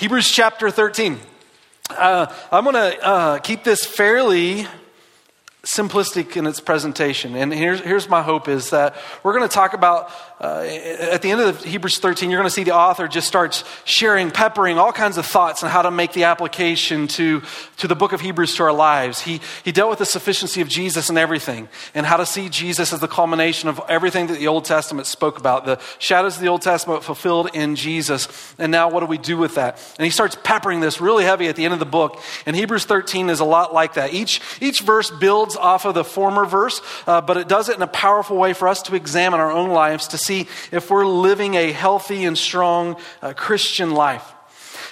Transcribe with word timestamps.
Hebrews 0.00 0.30
chapter 0.30 0.70
13. 0.70 1.20
Uh, 1.90 2.34
I'm 2.50 2.64
going 2.64 2.74
to 2.74 3.04
uh, 3.04 3.38
keep 3.40 3.64
this 3.64 3.84
fairly 3.84 4.66
simplistic 5.62 6.36
in 6.36 6.46
its 6.46 6.58
presentation. 6.58 7.36
And 7.36 7.52
here's, 7.52 7.80
here's 7.80 8.08
my 8.08 8.22
hope 8.22 8.48
is 8.48 8.70
that 8.70 8.96
we're 9.22 9.34
going 9.34 9.46
to 9.46 9.54
talk 9.54 9.74
about, 9.74 10.10
uh, 10.40 10.62
at 10.62 11.20
the 11.20 11.30
end 11.30 11.42
of 11.42 11.62
Hebrews 11.62 11.98
13, 11.98 12.30
you're 12.30 12.38
going 12.38 12.48
to 12.48 12.54
see 12.54 12.64
the 12.64 12.74
author 12.74 13.06
just 13.06 13.26
starts 13.26 13.62
sharing, 13.84 14.30
peppering 14.30 14.78
all 14.78 14.90
kinds 14.90 15.18
of 15.18 15.26
thoughts 15.26 15.62
on 15.62 15.68
how 15.68 15.82
to 15.82 15.90
make 15.90 16.14
the 16.14 16.24
application 16.24 17.08
to, 17.08 17.42
to 17.76 17.86
the 17.86 17.94
book 17.94 18.14
of 18.14 18.22
Hebrews 18.22 18.54
to 18.56 18.62
our 18.62 18.72
lives. 18.72 19.20
He, 19.20 19.42
he 19.62 19.70
dealt 19.70 19.90
with 19.90 19.98
the 19.98 20.06
sufficiency 20.06 20.62
of 20.62 20.68
Jesus 20.68 21.10
in 21.10 21.18
everything 21.18 21.68
and 21.94 22.06
how 22.06 22.16
to 22.16 22.24
see 22.24 22.48
Jesus 22.48 22.94
as 22.94 23.00
the 23.00 23.08
culmination 23.08 23.68
of 23.68 23.82
everything 23.86 24.28
that 24.28 24.38
the 24.38 24.48
Old 24.48 24.64
Testament 24.64 25.06
spoke 25.06 25.38
about, 25.38 25.66
the 25.66 25.78
shadows 25.98 26.36
of 26.36 26.42
the 26.42 26.48
Old 26.48 26.62
Testament 26.62 27.04
fulfilled 27.04 27.50
in 27.52 27.76
Jesus. 27.76 28.54
And 28.58 28.72
now 28.72 28.88
what 28.88 29.00
do 29.00 29.06
we 29.06 29.18
do 29.18 29.36
with 29.36 29.56
that? 29.56 29.76
And 29.98 30.06
he 30.06 30.10
starts 30.10 30.38
peppering 30.42 30.80
this 30.80 31.02
really 31.02 31.24
heavy 31.24 31.48
at 31.48 31.56
the 31.56 31.66
end 31.66 31.74
of 31.74 31.80
the 31.80 31.86
book. 31.86 32.18
And 32.46 32.56
Hebrews 32.56 32.86
13 32.86 33.28
is 33.28 33.40
a 33.40 33.44
lot 33.44 33.74
like 33.74 33.94
that. 33.94 34.14
Each, 34.14 34.40
each 34.62 34.80
verse 34.80 35.10
builds 35.10 35.49
builds 35.50 35.56
off 35.56 35.84
of 35.84 35.94
the 35.94 36.04
former 36.04 36.44
verse, 36.44 36.80
uh, 37.06 37.20
but 37.20 37.36
it 37.36 37.48
does 37.48 37.68
it 37.68 37.76
in 37.76 37.82
a 37.82 37.86
powerful 37.86 38.36
way 38.36 38.52
for 38.52 38.68
us 38.68 38.82
to 38.82 38.94
examine 38.94 39.40
our 39.40 39.50
own 39.50 39.70
lives 39.70 40.08
to 40.08 40.18
see 40.18 40.46
if 40.70 40.90
we're 40.90 41.06
living 41.06 41.54
a 41.54 41.72
healthy 41.72 42.24
and 42.24 42.38
strong 42.38 42.96
uh, 43.22 43.32
Christian 43.32 43.92
life. 43.92 44.34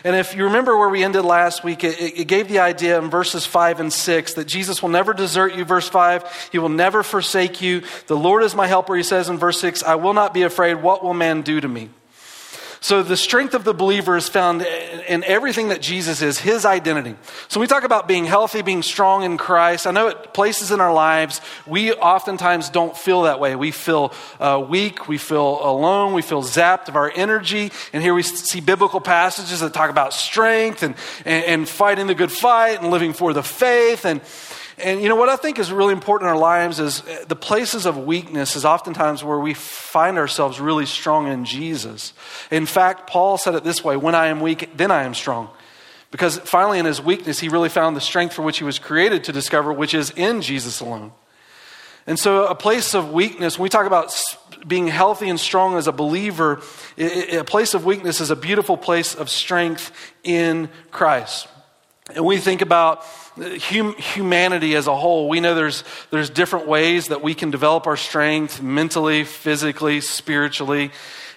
And 0.04 0.14
if 0.14 0.34
you 0.34 0.44
remember 0.44 0.76
where 0.76 0.88
we 0.88 1.02
ended 1.02 1.24
last 1.24 1.64
week, 1.64 1.82
it, 1.82 2.00
it, 2.00 2.28
gave 2.28 2.48
the 2.48 2.60
idea 2.60 2.98
in 3.00 3.10
verses 3.10 3.44
5 3.44 3.80
and 3.80 3.92
6 3.92 4.34
that 4.34 4.46
Jesus 4.46 4.80
will 4.80 4.90
never 4.90 5.12
desert 5.12 5.54
you, 5.56 5.64
verse 5.64 5.88
5. 5.88 6.50
He 6.52 6.58
will 6.58 6.68
never 6.68 7.02
forsake 7.02 7.60
you. 7.60 7.82
The 8.06 8.16
Lord 8.16 8.44
is 8.44 8.54
my 8.54 8.68
helper, 8.68 8.94
he 8.94 9.02
says 9.02 9.28
in 9.28 9.38
verse 9.38 9.60
6. 9.60 9.82
I 9.82 9.96
will 9.96 10.14
not 10.14 10.32
be 10.32 10.42
afraid. 10.42 10.74
What 10.74 11.02
will 11.02 11.14
man 11.14 11.42
do 11.42 11.60
to 11.60 11.68
me? 11.68 11.90
So 12.80 13.02
the 13.02 13.16
strength 13.16 13.54
of 13.54 13.64
the 13.64 13.74
believer 13.74 14.16
is 14.16 14.28
found 14.28 14.62
in 14.62 15.24
everything 15.24 15.68
that 15.68 15.82
Jesus 15.82 16.22
is, 16.22 16.38
his 16.38 16.64
identity. 16.64 17.16
So 17.48 17.60
we 17.60 17.66
talk 17.66 17.84
about 17.84 18.06
being 18.06 18.24
healthy, 18.24 18.62
being 18.62 18.82
strong 18.82 19.24
in 19.24 19.36
Christ. 19.36 19.86
I 19.86 19.90
know 19.90 20.08
at 20.08 20.32
places 20.32 20.70
in 20.70 20.80
our 20.80 20.92
lives, 20.92 21.40
we 21.66 21.92
oftentimes 21.92 22.70
don't 22.70 22.96
feel 22.96 23.22
that 23.22 23.40
way. 23.40 23.56
We 23.56 23.70
feel 23.72 24.12
uh, 24.38 24.64
weak, 24.68 25.08
we 25.08 25.18
feel 25.18 25.60
alone, 25.62 26.14
we 26.14 26.22
feel 26.22 26.42
zapped 26.42 26.88
of 26.88 26.96
our 26.96 27.12
energy. 27.14 27.72
And 27.92 28.02
here 28.02 28.14
we 28.14 28.22
see 28.22 28.60
biblical 28.60 29.00
passages 29.00 29.60
that 29.60 29.74
talk 29.74 29.90
about 29.90 30.12
strength 30.12 30.82
and, 30.82 30.94
and, 31.24 31.44
and 31.44 31.68
fighting 31.68 32.06
the 32.06 32.14
good 32.14 32.32
fight 32.32 32.80
and 32.80 32.90
living 32.90 33.12
for 33.12 33.32
the 33.32 33.42
faith. 33.42 34.04
And, 34.04 34.20
and 34.80 35.02
you 35.02 35.08
know 35.08 35.16
what 35.16 35.28
I 35.28 35.36
think 35.36 35.58
is 35.58 35.72
really 35.72 35.92
important 35.92 36.28
in 36.28 36.34
our 36.34 36.40
lives 36.40 36.80
is 36.80 37.02
uh, 37.02 37.24
the 37.26 37.36
places 37.36 37.86
of 37.86 37.96
weakness 37.96 38.56
is 38.56 38.64
oftentimes 38.64 39.24
where 39.24 39.38
we 39.38 39.54
find 39.54 40.18
ourselves 40.18 40.60
really 40.60 40.86
strong 40.86 41.28
in 41.28 41.44
Jesus. 41.44 42.12
In 42.50 42.66
fact, 42.66 43.08
Paul 43.08 43.38
said 43.38 43.54
it 43.54 43.64
this 43.64 43.82
way 43.82 43.96
when 43.96 44.14
I 44.14 44.28
am 44.28 44.40
weak, 44.40 44.70
then 44.76 44.90
I 44.90 45.04
am 45.04 45.14
strong. 45.14 45.50
Because 46.10 46.38
finally, 46.38 46.78
in 46.78 46.86
his 46.86 47.02
weakness, 47.02 47.38
he 47.38 47.48
really 47.48 47.68
found 47.68 47.94
the 47.94 48.00
strength 48.00 48.34
for 48.34 48.42
which 48.42 48.58
he 48.58 48.64
was 48.64 48.78
created 48.78 49.24
to 49.24 49.32
discover, 49.32 49.72
which 49.72 49.92
is 49.92 50.10
in 50.10 50.40
Jesus 50.40 50.80
alone. 50.80 51.12
And 52.06 52.18
so, 52.18 52.46
a 52.46 52.54
place 52.54 52.94
of 52.94 53.12
weakness, 53.12 53.58
when 53.58 53.64
we 53.64 53.68
talk 53.68 53.86
about 53.86 54.18
being 54.66 54.86
healthy 54.86 55.28
and 55.28 55.38
strong 55.38 55.76
as 55.76 55.86
a 55.86 55.92
believer, 55.92 56.62
a 56.96 57.44
place 57.44 57.74
of 57.74 57.84
weakness 57.84 58.20
is 58.20 58.30
a 58.30 58.36
beautiful 58.36 58.78
place 58.78 59.14
of 59.14 59.28
strength 59.28 59.92
in 60.24 60.70
Christ. 60.90 61.48
And 62.14 62.24
we 62.24 62.38
think 62.38 62.62
about 62.62 63.04
hum, 63.38 63.94
humanity 63.96 64.74
as 64.74 64.86
a 64.86 64.96
whole. 64.96 65.28
We 65.28 65.40
know 65.40 65.54
there's, 65.54 65.84
there's 66.10 66.30
different 66.30 66.66
ways 66.66 67.08
that 67.08 67.22
we 67.22 67.34
can 67.34 67.50
develop 67.50 67.86
our 67.86 67.96
strength 67.96 68.62
mentally, 68.62 69.24
physically, 69.24 70.00
spiritually. 70.00 70.90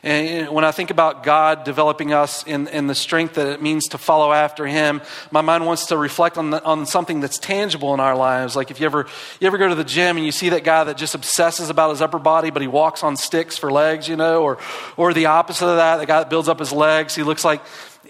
And 0.04 0.50
when 0.50 0.66
I 0.66 0.72
think 0.72 0.90
about 0.90 1.22
God 1.24 1.64
developing 1.64 2.12
us 2.12 2.44
in, 2.48 2.68
in 2.70 2.88
the 2.88 2.96
strength 2.96 3.36
that 3.36 3.46
it 3.46 3.62
means 3.62 3.90
to 3.90 4.00
follow 4.00 4.34
after 4.34 4.66
Him, 4.66 5.02
my 5.30 5.42
mind 5.42 5.66
wants 5.68 5.88
to 5.88 5.98
reflect 5.98 6.40
on, 6.40 6.50
the, 6.50 6.64
on 6.64 6.88
something 6.88 7.20
that's 7.20 7.38
tangible 7.38 7.94
in 7.94 8.00
our 8.00 8.16
lives. 8.16 8.56
Like 8.56 8.72
if 8.72 8.80
you 8.80 8.88
ever, 8.88 9.06
you 9.40 9.46
ever 9.46 9.60
go 9.60 9.70
to 9.70 9.76
the 9.76 9.84
gym 9.84 10.18
and 10.18 10.26
you 10.26 10.32
see 10.32 10.50
that 10.50 10.64
guy 10.64 10.86
that 10.86 10.98
just 10.98 11.14
obsesses 11.14 11.70
about 11.70 11.92
his 11.92 12.02
upper 12.02 12.18
body, 12.18 12.50
but 12.50 12.64
he 12.64 12.68
walks 12.68 13.04
on 13.04 13.16
sticks 13.16 13.60
for 13.60 13.72
legs, 13.72 14.08
you 14.08 14.16
know, 14.16 14.42
or, 14.42 14.58
or 14.98 15.14
the 15.14 15.28
opposite 15.28 15.68
of 15.68 15.78
that, 15.78 15.98
the 15.98 16.08
guy 16.08 16.20
that 16.20 16.32
builds 16.32 16.50
up 16.50 16.58
his 16.58 16.72
legs, 16.72 17.14
he 17.14 17.22
looks 17.22 17.46
like 17.46 17.62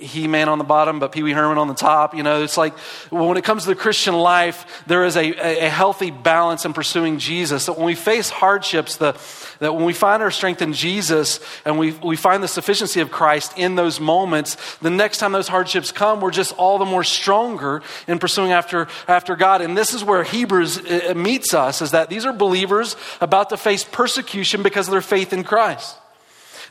He-Man 0.01 0.49
on 0.49 0.57
the 0.57 0.63
bottom, 0.63 0.99
but 0.99 1.11
Pee 1.11 1.23
Wee 1.23 1.31
Herman 1.31 1.57
on 1.57 1.67
the 1.67 1.73
top. 1.73 2.15
You 2.15 2.23
know, 2.23 2.41
it's 2.43 2.57
like 2.57 2.77
when 3.09 3.37
it 3.37 3.43
comes 3.43 3.63
to 3.63 3.69
the 3.69 3.75
Christian 3.75 4.15
life, 4.15 4.83
there 4.87 5.05
is 5.05 5.15
a, 5.15 5.31
a 5.65 5.69
healthy 5.69 6.11
balance 6.11 6.65
in 6.65 6.73
pursuing 6.73 7.19
Jesus. 7.19 7.67
That 7.67 7.77
when 7.77 7.85
we 7.85 7.95
face 7.95 8.29
hardships, 8.29 8.97
the, 8.97 9.13
that 9.59 9.75
when 9.75 9.85
we 9.85 9.93
find 9.93 10.23
our 10.23 10.31
strength 10.31 10.61
in 10.61 10.73
Jesus 10.73 11.39
and 11.65 11.77
we, 11.77 11.91
we 11.91 12.15
find 12.15 12.41
the 12.41 12.47
sufficiency 12.47 12.99
of 12.99 13.11
Christ 13.11 13.57
in 13.57 13.75
those 13.75 13.99
moments, 13.99 14.57
the 14.77 14.89
next 14.89 15.19
time 15.19 15.31
those 15.31 15.47
hardships 15.47 15.91
come, 15.91 16.19
we're 16.19 16.31
just 16.31 16.53
all 16.57 16.77
the 16.77 16.85
more 16.85 17.03
stronger 17.03 17.83
in 18.07 18.19
pursuing 18.19 18.51
after, 18.51 18.87
after 19.07 19.35
God. 19.35 19.61
And 19.61 19.77
this 19.77 19.93
is 19.93 20.03
where 20.03 20.23
Hebrews 20.23 20.79
uh, 20.79 21.13
meets 21.15 21.53
us, 21.53 21.81
is 21.81 21.91
that 21.91 22.09
these 22.09 22.25
are 22.25 22.33
believers 22.33 22.95
about 23.21 23.49
to 23.49 23.57
face 23.57 23.83
persecution 23.83 24.63
because 24.63 24.87
of 24.87 24.91
their 24.91 25.01
faith 25.01 25.33
in 25.33 25.43
Christ. 25.43 25.97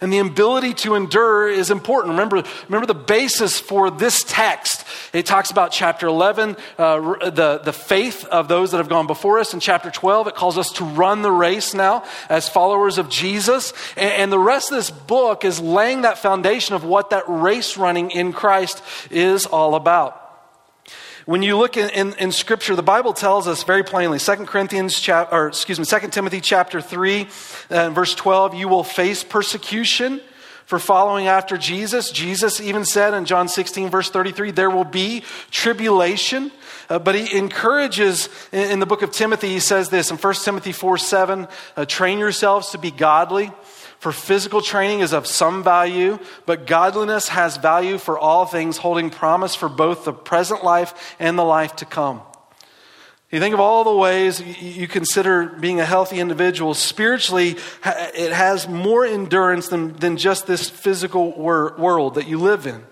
And 0.01 0.11
the 0.11 0.19
ability 0.19 0.73
to 0.75 0.95
endure 0.95 1.49
is 1.49 1.71
important. 1.71 2.13
Remember, 2.13 2.43
remember 2.69 2.87
the 2.87 2.95
basis 2.95 3.61
for 3.61 3.91
this 3.91 4.25
text. 4.27 4.87
It 5.13 5.27
talks 5.27 5.51
about 5.51 5.73
chapter 5.73 6.07
11, 6.07 6.57
uh, 6.79 7.31
the, 7.31 7.61
the 7.63 7.73
faith 7.73 8.25
of 8.25 8.49
those 8.49 8.71
that 8.71 8.79
have 8.79 8.89
gone 8.89 9.07
before 9.07 9.39
us. 9.39 9.53
In 9.53 9.61
chapter 9.61 9.91
12, 9.91 10.29
it 10.29 10.35
calls 10.35 10.57
us 10.57 10.73
to 10.73 10.85
run 10.85 11.21
the 11.21 11.33
race 11.33 11.75
now 11.75 12.05
as 12.31 12.49
followers 12.49 12.97
of 12.97 13.11
Jesus. 13.11 13.75
And, 13.97 14.13
and 14.13 14.33
the 14.33 14.39
rest 14.39 14.71
of 14.71 14.77
this 14.77 14.91
book 14.91 15.45
is 15.45 15.61
laying 15.61 16.03
that 16.03 16.19
foundation 16.19 16.75
of 16.75 16.83
what 16.83 17.11
that 17.11 17.25
race 17.29 17.77
running 17.77 18.11
in 18.11 18.33
Christ 18.33 18.83
is 19.11 19.45
all 19.45 19.75
about. 19.75 20.20
When 21.31 21.45
you 21.45 21.57
look 21.57 21.77
in, 21.77 21.91
in, 21.91 22.15
in, 22.15 22.33
Scripture, 22.33 22.75
the 22.75 22.83
Bible 22.83 23.13
tells 23.13 23.47
us 23.47 23.63
very 23.63 23.85
plainly, 23.85 24.19
2 24.19 24.35
Corinthians, 24.47 24.99
chap, 24.99 25.33
or 25.33 25.47
excuse 25.47 25.79
me, 25.79 25.85
2 25.85 26.09
Timothy 26.09 26.41
chapter 26.41 26.81
3, 26.81 27.29
uh, 27.71 27.91
verse 27.91 28.17
12, 28.17 28.55
you 28.55 28.67
will 28.67 28.83
face 28.83 29.23
persecution 29.23 30.21
for 30.67 30.81
following 30.81 31.29
after 31.29 31.57
Jesus. 31.57 32.11
Jesus 32.11 32.61
even 32.61 32.85
said 32.85 33.15
in 33.15 33.27
John 33.27 33.47
16, 33.47 33.91
verse 33.91 34.11
33, 34.11 34.51
there 34.51 34.71
will 34.71 34.83
be 34.83 35.23
tribulation. 35.53 36.51
Uh, 36.89 36.99
but 36.99 37.15
he 37.15 37.39
encourages 37.39 38.29
in, 38.51 38.73
in, 38.73 38.81
the 38.81 38.87
book 38.87 39.03
of 39.03 39.13
Timothy, 39.13 39.51
he 39.51 39.61
says 39.61 39.89
this 39.89 40.11
in 40.11 40.17
1 40.17 40.35
Timothy 40.35 40.73
4 40.73 40.99
7, 40.99 41.47
uh, 41.77 41.85
train 41.85 42.19
yourselves 42.19 42.71
to 42.71 42.79
be 42.79 42.91
godly. 42.91 43.53
For 44.01 44.13
physical 44.13 44.63
training 44.63 45.01
is 45.01 45.13
of 45.13 45.27
some 45.27 45.63
value, 45.63 46.19
but 46.47 46.67
godliness 46.67 47.29
has 47.29 47.59
value 47.59 47.99
for 47.99 48.19
all 48.19 48.47
things, 48.47 48.79
holding 48.79 49.11
promise 49.11 49.55
for 49.55 49.69
both 49.69 50.07
the 50.07 50.13
present 50.15 50.65
life 50.65 51.15
and 51.21 51.39
the 51.39 51.45
life 51.45 51.77
to 51.77 51.85
come. 51.85 52.23
You 53.31 53.41
think 53.41 53.53
of 53.53 53.61
all 53.61 53.85
the 53.85 53.95
ways 53.95 54.41
you 54.41 54.89
consider 54.89 55.47
being 55.47 55.81
a 55.81 55.85
healthy 55.85 56.19
individual. 56.19 56.73
Spiritually, 56.73 57.57
it 57.85 58.33
has 58.33 58.67
more 58.67 59.05
endurance 59.05 59.69
than, 59.69 59.93
than 59.99 60.17
just 60.17 60.47
this 60.47 60.71
physical 60.71 61.39
world 61.39 62.15
that 62.15 62.27
you 62.27 62.39
live 62.39 62.67
in. 62.67 62.83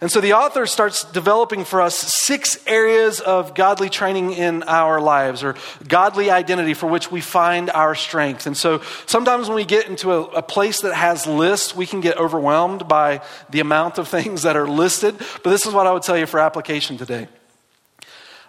And 0.00 0.12
so 0.12 0.20
the 0.20 0.34
author 0.34 0.64
starts 0.66 1.02
developing 1.10 1.64
for 1.64 1.80
us 1.80 1.96
six 1.96 2.64
areas 2.68 3.18
of 3.18 3.56
godly 3.56 3.88
training 3.88 4.32
in 4.32 4.62
our 4.62 5.00
lives 5.00 5.42
or 5.42 5.56
godly 5.88 6.30
identity 6.30 6.74
for 6.74 6.86
which 6.86 7.10
we 7.10 7.20
find 7.20 7.68
our 7.70 7.96
strength. 7.96 8.46
And 8.46 8.56
so 8.56 8.80
sometimes 9.06 9.48
when 9.48 9.56
we 9.56 9.64
get 9.64 9.88
into 9.88 10.12
a, 10.12 10.22
a, 10.22 10.42
place 10.42 10.82
that 10.82 10.94
has 10.94 11.26
lists, 11.26 11.74
we 11.74 11.84
can 11.84 12.00
get 12.00 12.16
overwhelmed 12.16 12.86
by 12.86 13.22
the 13.50 13.58
amount 13.58 13.98
of 13.98 14.06
things 14.08 14.42
that 14.42 14.56
are 14.56 14.68
listed. 14.68 15.16
But 15.42 15.50
this 15.50 15.66
is 15.66 15.74
what 15.74 15.88
I 15.88 15.92
would 15.92 16.04
tell 16.04 16.16
you 16.16 16.26
for 16.26 16.38
application 16.38 16.96
today. 16.96 17.26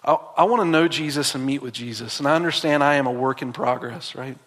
I, 0.04 0.18
I 0.38 0.44
want 0.44 0.62
to 0.62 0.68
know 0.68 0.88
Jesus 0.88 1.34
and 1.34 1.44
meet 1.44 1.64
with 1.64 1.74
Jesus. 1.74 2.20
And 2.20 2.28
I 2.28 2.36
understand 2.36 2.84
I 2.84 2.96
am 2.96 3.08
a 3.08 3.12
work 3.12 3.42
in 3.42 3.54
progress, 3.54 4.14
right? 4.14 4.38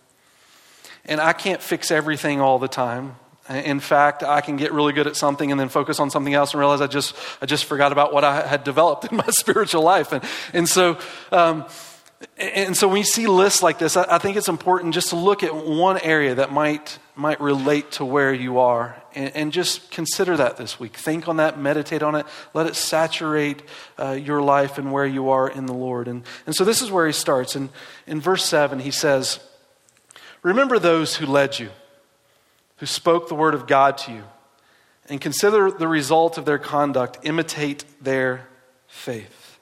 And 1.04 1.20
I 1.20 1.32
can't 1.32 1.60
fix 1.60 1.90
everything 1.90 2.40
all 2.40 2.60
the 2.60 2.68
time. 2.68 3.16
In 3.56 3.80
fact, 3.80 4.22
I 4.22 4.40
can 4.40 4.56
get 4.56 4.72
really 4.72 4.92
good 4.92 5.06
at 5.06 5.16
something 5.16 5.50
and 5.50 5.60
then 5.60 5.68
focus 5.68 6.00
on 6.00 6.10
something 6.10 6.34
else 6.34 6.52
and 6.52 6.60
realize 6.60 6.80
I 6.80 6.86
just, 6.86 7.14
I 7.40 7.46
just 7.46 7.64
forgot 7.64 7.92
about 7.92 8.12
what 8.12 8.24
I 8.24 8.46
had 8.46 8.64
developed 8.64 9.04
in 9.10 9.16
my 9.16 9.28
spiritual 9.28 9.82
life. 9.82 10.12
And, 10.12 10.24
and 10.52 10.68
so, 10.68 10.98
um, 11.30 11.66
and 12.38 12.76
so 12.76 12.88
when 12.88 12.98
you 12.98 13.04
see 13.04 13.26
lists 13.26 13.62
like 13.62 13.78
this, 13.78 13.96
I, 13.96 14.06
I 14.08 14.18
think 14.18 14.36
it's 14.36 14.48
important 14.48 14.94
just 14.94 15.10
to 15.10 15.16
look 15.16 15.42
at 15.42 15.54
one 15.54 15.98
area 15.98 16.36
that 16.36 16.52
might, 16.52 16.98
might 17.16 17.40
relate 17.40 17.92
to 17.92 18.04
where 18.04 18.32
you 18.32 18.58
are 18.58 19.02
and, 19.14 19.34
and 19.34 19.52
just 19.52 19.90
consider 19.90 20.36
that 20.36 20.56
this 20.56 20.78
week. 20.78 20.96
Think 20.96 21.28
on 21.28 21.38
that, 21.38 21.58
meditate 21.58 22.02
on 22.02 22.14
it, 22.14 22.26
let 22.54 22.66
it 22.66 22.76
saturate 22.76 23.62
uh, 23.98 24.12
your 24.12 24.40
life 24.40 24.78
and 24.78 24.92
where 24.92 25.06
you 25.06 25.30
are 25.30 25.48
in 25.48 25.66
the 25.66 25.74
Lord. 25.74 26.06
And, 26.08 26.22
and 26.46 26.54
so 26.54 26.64
this 26.64 26.80
is 26.80 26.90
where 26.90 27.06
he 27.06 27.12
starts. 27.12 27.56
And 27.56 27.70
in 28.06 28.20
verse 28.20 28.44
7, 28.44 28.78
he 28.78 28.90
says, 28.90 29.40
Remember 30.42 30.78
those 30.78 31.16
who 31.16 31.26
led 31.26 31.58
you 31.58 31.70
who 32.82 32.86
spoke 32.86 33.28
the 33.28 33.34
word 33.36 33.54
of 33.54 33.68
God 33.68 33.96
to 33.96 34.10
you, 34.10 34.24
and 35.08 35.20
consider 35.20 35.70
the 35.70 35.86
result 35.86 36.36
of 36.36 36.44
their 36.44 36.58
conduct, 36.58 37.16
imitate 37.22 37.84
their 38.02 38.48
faith. 38.88 39.60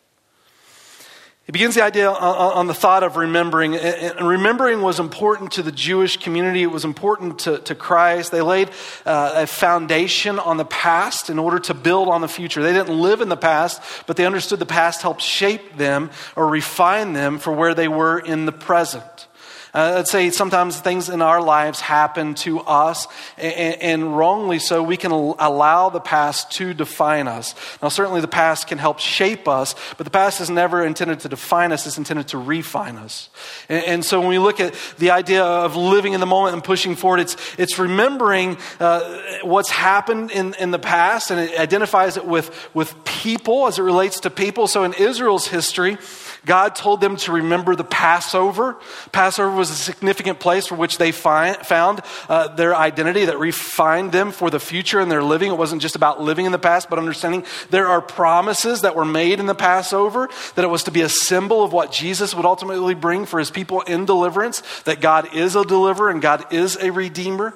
He 1.45 1.53
begins 1.53 1.75
the 1.75 1.85
idea 1.85 2.09
on, 2.11 2.67
the 2.67 2.73
thought 2.73 3.03
of 3.03 3.17
remembering. 3.17 3.77
And 3.77 4.27
remembering 4.27 4.81
was 4.81 4.99
important 4.99 5.53
to 5.53 5.63
the 5.63 5.71
Jewish 5.71 6.17
community. 6.17 6.63
It 6.63 6.71
was 6.71 6.87
important 6.87 7.41
to, 7.41 7.59
to 7.59 7.75
Christ. 7.75 8.33
They 8.33 8.41
laid 8.41 8.71
uh, 9.05 9.33
a 9.35 9.47
foundation 9.47 10.39
on 10.39 10.57
the 10.57 10.65
past 10.65 11.29
in 11.29 11.39
order 11.39 11.59
to 11.59 11.75
build 11.75 12.09
on 12.09 12.23
the 12.23 12.29
future. 12.29 12.63
They 12.63 12.73
didn't 12.73 12.99
live 12.99 13.21
in 13.21 13.29
the 13.29 13.37
past, 13.37 13.83
but 14.07 14.17
they 14.17 14.25
understood 14.25 14.61
the 14.61 14.65
past 14.65 15.03
helped 15.03 15.21
shape 15.21 15.77
them 15.77 16.09
or 16.37 16.49
refine 16.49 17.13
them 17.13 17.39
for 17.39 17.53
where 17.53 17.75
they 17.75 17.89
were 17.89 18.19
in 18.19 18.47
the 18.47 18.53
present. 18.53 19.27
Uh, 19.73 19.97
I'd 19.99 20.09
say 20.09 20.31
sometimes 20.31 20.81
things 20.81 21.09
in 21.09 21.23
our 21.23 21.41
lives 21.41 21.81
happen 21.81 22.35
to 22.37 22.61
us, 22.61 23.07
and, 23.37 23.81
and, 23.81 24.17
wrongly 24.17 24.59
so, 24.59 24.83
we 24.83 24.97
can 24.97 25.13
allow 25.13 25.91
the 25.91 26.01
past 26.01 26.51
to 26.53 26.75
define 26.75 27.29
us. 27.29 27.55
Now, 27.81 27.89
certainly 27.89 28.21
the 28.21 28.29
past 28.29 28.67
can 28.67 28.79
help 28.79 28.99
shape 28.99 29.47
us, 29.47 29.75
but 29.97 30.05
the 30.05 30.11
past 30.11 30.41
is 30.41 30.51
never 30.51 30.85
intended 30.85 31.21
to 31.21 31.29
define 31.29 31.71
us, 31.73 31.87
it's 31.87 31.99
intended 31.99 32.29
to 32.29 32.39
refine 32.39 32.97
us. 32.97 33.31
And, 33.69 33.85
and 33.85 34.05
so 34.05 34.21
when 34.21 34.29
we 34.29 34.39
look 34.39 34.59
at 34.59 34.75
the 34.99 35.11
idea 35.11 35.45
of 35.45 35.77
living 35.77 36.15
in 36.15 36.21
the 36.21 36.27
moment 36.27 36.55
and 36.55 36.65
pushing 36.65 36.97
forward, 36.97 37.21
it's, 37.21 37.37
it's 37.59 37.79
remembering 37.79 38.59
uh, 38.81 39.23
what's 39.43 39.71
happened 39.71 40.31
in, 40.33 40.55
in 40.55 40.73
the 40.73 40.79
past, 40.79 41.31
and 41.31 41.39
it 41.39 41.59
identifies 41.59 42.17
it 42.17 42.27
with, 42.27 42.51
with 42.75 43.05
people 43.05 43.67
as 43.67 43.79
it 43.79 43.83
relates 43.83 44.21
to 44.21 44.31
people. 44.31 44.67
So 44.67 44.83
in 44.85 44.95
Israel's 44.95 45.47
history, 45.47 45.99
God 46.47 46.75
told 46.75 47.01
them 47.01 47.17
to 47.17 47.33
remember 47.33 47.77
the 47.77 47.85
Passover. 47.85 48.77
Passover 49.13 49.51
was 49.51 49.71
a 49.71 49.75
significant 49.75 50.41
place 50.41 50.67
for 50.67 50.75
which 50.75 50.99
they 50.99 51.13
find, 51.13 51.57
found 51.59 52.01
uh, 52.29 52.49
their 52.49 52.75
identity 52.75 53.27
that 53.27 53.39
refined 53.39 54.13
them 54.13 54.33
for 54.33 54.51
the 54.51 54.61
future 54.61 55.01
in 55.01 55.09
their 55.09 55.23
living. 55.23 55.51
It 55.51 55.59
wasn't 55.59 55.83
just 55.83 55.97
about 55.97 56.23
living 56.23 56.47
in 56.47 56.53
the 56.53 56.59
past, 56.59 56.89
but 56.89 56.99
understanding 56.99 57.45
there 57.71 57.89
are 57.89 58.01
promises 58.01 58.83
that 58.83 58.97
were 58.97 59.05
made 59.05 59.41
in 59.41 59.47
the 59.47 59.55
Passover, 59.55 60.29
that 60.55 60.65
it 60.65 60.69
was 60.69 60.85
to 60.85 60.91
be 60.91 61.03
a 61.03 61.09
symbol 61.09 61.63
of 61.63 61.73
what 61.73 61.93
Jesus 61.93 62.35
would 62.35 62.47
ultimately 62.47 62.95
bring 62.95 63.27
for 63.27 63.39
his 63.39 63.51
people 63.51 63.83
in 63.83 64.05
deliverance, 64.05 64.63
that 64.85 65.01
God 65.01 65.35
is 65.35 65.57
a 65.57 65.65
deliverer 65.65 66.11
and 66.11 66.23
God 66.23 66.53
is 66.53 66.77
a 66.77 66.91
redeemer. 66.91 67.55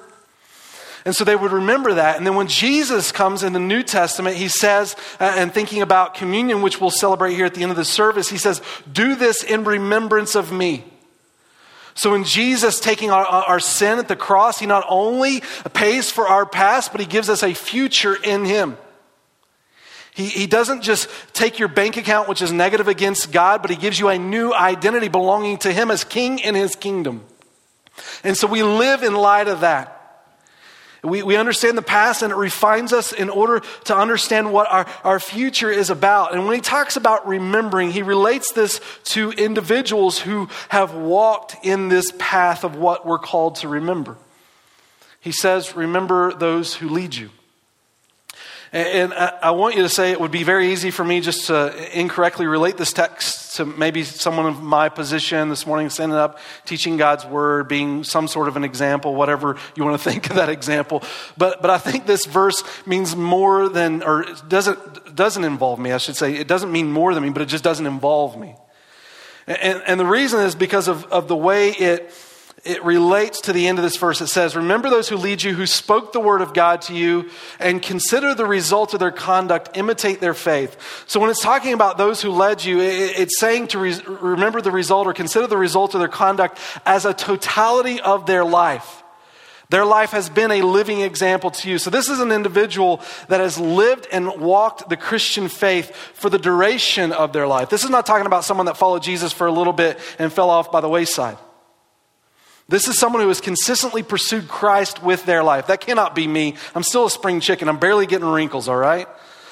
And 1.05 1.15
so 1.15 1.23
they 1.23 1.35
would 1.35 1.51
remember 1.51 1.93
that. 1.93 2.17
And 2.17 2.25
then 2.25 2.33
when 2.33 2.47
Jesus 2.47 3.11
comes 3.11 3.43
in 3.43 3.53
the 3.53 3.59
New 3.59 3.83
Testament, 3.83 4.37
he 4.37 4.47
says, 4.47 4.95
uh, 5.19 5.35
and 5.37 5.53
thinking 5.53 5.83
about 5.83 6.15
communion, 6.15 6.63
which 6.63 6.81
we'll 6.81 6.89
celebrate 6.89 7.35
here 7.35 7.45
at 7.45 7.53
the 7.53 7.61
end 7.61 7.69
of 7.69 7.77
the 7.77 7.85
service, 7.85 8.27
he 8.27 8.39
says, 8.39 8.59
Do 8.91 9.15
this 9.15 9.43
in 9.43 9.63
remembrance 9.63 10.33
of 10.33 10.51
me. 10.51 10.83
So, 11.97 12.13
in 12.13 12.25
Jesus 12.25 12.81
taking 12.81 13.09
our, 13.09 13.25
our, 13.25 13.59
sin 13.61 13.99
at 13.99 14.09
the 14.09 14.17
cross, 14.17 14.59
He 14.59 14.65
not 14.65 14.83
only 14.89 15.41
pays 15.73 16.11
for 16.11 16.27
our 16.27 16.45
past, 16.45 16.91
but 16.91 16.99
He 16.99 17.07
gives 17.07 17.29
us 17.29 17.41
a 17.41 17.53
future 17.53 18.17
in 18.21 18.43
Him. 18.43 18.75
He, 20.13 20.25
he 20.25 20.45
doesn't 20.45 20.81
just 20.81 21.07
take 21.31 21.57
your 21.57 21.69
bank 21.69 21.95
account, 21.95 22.27
which 22.27 22.41
is 22.41 22.51
negative 22.51 22.89
against 22.89 23.31
God, 23.31 23.61
but 23.61 23.71
He 23.71 23.77
gives 23.77 23.97
you 23.97 24.09
a 24.09 24.17
new 24.17 24.53
identity 24.53 25.07
belonging 25.07 25.57
to 25.59 25.71
Him 25.71 25.89
as 25.89 26.03
King 26.03 26.39
in 26.39 26.53
His 26.53 26.75
kingdom. 26.75 27.23
And 28.25 28.35
so 28.35 28.45
we 28.45 28.61
live 28.61 29.01
in 29.01 29.13
light 29.13 29.47
of 29.47 29.61
that. 29.61 29.94
We, 31.05 31.23
we 31.23 31.37
understand 31.37 31.77
the 31.77 31.81
past 31.83 32.21
and 32.21 32.31
it 32.31 32.35
refines 32.35 32.93
us 32.93 33.11
in 33.11 33.29
order 33.29 33.61
to 33.85 33.95
understand 33.95 34.51
what 34.51 34.69
our, 34.71 34.85
our 35.03 35.19
future 35.19 35.71
is 35.71 35.89
about. 35.89 36.33
And 36.33 36.45
when 36.45 36.55
he 36.55 36.61
talks 36.61 36.95
about 36.95 37.27
remembering, 37.27 37.91
he 37.91 38.01
relates 38.01 38.51
this 38.51 38.81
to 39.05 39.31
individuals 39.31 40.19
who 40.19 40.49
have 40.69 40.93
walked 40.93 41.55
in 41.63 41.89
this 41.89 42.11
path 42.17 42.63
of 42.63 42.75
what 42.75 43.05
we're 43.05 43.19
called 43.19 43.55
to 43.57 43.67
remember. 43.67 44.17
He 45.19 45.31
says, 45.31 45.75
Remember 45.75 46.33
those 46.33 46.75
who 46.75 46.89
lead 46.89 47.15
you. 47.15 47.29
And 48.75 49.13
I 49.13 49.51
want 49.51 49.77
you 49.77 49.83
to 49.83 49.89
say 49.89 50.11
it 50.11 50.19
would 50.19 50.31
be 50.31 50.43
very 50.43 50.73
easy 50.73 50.91
for 50.91 51.05
me 51.05 51.21
just 51.21 51.47
to 51.47 51.97
incorrectly 51.97 52.45
relate 52.45 52.75
this 52.75 52.91
text 52.91 53.55
to 53.55 53.65
maybe 53.65 54.03
someone 54.03 54.47
of 54.47 54.61
my 54.61 54.89
position 54.89 55.47
this 55.47 55.65
morning, 55.65 55.89
standing 55.89 56.17
up, 56.17 56.39
teaching 56.65 56.97
God's 56.97 57.25
word, 57.25 57.69
being 57.69 58.03
some 58.03 58.27
sort 58.27 58.49
of 58.49 58.57
an 58.57 58.65
example, 58.65 59.15
whatever 59.15 59.55
you 59.77 59.85
want 59.85 59.97
to 60.01 60.09
think 60.11 60.29
of 60.29 60.35
that 60.35 60.49
example. 60.49 61.03
But, 61.37 61.61
but 61.61 61.71
I 61.71 61.77
think 61.77 62.05
this 62.05 62.25
verse 62.25 62.65
means 62.85 63.15
more 63.15 63.69
than, 63.69 64.03
or 64.03 64.25
doesn't, 64.49 65.15
doesn't 65.15 65.45
involve 65.45 65.79
me, 65.79 65.93
I 65.93 65.97
should 65.97 66.17
say. 66.17 66.35
It 66.35 66.49
doesn't 66.49 66.69
mean 66.69 66.91
more 66.91 67.13
than 67.13 67.23
me, 67.23 67.29
but 67.29 67.43
it 67.43 67.47
just 67.47 67.63
doesn't 67.63 67.85
involve 67.85 68.37
me. 68.37 68.57
And, 69.47 69.81
and 69.87 69.97
the 69.97 70.05
reason 70.05 70.41
is 70.41 70.53
because 70.53 70.89
of, 70.89 71.05
of 71.13 71.29
the 71.29 71.37
way 71.37 71.69
it, 71.69 72.11
it 72.65 72.83
relates 72.83 73.41
to 73.41 73.53
the 73.53 73.67
end 73.67 73.77
of 73.77 73.83
this 73.83 73.95
verse. 73.95 74.21
It 74.21 74.27
says, 74.27 74.55
Remember 74.55 74.89
those 74.89 75.07
who 75.07 75.17
lead 75.17 75.43
you, 75.43 75.53
who 75.53 75.67
spoke 75.67 76.13
the 76.13 76.19
word 76.19 76.41
of 76.41 76.53
God 76.53 76.81
to 76.83 76.95
you, 76.95 77.29
and 77.59 77.81
consider 77.81 78.33
the 78.33 78.45
result 78.45 78.93
of 78.95 78.99
their 78.99 79.11
conduct, 79.11 79.77
imitate 79.77 80.19
their 80.19 80.33
faith. 80.33 80.75
So 81.07 81.19
when 81.19 81.29
it's 81.29 81.41
talking 81.41 81.73
about 81.73 81.99
those 81.99 82.23
who 82.23 82.31
led 82.31 82.65
you, 82.65 82.79
it's 82.81 83.39
saying 83.39 83.67
to 83.69 83.79
re- 83.79 84.01
remember 84.07 84.61
the 84.61 84.71
result 84.71 85.05
or 85.05 85.13
consider 85.13 85.45
the 85.45 85.57
result 85.57 85.93
of 85.93 85.99
their 85.99 86.07
conduct 86.07 86.57
as 86.87 87.05
a 87.05 87.13
totality 87.13 88.01
of 88.01 88.25
their 88.25 88.43
life. 88.43 89.03
Their 89.69 89.85
life 89.85 90.11
has 90.11 90.29
been 90.29 90.51
a 90.51 90.61
living 90.61 91.01
example 91.01 91.51
to 91.51 91.69
you. 91.69 91.77
So, 91.77 91.89
this 91.89 92.09
is 92.09 92.19
an 92.19 92.31
individual 92.31 93.01
that 93.29 93.39
has 93.39 93.59
lived 93.59 94.07
and 94.11 94.39
walked 94.39 94.89
the 94.89 94.97
Christian 94.97 95.49
faith 95.49 95.95
for 96.13 96.29
the 96.29 96.39
duration 96.39 97.11
of 97.11 97.33
their 97.33 97.47
life. 97.47 97.69
This 97.69 97.83
is 97.83 97.89
not 97.89 98.05
talking 98.05 98.27
about 98.27 98.43
someone 98.43 98.67
that 98.67 98.77
followed 98.77 99.03
Jesus 99.03 99.33
for 99.33 99.47
a 99.47 99.51
little 99.51 99.73
bit 99.73 99.99
and 100.19 100.31
fell 100.31 100.49
off 100.49 100.71
by 100.71 100.81
the 100.81 100.89
wayside. 100.89 101.37
This 102.67 102.87
is 102.87 102.97
someone 102.97 103.21
who 103.21 103.27
has 103.27 103.41
consistently 103.41 104.01
pursued 104.01 104.47
Christ 104.47 105.03
with 105.03 105.25
their 105.25 105.43
life. 105.43 105.67
That 105.67 105.81
cannot 105.81 106.15
be 106.15 106.27
me. 106.27 106.55
I'm 106.73 106.83
still 106.83 107.05
a 107.05 107.11
spring 107.11 107.39
chicken. 107.39 107.69
I'm 107.69 107.79
barely 107.79 108.07
getting 108.07 108.27
wrinkles, 108.27 108.67
all 108.67 108.77
right? 108.77 109.07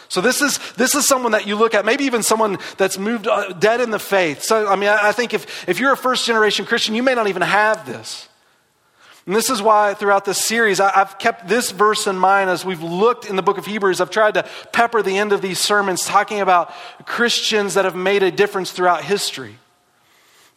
So 0.09 0.21
this 0.21 0.41
is 0.41 0.59
this 0.73 0.93
is 0.95 1.07
someone 1.07 1.31
that 1.31 1.47
you 1.47 1.55
look 1.55 1.73
at, 1.73 1.85
maybe 1.85 2.05
even 2.05 2.21
someone 2.23 2.59
that's 2.77 2.97
moved 2.97 3.27
uh, 3.27 3.53
dead 3.53 3.81
in 3.81 3.89
the 3.89 3.99
faith. 3.99 4.43
So 4.43 4.67
I 4.67 4.75
mean, 4.75 4.89
I, 4.89 5.09
I 5.09 5.11
think 5.11 5.33
if 5.33 5.67
if 5.67 5.79
you're 5.79 5.93
a 5.93 5.97
first 5.97 6.25
generation 6.25 6.65
Christian, 6.65 6.93
you 6.95 7.03
may 7.03 7.15
not 7.15 7.27
even 7.27 7.41
have 7.41 7.85
this. 7.85 8.29
And 9.25 9.35
this 9.35 9.49
is 9.49 9.61
why 9.61 9.93
throughout 9.93 10.25
this 10.25 10.43
series, 10.43 10.79
I, 10.79 10.91
I've 11.01 11.17
kept 11.17 11.47
this 11.47 11.71
verse 11.71 12.07
in 12.07 12.17
mind 12.17 12.49
as 12.49 12.65
we've 12.65 12.83
looked 12.83 13.25
in 13.25 13.35
the 13.35 13.41
book 13.41 13.57
of 13.57 13.65
Hebrews. 13.65 14.01
I've 14.01 14.09
tried 14.09 14.33
to 14.33 14.47
pepper 14.71 15.01
the 15.01 15.17
end 15.17 15.31
of 15.31 15.41
these 15.41 15.59
sermons 15.59 16.05
talking 16.05 16.41
about 16.41 16.73
Christians 17.05 17.75
that 17.75 17.85
have 17.85 17.95
made 17.95 18.21
a 18.21 18.31
difference 18.31 18.71
throughout 18.71 19.03
history. 19.03 19.57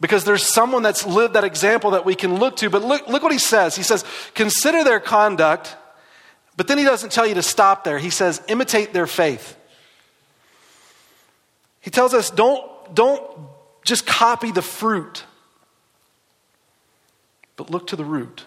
Because 0.00 0.25
there's 0.25 0.43
someone 0.43 0.82
that's 0.82 1.06
lived 1.06 1.34
that 1.34 1.44
example 1.44 1.93
that 1.93 2.04
we 2.04 2.14
can 2.14 2.37
look 2.38 2.56
to. 2.56 2.69
But 2.69 2.82
look, 2.82 3.08
look 3.08 3.22
what 3.22 3.32
he 3.32 3.38
says. 3.38 3.76
He 3.76 3.82
says, 3.82 4.04
consider 4.34 4.84
their 4.84 5.00
conduct, 5.00 5.75
but 6.56 6.69
then 6.69 6.78
he 6.78 6.84
doesn't 6.84 7.12
tell 7.12 7.26
you 7.26 7.34
to 7.34 7.43
stop 7.43 7.84
there. 7.84 7.98
He 7.98 8.10
says, 8.10 8.43
imitate 8.48 8.93
their 8.93 9.06
faith. 9.06 9.56
He 11.81 11.90
tells 11.90 12.14
us, 12.14 12.31
don't, 12.31 12.94
don't 12.94 13.22
just 13.84 14.06
copy 14.06 14.50
the 14.50 14.62
fruit, 14.62 15.25
but 17.56 17.70
look 17.70 17.87
to 17.88 17.96
the 17.96 18.04
root. 18.04 18.44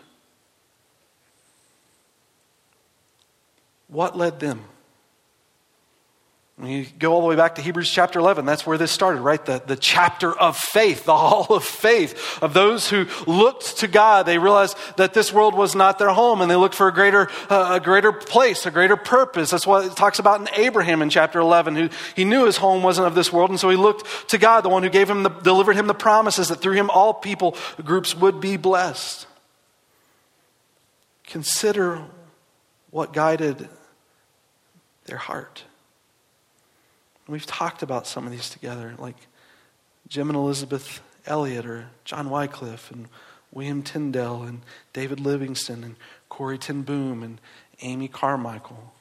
What 3.88 4.16
led 4.16 4.40
them? 4.40 4.66
You 6.62 6.86
go 6.98 7.14
all 7.14 7.22
the 7.22 7.28
way 7.28 7.38
back 7.38 7.56
to 7.56 7.62
Hebrews 7.62 7.90
chapter 7.90 8.20
11, 8.20 8.46
that's 8.46 8.66
where 8.66 8.78
this 8.78 8.92
started, 8.92 9.22
right? 9.22 9.44
The, 9.46 9.64
the 9.66 9.78
chapter 9.78 10.38
of 10.38 10.58
faith, 10.58 11.06
the 11.06 11.16
hall 11.18 11.48
of 11.56 11.64
faith 11.64 12.44
of 12.44 12.54
those 12.54 12.90
who 12.90 13.08
looked 13.26 13.78
to 13.78 13.88
God. 13.88 14.26
They 14.26 14.38
realized 14.38 14.78
that 14.98 15.14
this 15.14 15.32
world 15.32 15.56
was 15.56 15.74
not 15.74 16.00
their 16.00 16.10
home 16.10 16.42
and 16.42 16.52
they 16.52 16.58
looked 16.58 16.76
for 16.76 16.90
a 16.90 16.94
greater, 16.94 17.30
uh, 17.50 17.70
a 17.76 17.80
greater 17.80 18.12
place, 18.12 18.66
a 18.66 18.72
greater 18.72 18.98
purpose. 18.98 19.52
That's 19.52 19.66
what 19.66 19.86
it 19.86 19.96
talks 19.96 20.20
about 20.20 20.42
in 20.42 20.50
Abraham 20.62 21.02
in 21.02 21.10
chapter 21.10 21.40
11, 21.40 21.76
who 21.78 21.90
he 22.14 22.26
knew 22.26 22.46
his 22.46 22.58
home 22.58 22.84
wasn't 22.84 23.08
of 23.08 23.16
this 23.16 23.32
world. 23.32 23.52
And 23.52 23.60
so 23.60 23.70
he 23.70 23.78
looked 23.78 24.30
to 24.30 24.38
God, 24.38 24.62
the 24.62 24.70
one 24.70 24.84
who 24.84 24.90
gave 24.90 25.10
him 25.10 25.24
the, 25.24 25.30
delivered 25.30 25.78
him 25.78 25.88
the 25.88 25.94
promises 25.94 26.50
that 26.50 26.58
through 26.58 26.76
him 26.76 26.90
all 26.90 27.14
people 27.14 27.56
groups 27.86 28.14
would 28.14 28.42
be 28.42 28.58
blessed. 28.58 29.28
Consider 31.24 32.04
what 32.92 33.14
guided 33.14 33.70
their 35.06 35.18
heart. 35.18 35.64
We've 37.30 37.46
talked 37.46 37.84
about 37.84 38.08
some 38.08 38.26
of 38.26 38.32
these 38.32 38.50
together, 38.50 38.96
like 38.98 39.16
Jim 40.08 40.30
and 40.30 40.36
Elisabeth 40.36 41.00
Elliot, 41.28 41.66
or 41.68 41.90
John 42.04 42.32
Wycliffe, 42.32 42.90
and 42.90 43.08
William 43.52 43.84
Tyndale, 43.84 44.42
and 44.42 44.62
David 44.94 45.20
Livingstone, 45.20 45.84
and 45.84 45.96
Corrie 46.28 46.58
ten 46.58 46.82
Boom, 46.82 47.22
and 47.22 47.40
Amy 47.82 48.08
Carmichael. 48.08 48.94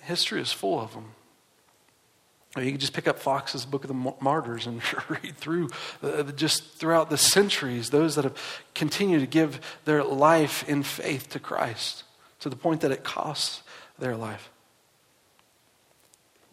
History 0.00 0.40
is 0.40 0.50
full 0.50 0.80
of 0.80 0.94
them. 0.94 1.12
You 2.56 2.70
can 2.70 2.80
just 2.80 2.94
pick 2.94 3.06
up 3.06 3.18
Fox's 3.18 3.66
Book 3.66 3.84
of 3.84 3.88
the 3.88 4.14
Martyrs 4.20 4.66
and 4.66 4.80
read 5.08 5.36
through 5.36 5.68
uh, 6.02 6.22
just 6.22 6.76
throughout 6.76 7.10
the 7.10 7.18
centuries 7.18 7.90
those 7.90 8.14
that 8.14 8.24
have 8.24 8.64
continued 8.74 9.20
to 9.20 9.26
give 9.26 9.60
their 9.84 10.02
life 10.02 10.66
in 10.66 10.82
faith 10.82 11.28
to 11.30 11.38
Christ 11.38 12.04
to 12.40 12.48
the 12.48 12.56
point 12.56 12.80
that 12.80 12.90
it 12.90 13.04
costs 13.04 13.62
their 13.98 14.16
life. 14.16 14.48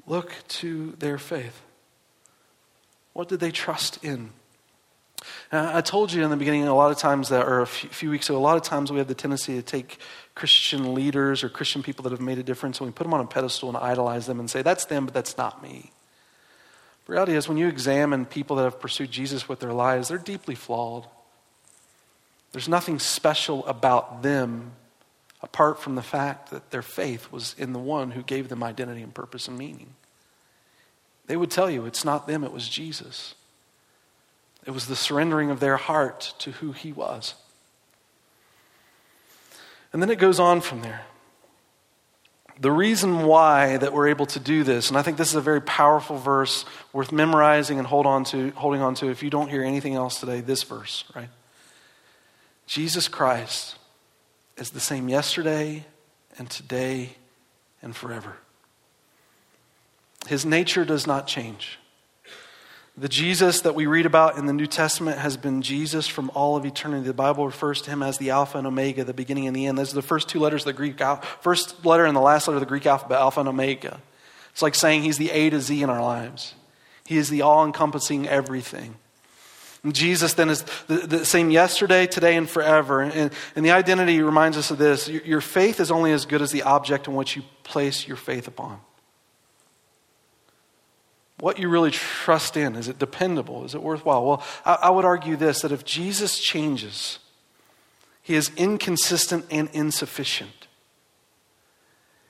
Look 0.08 0.34
to 0.48 0.96
their 1.00 1.18
faith. 1.18 1.62
What 3.14 3.28
did 3.28 3.40
they 3.40 3.52
trust 3.52 4.04
in? 4.04 4.32
I 5.52 5.82
told 5.82 6.12
you 6.12 6.24
in 6.24 6.30
the 6.30 6.38
beginning 6.38 6.68
a 6.68 6.76
lot 6.76 6.92
of 6.92 6.98
times 6.98 7.30
that, 7.30 7.48
or 7.48 7.62
a 7.62 7.68
few 7.68 8.10
weeks 8.10 8.30
ago, 8.30 8.38
a 8.38 8.40
lot 8.40 8.58
of 8.58 8.64
times 8.64 8.92
we 8.92 9.00
have 9.00 9.08
the 9.08 9.16
tendency 9.16 9.56
to 9.56 9.62
take 9.62 9.98
Christian 10.36 10.94
leaders 10.94 11.44
or 11.44 11.50
Christian 11.50 11.82
people 11.82 12.04
that 12.04 12.12
have 12.12 12.22
made 12.22 12.38
a 12.38 12.44
difference 12.44 12.80
and 12.80 12.88
we 12.88 12.92
put 12.92 13.06
them 13.06 13.14
on 13.14 13.22
a 13.22 13.26
pedestal 13.26 13.70
and 13.70 13.78
idolize 13.78 14.26
them 14.26 14.40
and 14.40 14.50
say, 14.50 14.62
that's 14.62 14.86
them, 14.86 15.06
but 15.06 15.14
that's 15.14 15.38
not 15.38 15.64
me. 15.64 15.92
The 17.06 17.14
reality 17.14 17.36
is, 17.36 17.48
when 17.48 17.58
you 17.58 17.68
examine 17.68 18.26
people 18.26 18.56
that 18.58 18.64
have 18.64 18.80
pursued 18.80 19.12
Jesus 19.12 19.48
with 19.48 19.60
their 19.60 19.74
lives, 19.74 20.10
they're 20.10 20.18
deeply 20.18 20.56
flawed. 20.56 21.08
There's 22.52 22.68
nothing 22.68 23.00
special 23.00 23.66
about 23.68 24.24
them 24.24 24.72
apart 25.46 25.80
from 25.80 25.94
the 25.94 26.02
fact 26.02 26.50
that 26.50 26.72
their 26.72 26.82
faith 26.82 27.32
was 27.32 27.56
in 27.58 27.72
the 27.72 27.80
one 27.80 28.12
who 28.12 28.24
gave 28.24 28.50
them 28.50 28.64
identity 28.64 29.04
and 29.04 29.14
purpose 29.14 29.48
and 29.48 29.58
meaning. 29.58 29.94
They 31.28 31.38
would 31.38 31.52
tell 31.52 31.70
you 31.70 31.86
it's 31.86 32.04
not 32.04 32.28
them, 32.28 32.44
it 32.44 32.52
was 32.52 32.68
Jesus. 32.68 33.36
It 34.66 34.72
was 34.72 34.88
the 34.88 34.96
surrendering 34.96 35.52
of 35.52 35.60
their 35.60 35.78
heart 35.78 36.34
to 36.40 36.52
who 36.54 36.72
he 36.72 36.92
was. 36.92 37.36
And 39.94 40.02
then 40.02 40.10
it 40.10 40.18
goes 40.18 40.40
on 40.40 40.62
from 40.62 40.82
there. 40.82 41.04
The 42.60 42.72
reason 42.72 43.26
why 43.26 43.78
that 43.78 43.94
we're 43.94 44.08
able 44.08 44.26
to 44.28 44.40
do 44.40 44.64
this, 44.64 44.90
and 44.90 44.98
I 44.98 45.04
think 45.04 45.18
this 45.18 45.30
is 45.30 45.36
a 45.36 45.42
very 45.42 45.62
powerful 45.62 46.18
verse 46.18 46.66
worth 46.92 47.12
memorizing 47.12 47.78
and 47.78 47.88
hold 47.88 48.08
on 48.08 48.24
to, 48.26 48.50
holding 48.52 48.82
on 48.82 48.96
to 48.96 49.10
if 49.10 49.22
you 49.22 49.30
don't 49.30 49.50
hear 49.50 49.64
anything 49.64 49.94
else 49.94 50.20
today, 50.20 50.42
this 50.42 50.64
verse, 50.64 51.04
right? 51.16 51.30
Jesus 52.66 53.08
Christ 53.08 53.76
is 54.58 54.72
the 54.72 54.80
same 54.80 55.10
yesterday 55.10 55.86
and 56.38 56.50
today 56.50 57.16
and 57.82 57.96
forever. 57.96 58.38
His 60.28 60.46
nature 60.46 60.86
does 60.86 61.06
not 61.06 61.28
change. 61.28 61.78
The 62.98 63.10
Jesus 63.10 63.62
that 63.62 63.76
we 63.76 63.88
read 63.88 64.06
about 64.06 64.38
in 64.38 64.46
the 64.46 64.54
New 64.54 64.68
Testament 64.68 65.18
has 65.18 65.36
been 65.36 65.62
Jesus 65.62 66.08
from 66.08 66.32
all 66.34 66.56
of 66.56 66.66
eternity. 66.66 67.06
The 67.06 67.14
Bible 67.14 67.46
refers 67.46 67.82
to 67.82 67.90
him 67.90 68.02
as 68.02 68.18
the 68.18 68.30
Alpha 68.30 68.58
and 68.58 68.66
Omega, 68.66 69.04
the 69.04 69.14
beginning 69.14 69.48
and 69.48 69.56
the 69.56 69.66
end. 69.66 69.78
Those 69.78 69.92
are 69.92 69.96
the 69.96 70.02
first 70.02 70.30
two 70.30 70.40
letters 70.40 70.62
of 70.62 70.68
the 70.68 70.74
Greek, 70.74 71.02
first 71.42 71.86
letter 71.86 72.06
and 72.06 72.16
the 72.16 72.22
last 72.22 72.48
letter 72.48 72.56
of 72.56 72.62
the 72.62 72.66
Greek 72.66 72.86
alphabet, 72.86 73.20
Alpha 73.20 73.42
and 73.42 73.50
Omega. 73.50 74.00
It's 74.52 74.62
like 74.62 74.76
saying 74.76 75.04
he's 75.04 75.18
the 75.18 75.32
A 75.32 75.50
to 75.50 75.60
Z 75.60 75.84
in 75.84 75.90
our 75.90 76.02
lives. 76.02 76.54
He 77.06 77.18
is 77.18 77.30
the 77.30 77.42
all 77.42 77.66
encompassing 77.66 78.30
everything. 78.30 78.96
Jesus 79.94 80.34
then 80.34 80.50
is 80.50 80.64
the, 80.88 80.98
the, 80.98 81.26
same 81.26 81.52
yesterday, 81.52 82.08
today, 82.08 82.36
and 82.36 82.50
forever. 82.50 83.02
And, 83.02 83.32
and 83.56 83.66
the 83.66 83.72
identity 83.72 84.22
reminds 84.22 84.58
us 84.58 84.72
of 84.72 84.78
this 84.78 85.08
your, 85.08 85.24
your 85.24 85.42
faith 85.42 85.80
is 85.80 85.92
only 85.92 86.12
as 86.12 86.26
good 86.26 86.42
as 86.42 86.52
the 86.52 86.64
object 86.64 87.08
in 87.08 87.16
which 87.16 87.36
you 87.36 87.44
place 87.64 88.08
your 88.08 88.18
faith 88.18 88.48
upon 88.48 88.80
what 91.40 91.60
you 91.60 91.70
really 91.70 91.92
trust 91.92 92.56
in. 92.56 92.76
Is 92.76 92.88
it 92.88 92.98
dependable? 92.98 93.66
Is 93.66 93.76
it 93.76 93.84
worthwhile? 93.84 94.26
Well, 94.26 94.44
I, 94.64 94.78
I, 94.84 94.90
would 94.90 95.06
argue 95.06 95.36
this 95.36 95.62
that 95.62 95.72
if 95.72 95.84
Jesus 95.84 96.40
changes, 96.40 97.20
he 98.22 98.36
is 98.36 98.52
inconsistent 98.56 99.46
and 99.52 99.70
insufficient. 99.74 100.65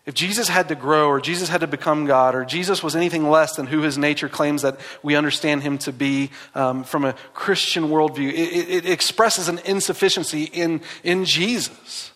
If 0.06 0.14
Jesus 0.14 0.48
had 0.48 0.68
to 0.68 0.76
grow, 0.76 1.08
or 1.08 1.20
Jesus 1.20 1.50
had 1.50 1.62
to 1.62 1.68
become 1.68 2.06
God, 2.06 2.36
or 2.36 2.46
Jesus 2.46 2.84
was 2.84 2.96
anything 2.96 3.28
less 3.28 3.56
than 3.56 3.66
who 3.66 3.82
his 3.82 3.98
nature 3.98 4.30
claims 4.30 4.62
that 4.62 4.80
we 5.02 5.16
understand 5.16 5.64
him 5.64 5.80
to 5.80 5.92
be 5.92 6.30
um, 6.54 6.84
from 6.84 7.06
a 7.06 7.14
Christian 7.34 7.86
worldview, 7.86 8.30
it, 8.30 8.36
it, 8.36 8.70
it 8.70 8.86
expresses 8.86 9.48
an 9.48 9.60
insufficiency 9.66 10.44
in, 10.44 10.82
in 11.04 11.26
Jesus. 11.26 12.12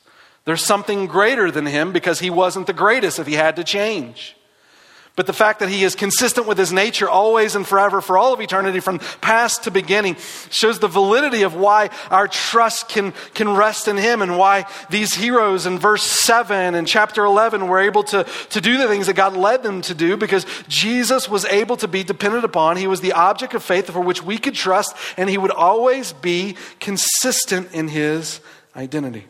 There's 0.46 0.64
something 0.64 1.08
greater 1.08 1.50
than 1.50 1.66
him 1.66 1.92
because 1.92 2.20
he 2.20 2.30
wasn't 2.30 2.68
the 2.68 2.74
greatest 2.74 3.18
if 3.18 3.26
he 3.26 3.34
had 3.34 3.56
to 3.56 3.64
change. 3.64 4.36
But 5.20 5.26
the 5.26 5.34
fact 5.34 5.60
that 5.60 5.68
he 5.68 5.84
is 5.84 5.96
consistent 5.96 6.48
with 6.48 6.58
his 6.58 6.72
nature 6.72 7.10
always 7.10 7.54
and 7.54 7.68
forever, 7.68 8.00
for 8.00 8.18
all 8.18 8.32
of 8.32 8.40
eternity, 8.40 8.80
from 8.80 9.00
past 9.20 9.64
to 9.64 9.70
beginning, 9.70 10.16
shows 10.50 10.80
the 10.80 10.88
validity 10.88 11.42
of 11.42 11.56
why 11.56 11.90
our 12.10 12.26
trust 12.26 12.88
can, 12.88 13.12
can 13.34 13.54
rest 13.54 13.90
in 13.90 13.98
him 13.98 14.22
and 14.22 14.38
why 14.38 14.66
these 14.90 15.14
heroes 15.14 15.66
in 15.66 15.78
verse 15.78 16.04
7 16.04 16.74
and 16.74 16.88
chapter 16.88 17.26
11 17.26 17.68
were 17.68 17.82
able 17.82 18.04
to, 18.04 18.24
to 18.52 18.62
do 18.62 18.78
the 18.78 18.88
things 18.88 19.08
that 19.08 19.18
God 19.18 19.36
led 19.36 19.62
them 19.62 19.82
to 19.82 19.94
do 19.94 20.16
because 20.16 20.46
Jesus 20.70 21.28
was 21.28 21.44
able 21.44 21.76
to 21.76 21.90
be 21.90 22.02
dependent 22.02 22.46
upon. 22.46 22.78
He 22.78 22.88
was 22.88 23.02
the 23.02 23.12
object 23.12 23.54
of 23.54 23.62
faith 23.62 23.92
for 23.92 24.00
which 24.00 24.24
we 24.24 24.38
could 24.38 24.56
trust, 24.56 24.96
and 25.18 25.30
he 25.30 25.38
would 25.38 25.52
always 25.52 26.14
be 26.14 26.56
consistent 26.80 27.74
in 27.74 27.90
his 27.90 28.40
identity. 28.74 29.26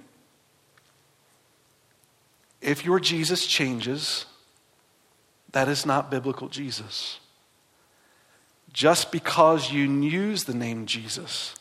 If 2.61 2.85
your 2.85 2.99
Jesus 2.99 3.47
changes, 3.47 4.27
that 5.51 5.67
is 5.67 5.85
not 5.85 6.11
biblical 6.11 6.47
Jesus. 6.47 7.19
Just 8.71 9.11
because 9.11 9.71
you 9.71 9.89
use 10.01 10.43
the 10.43 10.53
name 10.53 10.85
Jesus 10.85 11.55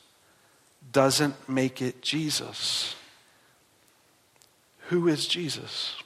doesn't 0.92 1.48
make 1.48 1.80
it 1.80 2.02
Jesus. 2.02 2.94
Who 4.88 5.08
is 5.08 5.26
Jesus? 5.26 5.96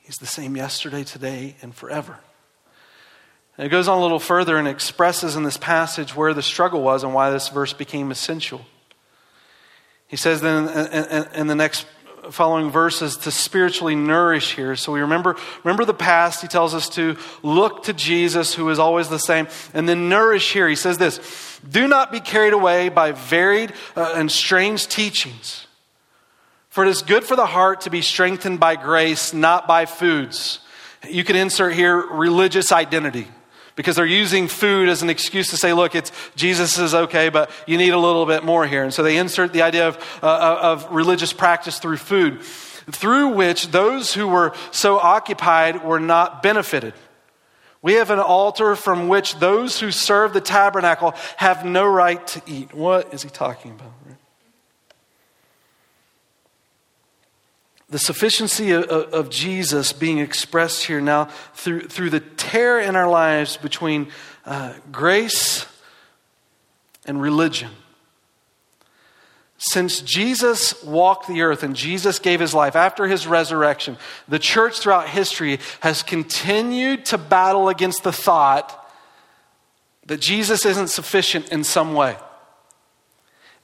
He's 0.00 0.16
the 0.16 0.26
same 0.26 0.56
yesterday, 0.56 1.04
today, 1.04 1.56
and 1.60 1.74
forever. 1.74 2.18
And 3.56 3.66
it 3.66 3.70
goes 3.70 3.88
on 3.88 3.98
a 3.98 4.00
little 4.00 4.20
further 4.20 4.56
and 4.56 4.68
expresses 4.68 5.36
in 5.36 5.42
this 5.42 5.56
passage 5.56 6.14
where 6.14 6.32
the 6.32 6.42
struggle 6.42 6.82
was 6.82 7.02
and 7.02 7.12
why 7.12 7.30
this 7.30 7.48
verse 7.48 7.72
became 7.72 8.10
essential. 8.10 8.64
He 10.06 10.16
says 10.16 10.40
then 10.40 10.68
in, 10.68 11.04
in, 11.04 11.28
in 11.34 11.46
the 11.48 11.54
next 11.54 11.86
following 12.30 12.70
verses 12.70 13.16
to 13.18 13.30
spiritually 13.30 13.94
nourish 13.94 14.54
here. 14.54 14.76
So 14.76 14.92
we 14.92 15.00
remember, 15.00 15.36
remember 15.64 15.84
the 15.84 15.94
past. 15.94 16.42
He 16.42 16.48
tells 16.48 16.74
us 16.74 16.88
to 16.90 17.16
look 17.42 17.84
to 17.84 17.92
Jesus, 17.92 18.54
who 18.54 18.68
is 18.70 18.78
always 18.78 19.08
the 19.08 19.18
same, 19.18 19.48
and 19.74 19.88
then 19.88 20.08
nourish 20.08 20.52
here. 20.52 20.68
He 20.68 20.76
says 20.76 20.98
this 20.98 21.60
Do 21.68 21.88
not 21.88 22.12
be 22.12 22.20
carried 22.20 22.52
away 22.52 22.88
by 22.88 23.12
varied 23.12 23.72
uh, 23.96 24.14
and 24.16 24.30
strange 24.30 24.88
teachings. 24.88 25.66
For 26.68 26.84
it 26.84 26.90
is 26.90 27.02
good 27.02 27.24
for 27.24 27.34
the 27.34 27.46
heart 27.46 27.82
to 27.82 27.90
be 27.90 28.02
strengthened 28.02 28.60
by 28.60 28.76
grace, 28.76 29.32
not 29.32 29.66
by 29.66 29.86
foods. 29.86 30.60
You 31.08 31.24
can 31.24 31.36
insert 31.36 31.74
here 31.74 31.96
religious 31.96 32.72
identity 32.72 33.26
because 33.78 33.94
they're 33.94 34.04
using 34.04 34.48
food 34.48 34.88
as 34.88 35.02
an 35.02 35.08
excuse 35.08 35.50
to 35.50 35.56
say, 35.56 35.72
look, 35.72 35.94
it's 35.94 36.10
Jesus 36.34 36.78
is 36.78 36.96
okay, 36.96 37.28
but 37.28 37.48
you 37.64 37.78
need 37.78 37.90
a 37.90 37.98
little 37.98 38.26
bit 38.26 38.42
more 38.42 38.66
here. 38.66 38.82
And 38.82 38.92
so 38.92 39.04
they 39.04 39.16
insert 39.16 39.52
the 39.52 39.62
idea 39.62 39.86
of, 39.86 40.18
uh, 40.20 40.58
of 40.60 40.90
religious 40.90 41.32
practice 41.32 41.78
through 41.78 41.98
food, 41.98 42.42
through 42.42 43.28
which 43.28 43.68
those 43.68 44.12
who 44.12 44.26
were 44.26 44.52
so 44.72 44.98
occupied 44.98 45.84
were 45.84 46.00
not 46.00 46.42
benefited. 46.42 46.92
We 47.80 47.92
have 47.94 48.10
an 48.10 48.18
altar 48.18 48.74
from 48.74 49.06
which 49.06 49.38
those 49.38 49.78
who 49.78 49.92
serve 49.92 50.32
the 50.32 50.40
tabernacle 50.40 51.14
have 51.36 51.64
no 51.64 51.86
right 51.86 52.26
to 52.26 52.42
eat. 52.48 52.74
What 52.74 53.14
is 53.14 53.22
he 53.22 53.28
talking 53.28 53.70
about? 53.70 53.92
The 57.90 57.98
sufficiency 57.98 58.72
of, 58.72 58.84
of, 58.84 59.30
Jesus 59.30 59.92
being 59.92 60.18
expressed 60.18 60.84
here 60.84 61.00
now 61.00 61.26
through, 61.54 61.88
through 61.88 62.10
the 62.10 62.20
tear 62.20 62.78
in 62.78 62.96
our 62.96 63.08
lives 63.08 63.56
between 63.56 64.08
uh, 64.44 64.74
grace 64.92 65.66
and 67.06 67.20
religion. 67.20 67.70
Since 69.56 70.02
Jesus 70.02 70.84
walked 70.84 71.26
the 71.26 71.42
earth 71.42 71.62
and 71.62 71.74
Jesus 71.74 72.18
gave 72.18 72.40
his 72.40 72.54
life 72.54 72.76
after 72.76 73.06
his 73.08 73.26
resurrection, 73.26 73.96
the 74.28 74.38
church 74.38 74.78
throughout 74.78 75.08
history 75.08 75.58
has 75.80 76.02
continued 76.02 77.06
to 77.06 77.18
battle 77.18 77.68
against 77.68 78.04
the 78.04 78.12
thought 78.12 78.74
that 80.06 80.20
Jesus 80.20 80.64
isn't 80.64 80.88
sufficient 80.88 81.48
in 81.50 81.64
some 81.64 81.94
way. 81.94 82.16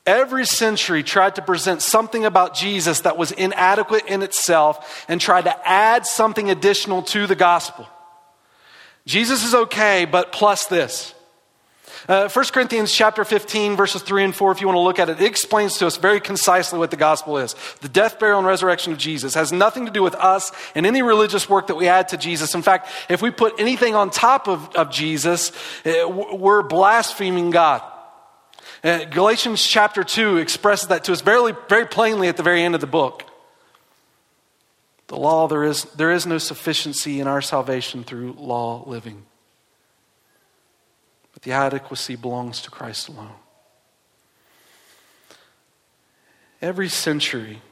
Every 0.07 0.45
century 0.45 1.03
tried 1.03 1.37
to 1.37 1.43
present 1.43 1.81
something 1.81 2.27
about 2.27 2.55
Jesus 2.55 3.01
that 3.01 3.17
was 3.17 3.33
inadequate 3.33 4.05
in 4.07 4.23
itself 4.23 5.07
and 5.09 5.19
tried 5.19 5.45
to 5.45 5.69
add 5.69 6.05
something 6.05 6.51
additional 6.51 7.03
to 7.05 7.27
the 7.27 7.35
gospel. 7.35 7.89
Jesus 9.07 9.45
is 9.45 9.55
okay, 9.55 10.05
but 10.05 10.31
plus 10.31 10.67
this. 10.67 11.15
Uh, 12.07 12.29
1 12.29 12.45
Corinthians 12.53 12.93
chapter 12.93 13.25
15, 13.25 13.77
verses 13.77 14.03
3 14.03 14.25
and 14.25 14.35
4, 14.35 14.53
if 14.53 14.61
you 14.61 14.67
want 14.67 14.77
to 14.77 14.81
look 14.81 14.99
at 14.99 15.09
it, 15.09 15.23
it 15.23 15.27
explains 15.27 15.79
to 15.79 15.87
us 15.87 15.97
very 15.97 16.21
concisely 16.21 16.79
what 16.79 16.91
the 16.91 16.99
gospel 16.99 17.39
is. 17.39 17.55
The 17.81 17.89
death, 17.89 18.19
burial, 18.19 18.39
and 18.39 18.47
resurrection 18.47 18.93
of 18.93 18.99
Jesus 18.99 19.33
has 19.35 19.53
nothing 19.53 19.87
to 19.87 19.93
do 19.93 20.03
with 20.03 20.15
us 20.17 20.53
and 20.75 20.85
any 20.85 21.01
religious 21.01 21.49
work 21.49 21.69
that 21.69 21.77
we 21.77 21.89
add 21.89 22.09
to 22.09 22.19
Jesus. 22.19 22.55
In 22.55 22.61
fact, 22.61 22.89
if 23.09 23.23
we 23.23 23.31
put 23.31 23.59
anything 23.59 23.95
on 23.95 24.11
top 24.11 24.49
of, 24.49 24.75
of 24.77 24.91
Jesus, 24.91 25.51
uh, 25.87 26.07
we're 26.07 26.63
blaspheming 26.63 27.49
God. 27.49 27.81
Uh, 28.85 29.05
Galatians 29.07 29.67
chapter 29.67 30.05
2 30.05 30.37
expresses 30.37 30.89
that 30.89 31.05
to 31.05 31.13
us 31.13 31.23
very, 31.23 31.55
very 31.71 31.87
plainly 31.87 32.29
at 32.29 32.37
the 32.37 32.43
very 32.43 32.63
end 32.63 32.75
of 32.75 32.83
the 32.83 32.87
book. 32.87 33.25
The 35.07 35.17
law, 35.17 35.49
there 35.49 35.65
is, 35.65 35.85
there 35.97 36.11
is 36.11 36.27
no 36.27 36.37
sufficiency 36.37 37.19
in 37.19 37.27
our 37.27 37.41
salvation 37.41 38.05
through 38.05 38.35
law 38.35 38.85
living. 38.87 39.25
But 41.33 41.45
the 41.45 41.53
adequacy 41.53 42.17
belongs 42.17 42.61
to 42.61 42.71
Christ 42.71 43.09
alone. 43.09 43.33
Every 46.61 46.91
century 46.91 47.63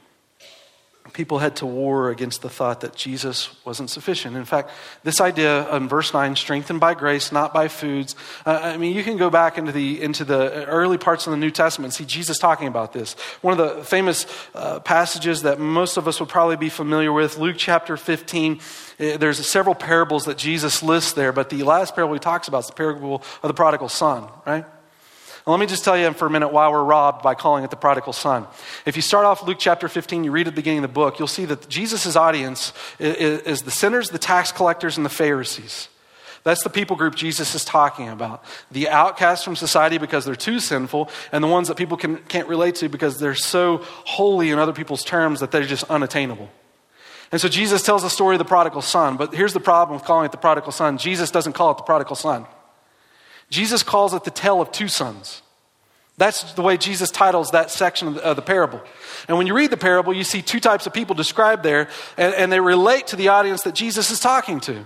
people 1.11 1.39
head 1.39 1.57
to 1.57 1.65
war 1.65 2.09
against 2.09 2.41
the 2.41 2.49
thought 2.49 2.79
that 2.81 2.95
Jesus 2.95 3.49
wasn't 3.65 3.89
sufficient. 3.89 4.37
In 4.37 4.45
fact, 4.45 4.71
this 5.03 5.19
idea 5.19 5.69
in 5.75 5.89
verse 5.89 6.13
9, 6.13 6.35
strengthened 6.37 6.79
by 6.79 6.93
grace, 6.93 7.31
not 7.31 7.53
by 7.53 7.67
foods. 7.67 8.15
Uh, 8.45 8.59
I 8.63 8.77
mean, 8.77 8.95
you 8.95 9.03
can 9.03 9.17
go 9.17 9.29
back 9.29 9.57
into 9.57 9.73
the, 9.73 10.01
into 10.01 10.23
the 10.23 10.65
early 10.65 10.97
parts 10.97 11.27
of 11.27 11.31
the 11.31 11.37
New 11.37 11.51
Testament 11.51 11.87
and 11.87 11.93
see 11.93 12.05
Jesus 12.05 12.39
talking 12.39 12.67
about 12.67 12.93
this. 12.93 13.13
One 13.41 13.51
of 13.51 13.57
the 13.57 13.83
famous 13.83 14.25
uh, 14.55 14.79
passages 14.79 15.41
that 15.41 15.59
most 15.59 15.97
of 15.97 16.07
us 16.07 16.21
would 16.21 16.29
probably 16.29 16.55
be 16.55 16.69
familiar 16.69 17.11
with, 17.11 17.37
Luke 17.37 17.57
chapter 17.59 17.97
15. 17.97 18.59
Uh, 18.99 19.17
there's 19.17 19.45
several 19.47 19.75
parables 19.75 20.25
that 20.25 20.37
Jesus 20.37 20.81
lists 20.81 21.13
there, 21.13 21.33
but 21.33 21.49
the 21.49 21.63
last 21.63 21.95
parable 21.95 22.13
he 22.13 22.19
talks 22.19 22.47
about 22.47 22.59
is 22.59 22.67
the 22.67 22.73
parable 22.73 23.21
of 23.43 23.47
the 23.49 23.53
prodigal 23.53 23.89
son, 23.89 24.29
right? 24.45 24.65
Let 25.45 25.59
me 25.59 25.65
just 25.65 25.83
tell 25.83 25.97
you 25.97 26.11
for 26.13 26.25
a 26.25 26.29
minute 26.29 26.53
why 26.53 26.69
we're 26.69 26.83
robbed 26.83 27.21
by 27.21 27.35
calling 27.35 27.65
it 27.65 27.69
the 27.69 27.75
prodigal 27.75 28.13
son. 28.13 28.47
If 28.85 28.95
you 28.95 29.01
start 29.01 29.25
off 29.25 29.45
Luke 29.45 29.57
chapter 29.59 29.89
15, 29.89 30.23
you 30.23 30.31
read 30.31 30.47
at 30.47 30.53
the 30.53 30.55
beginning 30.55 30.79
of 30.79 30.89
the 30.89 30.93
book, 30.93 31.19
you'll 31.19 31.27
see 31.27 31.45
that 31.45 31.67
Jesus' 31.67 32.15
audience 32.15 32.71
is, 32.99 33.61
the 33.63 33.71
sinners, 33.71 34.09
the 34.09 34.17
tax 34.17 34.51
collectors, 34.53 34.95
and 34.95 35.05
the 35.05 35.09
Pharisees. 35.09 35.89
That's 36.43 36.63
the 36.63 36.69
people 36.69 36.95
group 36.95 37.15
Jesus 37.15 37.55
is 37.55 37.65
talking 37.65 38.09
about. 38.09 38.43
The 38.71 38.89
outcasts 38.89 39.43
from 39.43 39.55
society 39.55 39.97
because 39.97 40.25
they're 40.25 40.35
too 40.35 40.59
sinful, 40.59 41.09
and 41.31 41.43
the 41.43 41.47
ones 41.47 41.67
that 41.67 41.75
people 41.75 41.97
can, 41.97 42.17
can't 42.17 42.47
relate 42.47 42.75
to 42.75 42.89
because 42.89 43.19
they're 43.19 43.35
so 43.35 43.81
holy 44.05 44.49
in 44.49 44.59
other 44.59 44.73
people's 44.73 45.03
terms 45.03 45.41
that 45.41 45.51
they're 45.51 45.63
just 45.63 45.83
unattainable. 45.89 46.49
And 47.33 47.41
so 47.41 47.49
Jesus 47.49 47.81
tells 47.81 48.03
the 48.03 48.09
story 48.09 48.35
of 48.35 48.39
the 48.39 48.45
prodigal 48.45 48.81
son, 48.81 49.17
but 49.17 49.33
here's 49.33 49.53
the 49.53 49.59
problem 49.59 49.97
with 49.97 50.05
calling 50.05 50.25
it 50.25 50.31
the 50.31 50.37
prodigal 50.37 50.71
son 50.71 50.97
Jesus 50.97 51.31
doesn't 51.31 51.53
call 51.53 51.71
it 51.71 51.77
the 51.77 51.83
prodigal 51.83 52.15
son. 52.15 52.45
Jesus 53.49 53.83
calls 53.83 54.13
it 54.13 54.23
the 54.23 54.31
tale 54.31 54.61
of 54.61 54.71
two 54.71 54.87
sons. 54.87 55.41
That's 56.17 56.53
the 56.53 56.61
way 56.61 56.77
Jesus 56.77 57.09
titles 57.09 57.51
that 57.51 57.71
section 57.71 58.07
of 58.09 58.15
the, 58.15 58.23
of 58.23 58.35
the, 58.35 58.41
parable. 58.41 58.81
And 59.27 59.37
when 59.37 59.47
you 59.47 59.55
read 59.55 59.71
the 59.71 59.77
parable, 59.77 60.13
you 60.13 60.23
see 60.23 60.41
two 60.41 60.59
types 60.59 60.85
of 60.85 60.93
people 60.93 61.15
described 61.15 61.63
there, 61.63 61.89
and, 62.17 62.35
and 62.35 62.51
they 62.51 62.59
relate 62.59 63.07
to 63.07 63.15
the 63.15 63.29
audience 63.29 63.63
that 63.63 63.73
Jesus 63.73 64.11
is 64.11 64.19
talking 64.19 64.59
to. 64.61 64.85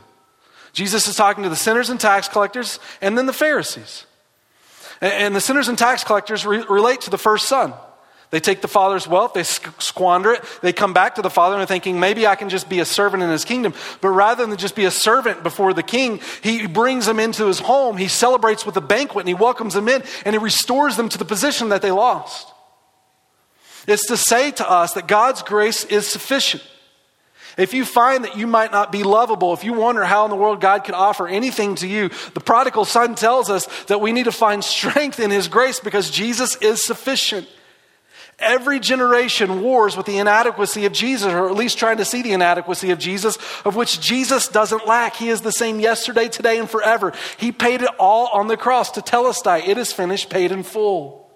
Jesus 0.71 1.07
is 1.07 1.15
talking 1.15 1.43
to 1.43 1.49
the 1.49 1.55
sinners 1.55 1.89
and 1.89 1.99
tax 1.99 2.27
collectors, 2.29 2.79
and 3.01 3.17
then 3.17 3.25
the 3.25 3.33
Pharisees. 3.33 4.05
And, 5.01 5.13
and 5.13 5.35
the 5.35 5.41
sinners 5.41 5.67
and 5.67 5.77
tax 5.77 6.03
collectors 6.03 6.45
re- 6.45 6.63
relate 6.69 7.01
to 7.01 7.09
the 7.09 7.17
first 7.17 7.47
son. 7.47 7.73
They 8.29 8.41
take 8.41 8.61
the 8.61 8.67
father's 8.67 9.07
wealth, 9.07 9.33
they 9.33 9.43
squander 9.43 10.33
it, 10.33 10.43
they 10.61 10.73
come 10.73 10.93
back 10.93 11.15
to 11.15 11.21
the 11.21 11.29
father 11.29 11.55
and 11.55 11.63
are 11.63 11.67
thinking, 11.67 11.97
maybe 11.97 12.27
I 12.27 12.35
can 12.35 12.49
just 12.49 12.67
be 12.67 12.79
a 12.79 12.85
servant 12.85 13.23
in 13.23 13.29
his 13.29 13.45
kingdom. 13.45 13.73
But 14.01 14.09
rather 14.09 14.45
than 14.45 14.57
just 14.57 14.75
be 14.75 14.83
a 14.83 14.91
servant 14.91 15.43
before 15.43 15.73
the 15.73 15.83
king, 15.83 16.19
he 16.43 16.67
brings 16.67 17.05
them 17.05 17.21
into 17.21 17.45
his 17.45 17.59
home, 17.59 17.95
he 17.95 18.09
celebrates 18.09 18.65
with 18.65 18.75
a 18.75 18.81
banquet, 18.81 19.21
and 19.21 19.29
he 19.29 19.33
welcomes 19.33 19.75
them 19.75 19.87
in, 19.87 20.03
and 20.25 20.33
he 20.33 20.39
restores 20.39 20.97
them 20.97 21.07
to 21.07 21.17
the 21.17 21.23
position 21.23 21.69
that 21.69 21.81
they 21.81 21.91
lost. 21.91 22.51
It's 23.87 24.07
to 24.07 24.17
say 24.17 24.51
to 24.51 24.69
us 24.69 24.91
that 24.93 25.07
God's 25.07 25.41
grace 25.41 25.85
is 25.85 26.05
sufficient. 26.05 26.63
If 27.57 27.73
you 27.73 27.85
find 27.85 28.25
that 28.25 28.37
you 28.37 28.45
might 28.45 28.71
not 28.71 28.91
be 28.91 29.03
lovable, 29.03 29.53
if 29.53 29.63
you 29.63 29.73
wonder 29.73 30.03
how 30.03 30.25
in 30.25 30.29
the 30.29 30.35
world 30.35 30.59
God 30.61 30.83
could 30.83 30.93
offer 30.93 31.27
anything 31.27 31.75
to 31.75 31.87
you, 31.87 32.09
the 32.33 32.41
prodigal 32.41 32.85
son 32.85 33.15
tells 33.15 33.49
us 33.49 33.65
that 33.85 34.01
we 34.01 34.11
need 34.11 34.25
to 34.25 34.31
find 34.33 34.63
strength 34.63 35.19
in 35.19 35.31
his 35.31 35.47
grace 35.47 35.79
because 35.79 36.11
Jesus 36.11 36.57
is 36.57 36.83
sufficient. 36.83 37.47
Every 38.39 38.79
generation 38.79 39.61
wars 39.61 39.97
with 39.97 40.05
the 40.05 40.19
inadequacy 40.19 40.85
of 40.85 40.93
Jesus, 40.93 41.33
or 41.33 41.49
at 41.49 41.55
least 41.55 41.79
trying 41.79 41.97
to 41.97 42.05
see 42.05 42.21
the 42.21 42.33
inadequacy 42.33 42.91
of 42.91 42.99
Jesus, 42.99 43.37
of 43.65 43.75
which 43.75 43.99
Jesus 43.99 44.47
doesn't 44.47 44.85
lack. 44.85 45.15
He 45.15 45.29
is 45.29 45.41
the 45.41 45.51
same 45.51 45.79
yesterday, 45.79 46.27
today, 46.27 46.59
and 46.59 46.69
forever. 46.69 47.13
He 47.37 47.51
paid 47.51 47.81
it 47.81 47.89
all 47.97 48.27
on 48.27 48.47
the 48.47 48.55
cross 48.55 48.91
to 48.91 49.01
tell 49.01 49.25
us 49.25 49.41
that 49.41 49.67
it 49.67 49.79
is 49.79 49.91
finished, 49.91 50.29
paid 50.29 50.51
in 50.51 50.61
full. 50.61 51.27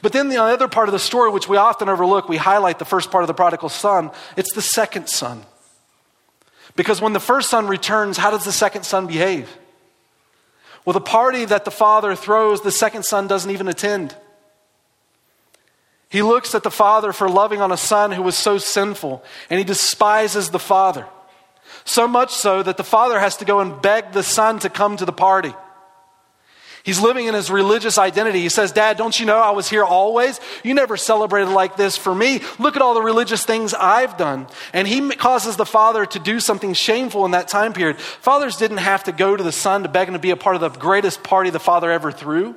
But 0.00 0.12
then 0.12 0.28
the 0.28 0.40
other 0.40 0.68
part 0.68 0.88
of 0.88 0.92
the 0.92 0.98
story, 1.00 1.30
which 1.30 1.48
we 1.48 1.56
often 1.56 1.88
overlook, 1.88 2.28
we 2.28 2.36
highlight 2.36 2.78
the 2.78 2.84
first 2.84 3.10
part 3.10 3.24
of 3.24 3.28
the 3.28 3.34
prodigal 3.34 3.68
son. 3.68 4.12
It's 4.36 4.54
the 4.54 4.62
second 4.62 5.08
son. 5.08 5.44
Because 6.76 7.00
when 7.00 7.14
the 7.14 7.20
first 7.20 7.50
son 7.50 7.66
returns, 7.66 8.16
how 8.16 8.30
does 8.30 8.44
the 8.44 8.52
second 8.52 8.84
son 8.84 9.08
behave? 9.08 9.58
Well, 10.84 10.94
the 10.94 11.00
party 11.00 11.44
that 11.46 11.64
the 11.64 11.70
father 11.70 12.14
throws, 12.14 12.60
the 12.60 12.70
second 12.70 13.04
son 13.04 13.26
doesn't 13.26 13.50
even 13.50 13.66
attend. 13.66 14.14
He 16.14 16.22
looks 16.22 16.54
at 16.54 16.62
the 16.62 16.70
father 16.70 17.12
for 17.12 17.28
loving 17.28 17.60
on 17.60 17.72
a 17.72 17.76
son 17.76 18.12
who 18.12 18.22
was 18.22 18.36
so 18.36 18.56
sinful, 18.56 19.24
and 19.50 19.58
he 19.58 19.64
despises 19.64 20.50
the 20.50 20.60
father. 20.60 21.08
So 21.84 22.06
much 22.06 22.30
so 22.30 22.62
that 22.62 22.76
the 22.76 22.84
father 22.84 23.18
has 23.18 23.38
to 23.38 23.44
go 23.44 23.58
and 23.58 23.82
beg 23.82 24.12
the 24.12 24.22
son 24.22 24.60
to 24.60 24.70
come 24.70 24.96
to 24.96 25.04
the 25.04 25.12
party. 25.12 25.52
He's 26.84 27.00
living 27.00 27.26
in 27.26 27.34
his 27.34 27.50
religious 27.50 27.98
identity. 27.98 28.42
He 28.42 28.48
says, 28.48 28.70
Dad, 28.70 28.96
don't 28.96 29.18
you 29.18 29.26
know 29.26 29.38
I 29.38 29.50
was 29.50 29.68
here 29.68 29.82
always? 29.82 30.38
You 30.62 30.72
never 30.74 30.96
celebrated 30.96 31.50
like 31.50 31.76
this 31.76 31.96
for 31.96 32.14
me. 32.14 32.42
Look 32.60 32.76
at 32.76 32.82
all 32.82 32.94
the 32.94 33.02
religious 33.02 33.44
things 33.44 33.74
I've 33.74 34.16
done. 34.16 34.46
And 34.72 34.86
he 34.86 35.10
causes 35.16 35.56
the 35.56 35.66
father 35.66 36.06
to 36.06 36.20
do 36.20 36.38
something 36.38 36.74
shameful 36.74 37.24
in 37.24 37.32
that 37.32 37.48
time 37.48 37.72
period. 37.72 37.98
Fathers 37.98 38.56
didn't 38.56 38.76
have 38.76 39.02
to 39.02 39.12
go 39.12 39.36
to 39.36 39.42
the 39.42 39.50
son 39.50 39.82
to 39.82 39.88
beg 39.88 40.06
him 40.06 40.14
to 40.14 40.20
be 40.20 40.30
a 40.30 40.36
part 40.36 40.54
of 40.54 40.60
the 40.62 40.68
greatest 40.78 41.24
party 41.24 41.50
the 41.50 41.58
father 41.58 41.90
ever 41.90 42.12
threw. 42.12 42.54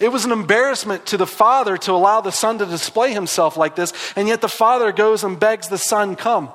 It 0.00 0.08
was 0.08 0.24
an 0.24 0.32
embarrassment 0.32 1.06
to 1.06 1.16
the 1.16 1.26
father 1.26 1.76
to 1.78 1.92
allow 1.92 2.20
the 2.20 2.32
son 2.32 2.58
to 2.58 2.66
display 2.66 3.12
himself 3.12 3.56
like 3.56 3.76
this, 3.76 3.92
and 4.16 4.28
yet 4.28 4.40
the 4.40 4.48
father 4.48 4.92
goes 4.92 5.24
and 5.24 5.38
begs 5.38 5.68
the 5.68 5.78
son, 5.78 6.16
Come. 6.16 6.50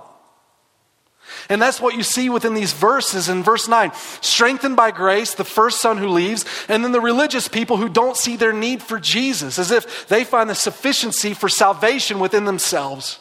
And 1.48 1.62
that's 1.62 1.80
what 1.80 1.96
you 1.96 2.04
see 2.04 2.30
within 2.30 2.54
these 2.54 2.74
verses 2.74 3.30
in 3.30 3.44
verse 3.44 3.68
9. 3.68 3.92
Strengthened 4.22 4.76
by 4.76 4.92
grace, 4.92 5.34
the 5.34 5.44
first 5.44 5.82
son 5.82 5.98
who 5.98 6.08
leaves, 6.08 6.46
and 6.68 6.84
then 6.84 6.92
the 6.92 7.02
religious 7.02 7.48
people 7.48 7.78
who 7.78 7.90
don't 7.90 8.18
see 8.18 8.36
their 8.36 8.54
need 8.54 8.82
for 8.82 9.00
Jesus, 9.00 9.60
as 9.60 9.72
if 9.72 10.08
they 10.08 10.24
find 10.24 10.50
the 10.50 10.56
sufficiency 10.56 11.34
for 11.34 11.50
salvation 11.50 12.20
within 12.20 12.46
themselves. 12.46 13.20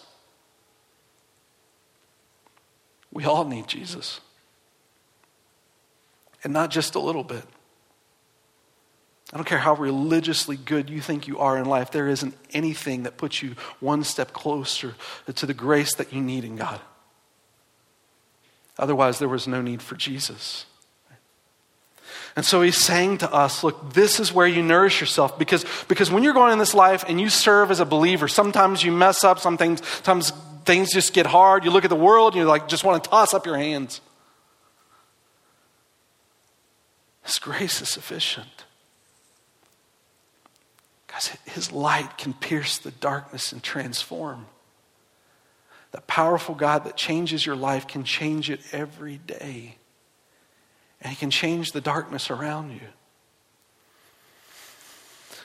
We 3.13 3.25
all 3.25 3.45
need 3.45 3.67
Jesus. 3.67 4.21
And 6.45 6.53
not 6.53 6.71
just 6.71 6.95
a 6.95 7.01
little 7.01 7.25
bit. 7.25 7.45
I 9.33 9.37
don't 9.37 9.47
care 9.47 9.59
how 9.59 9.75
religiously 9.75 10.57
good 10.57 10.89
you 10.89 11.01
think 11.01 11.29
you 11.29 11.39
are 11.39 11.59
in 11.59 11.67
life, 11.67 11.91
there 11.91 12.09
isn't 12.09 12.35
anything 12.53 13.03
that 13.03 13.19
puts 13.19 13.43
you 13.43 13.57
one 13.79 14.03
step 14.05 14.33
closer 14.33 14.95
to 15.35 15.47
the 15.47 15.55
grace 15.55 15.95
that 15.97 16.13
you 16.13 16.23
need 16.23 16.45
in 16.45 16.57
God. 16.57 16.81
Otherwise, 18.79 19.19
there 19.19 19.29
was 19.29 19.47
no 19.47 19.61
need 19.61 19.83
for 19.83 19.97
Jesus. 19.97 20.65
And 22.37 22.45
so 22.47 22.63
he's 22.63 22.77
saying 22.77 23.19
to 23.19 23.33
us, 23.33 23.65
look, 23.65 23.93
this 23.93 24.21
is 24.21 24.33
where 24.33 24.47
you 24.47 24.63
nourish 24.63 25.01
yourself 25.01 25.39
because, 25.39 25.65
because 25.89 26.11
when 26.11 26.23
you're 26.23 26.35
going 26.35 26.53
in 26.53 26.59
this 26.59 26.75
life 26.75 27.05
and 27.09 27.21
you 27.21 27.29
serve 27.29 27.71
as 27.71 27.81
a 27.81 27.85
believer, 27.85 28.29
sometimes 28.29 28.83
you 28.85 28.93
mess 28.93 29.25
up, 29.25 29.41
sometimes, 29.41 29.85
sometimes 30.05 30.31
things 30.65 30.93
just 30.93 31.13
get 31.13 31.27
hard. 31.27 31.65
You 31.65 31.71
look 31.71 31.85
at 31.85 31.91
the 31.91 31.97
world 31.97 32.35
and 32.35 32.41
you 32.41 32.47
like 32.47 32.69
just 32.69 32.85
want 32.85 33.03
to 33.03 33.11
toss 33.11 33.35
up 33.35 33.45
your 33.45 33.57
hands. 33.57 34.01
His 37.25 37.39
grace 37.41 37.83
is 37.83 37.89
sufficient. 37.89 38.65
His 41.47 41.73
light 41.73 42.17
can 42.19 42.33
pierce 42.33 42.79
the 42.79 42.91
darkness 42.91 43.53
and 43.53 43.63
transform. 43.63 44.47
The 45.91 46.01
powerful 46.03 46.55
God 46.55 46.85
that 46.85 46.97
changes 46.97 47.45
your 47.45 47.57
life 47.57 47.87
can 47.87 48.05
change 48.05 48.51
it 48.51 48.61
every 48.73 49.19
day. 49.19 49.77
And 51.01 51.11
he 51.11 51.17
can 51.17 51.31
change 51.31 51.73
the 51.73 51.81
darkness 51.81 52.31
around 52.31 52.73
you. 52.73 52.89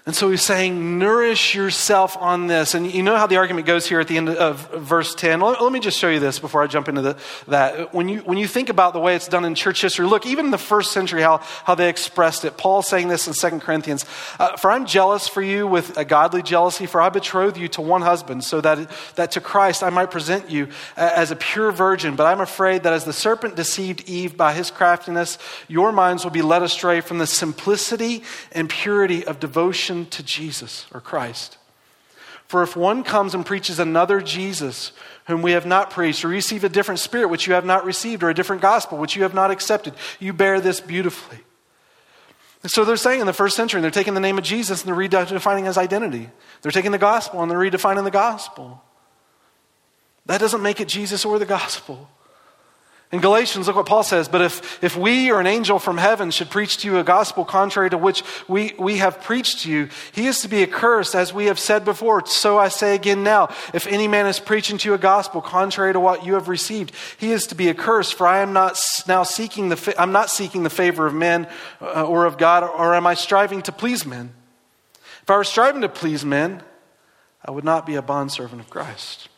And 0.05 0.13
so 0.13 0.29
he's 0.29 0.41
saying, 0.41 0.99
nourish 0.99 1.55
yourself 1.55 2.17
on 2.17 2.47
this. 2.47 2.73
And 2.73 2.91
you 2.91 3.03
know 3.03 3.15
how 3.15 3.25
the 3.25 3.37
argument 3.37 3.65
goes 3.65 3.87
here 3.87 4.01
at 4.01 4.09
the 4.09 4.17
end 4.17 4.27
of 4.27 4.69
verse 4.73 5.15
10? 5.15 5.39
Let, 5.39 5.71
me 5.71 5.79
just 5.79 5.97
show 5.97 6.09
you 6.09 6.19
this 6.19 6.39
before 6.39 6.61
I 6.61 6.67
jump 6.67 6.89
into 6.89 7.01
the, 7.01 7.17
that. 7.47 7.93
When 7.93 8.09
you, 8.09 8.19
when 8.19 8.37
you 8.37 8.45
think 8.45 8.67
about 8.67 8.91
the 8.91 8.99
way 8.99 9.15
it's 9.15 9.29
done 9.29 9.45
in 9.45 9.55
church 9.55 9.81
history, 9.81 10.05
look, 10.05 10.25
even 10.25 10.43
in 10.43 10.51
the 10.51 10.57
first 10.57 10.91
century, 10.91 11.21
how, 11.21 11.37
how 11.37 11.73
they 11.75 11.87
expressed 11.87 12.43
it. 12.43 12.57
Paul 12.57 12.81
saying 12.81 13.07
this 13.07 13.29
in 13.29 13.33
2 13.33 13.59
Corinthians 13.61 14.05
uh, 14.39 14.57
For 14.57 14.71
I'm 14.71 14.85
jealous 14.85 15.29
for 15.29 15.41
you 15.41 15.67
with 15.67 15.97
a 15.97 16.03
godly 16.03 16.43
jealousy, 16.43 16.85
for 16.85 17.01
I 17.01 17.07
betrothed 17.07 17.55
you 17.55 17.69
to 17.69 17.81
one 17.81 18.01
husband, 18.01 18.43
so 18.43 18.59
that, 18.59 18.91
that 19.15 19.31
to 19.31 19.39
Christ 19.41 19.83
I 19.83 19.89
might 19.89 20.11
present 20.11 20.49
you 20.49 20.67
as 20.97 21.31
a 21.31 21.37
pure 21.37 21.71
virgin. 21.71 22.17
But 22.17 22.25
I'm 22.25 22.41
afraid 22.41 22.83
that 22.83 22.91
as 22.91 23.05
the 23.05 23.13
serpent 23.13 23.55
deceived 23.55 24.09
Eve 24.09 24.35
by 24.35 24.51
his 24.51 24.69
craftiness, 24.69 25.37
your 25.69 25.93
minds 25.93 26.25
will 26.25 26.31
be 26.31 26.41
led 26.41 26.61
astray 26.61 26.99
from 26.99 27.19
the 27.19 27.27
simplicity 27.27 28.23
and 28.51 28.69
purity 28.69 29.25
of 29.25 29.39
devotion 29.39 29.92
to 30.07 30.23
Jesus 30.23 30.85
or 30.93 30.99
Christ. 30.99 31.57
For 32.47 32.61
if 32.61 32.75
one 32.75 33.03
comes 33.03 33.33
and 33.33 33.45
preaches 33.45 33.79
another 33.79 34.21
Jesus, 34.21 34.91
whom 35.25 35.41
we 35.41 35.53
have 35.53 35.65
not 35.65 35.89
preached, 35.89 36.23
or 36.23 36.27
receive 36.27 36.63
a 36.63 36.69
different 36.69 36.99
spirit 36.99 37.29
which 37.29 37.47
you 37.47 37.53
have 37.53 37.65
not 37.65 37.85
received, 37.85 38.21
or 38.21 38.29
a 38.29 38.33
different 38.33 38.61
gospel 38.61 38.97
which 38.97 39.15
you 39.15 39.23
have 39.23 39.33
not 39.33 39.49
accepted, 39.49 39.93
you 40.19 40.33
bear 40.33 40.61
this 40.61 40.79
beautifully. 40.79 41.39
So 42.65 42.85
they're 42.85 42.95
saying 42.95 43.19
in 43.19 43.25
the 43.27 43.33
first 43.33 43.55
century, 43.55 43.81
they're 43.81 43.91
taking 43.91 44.13
the 44.13 44.19
name 44.19 44.37
of 44.37 44.43
Jesus 44.43 44.83
and 44.83 44.87
they're 44.87 45.09
redefining 45.09 45.65
his 45.65 45.77
identity. 45.77 46.29
They're 46.61 46.71
taking 46.71 46.91
the 46.91 46.97
gospel 46.97 47.41
and 47.41 47.51
they're 47.51 47.57
redefining 47.57 48.03
the 48.05 48.11
gospel. 48.11 48.81
That 50.27 50.39
doesn't 50.39 50.61
make 50.61 50.79
it 50.79 50.87
Jesus 50.87 51.25
or 51.25 51.39
the 51.39 51.45
gospel. 51.45 52.09
In 53.13 53.21
Galatians, 53.21 53.67
look 53.67 53.75
what 53.75 53.85
Paul 53.85 54.01
says. 54.01 54.27
But 54.27 54.41
if, 54.41 54.83
if 54.83 54.97
we 54.97 55.29
or 55.29 55.39
an 55.39 55.45
angel 55.45 55.77
from 55.77 55.99
heaven 55.99 56.31
should 56.31 56.49
preach 56.49 56.77
to 56.77 56.87
you 56.87 56.97
a 56.97 57.03
gospel 57.03 57.45
contrary 57.45 57.91
to 57.91 57.97
which 57.97 58.23
we, 58.47 58.73
we 58.79 58.97
have 58.97 59.21
preached 59.21 59.59
to 59.59 59.71
you, 59.71 59.89
he 60.13 60.25
is 60.25 60.39
to 60.39 60.47
be 60.47 60.63
accursed, 60.63 61.13
as 61.13 61.31
we 61.31 61.45
have 61.45 61.59
said 61.59 61.85
before. 61.85 62.25
So 62.25 62.57
I 62.57 62.69
say 62.69 62.95
again 62.95 63.21
now 63.21 63.49
if 63.71 63.85
any 63.85 64.07
man 64.07 64.25
is 64.25 64.39
preaching 64.39 64.79
to 64.79 64.89
you 64.89 64.95
a 64.95 64.97
gospel 64.97 65.43
contrary 65.43 65.93
to 65.93 65.99
what 65.99 66.25
you 66.25 66.33
have 66.33 66.47
received, 66.47 66.91
he 67.19 67.31
is 67.31 67.45
to 67.47 67.55
be 67.55 67.69
accursed. 67.69 68.15
For 68.15 68.25
I 68.25 68.39
am 68.39 68.51
not 68.51 68.79
now 69.07 69.21
seeking 69.21 69.69
the, 69.69 69.95
I'm 69.99 70.11
not 70.11 70.31
seeking 70.31 70.63
the 70.63 70.71
favor 70.71 71.05
of 71.05 71.13
men 71.13 71.47
uh, 71.81 72.07
or 72.07 72.25
of 72.25 72.39
God, 72.39 72.63
or 72.63 72.95
am 72.95 73.05
I 73.05 73.13
striving 73.13 73.61
to 73.61 73.71
please 73.71 74.07
men? 74.07 74.33
If 75.21 75.29
I 75.29 75.37
were 75.37 75.43
striving 75.43 75.81
to 75.83 75.89
please 75.89 76.25
men, 76.25 76.63
I 77.45 77.51
would 77.51 77.63
not 77.63 77.85
be 77.85 77.93
a 77.93 78.01
bondservant 78.01 78.59
of 78.59 78.71
Christ. 78.71 79.29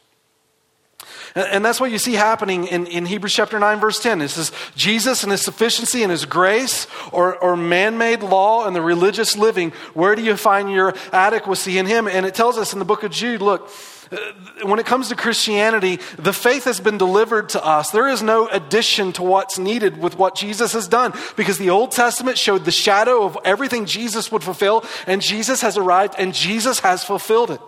And 1.36 1.66
that's 1.66 1.82
what 1.82 1.92
you 1.92 1.98
see 1.98 2.14
happening 2.14 2.66
in, 2.68 2.88
in 2.88 3.06
Hebrews 3.06 3.34
chapter 3.34 3.60
9, 3.60 3.80
verse 3.80 4.00
10. 4.00 4.22
It 4.22 4.30
says, 4.30 4.54
Jesus 4.76 5.24
and 5.24 5.32
his 5.32 5.42
sufficiency 5.42 6.02
and 6.02 6.10
his 6.10 6.24
grace, 6.24 6.88
or, 7.12 7.36
or 7.38 7.58
man 7.58 7.98
made 7.98 8.24
law 8.24 8.66
and 8.66 8.76
the 8.76 8.82
religious 8.82 9.36
living. 9.36 9.72
Where 9.94 10.16
do 10.16 10.24
you 10.24 10.38
find 10.38 10.72
your 10.72 10.94
adequacy 11.12 11.78
in 11.78 11.88
him? 11.88 12.08
And 12.08 12.26
it 12.26 12.36
tells 12.36 12.58
us 12.58 12.72
in 12.72 12.80
the 12.80 12.86
book 12.86 13.04
of 13.04 13.12
Jude 13.12 13.42
look, 13.42 13.70
uh, 14.12 14.18
when 14.64 14.80
it 14.80 14.86
comes 14.86 15.10
to 15.10 15.16
Christianity, 15.16 16.00
the 16.18 16.32
faith 16.32 16.66
has 16.66 16.80
been 16.80 16.98
delivered 16.98 17.50
to 17.50 17.66
us. 17.66 17.90
There 17.90 18.08
is 18.08 18.22
no 18.22 18.48
addition 18.48 19.12
to 19.14 19.24
what's 19.24 19.58
needed 19.58 19.98
with 19.98 20.18
what 20.18 20.36
Jesus 20.36 20.74
has 20.74 20.88
done 20.88 21.14
because 21.36 21.58
the 21.58 21.72
Old 21.72 21.92
Testament 21.92 22.38
showed 22.38 22.66
the 22.66 22.72
shadow 22.72 23.24
of 23.24 23.38
everything 23.44 23.86
Jesus 23.86 24.32
would 24.32 24.44
fulfill, 24.44 24.86
and 25.08 25.22
Jesus 25.22 25.62
has 25.62 25.78
arrived 25.78 26.16
and 26.18 26.34
Jesus 26.34 26.80
has 26.80 27.04
fulfilled 27.04 27.52
it. 27.52 27.60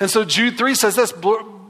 And 0.00 0.10
so 0.10 0.24
Jude 0.24 0.58
3 0.58 0.74
says 0.74 0.96
this 0.96 1.12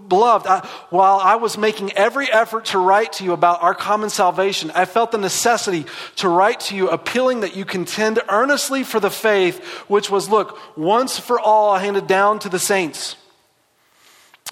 Beloved, 0.06 0.46
I, 0.46 0.66
while 0.90 1.18
I 1.18 1.36
was 1.36 1.56
making 1.56 1.92
every 1.92 2.30
effort 2.30 2.66
to 2.66 2.78
write 2.78 3.14
to 3.14 3.24
you 3.24 3.32
about 3.32 3.62
our 3.62 3.74
common 3.74 4.10
salvation, 4.10 4.70
I 4.74 4.84
felt 4.84 5.12
the 5.12 5.18
necessity 5.18 5.86
to 6.16 6.28
write 6.28 6.60
to 6.60 6.76
you, 6.76 6.90
appealing 6.90 7.40
that 7.40 7.56
you 7.56 7.64
contend 7.64 8.20
earnestly 8.28 8.84
for 8.84 9.00
the 9.00 9.10
faith 9.10 9.64
which 9.88 10.10
was, 10.10 10.28
look, 10.28 10.58
once 10.76 11.18
for 11.18 11.40
all 11.40 11.78
handed 11.78 12.06
down 12.06 12.38
to 12.40 12.48
the 12.48 12.58
saints. 12.58 13.16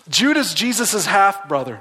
Judas, 0.09 0.55
Jesus' 0.55 1.07
half 1.07 1.49
brother. 1.49 1.81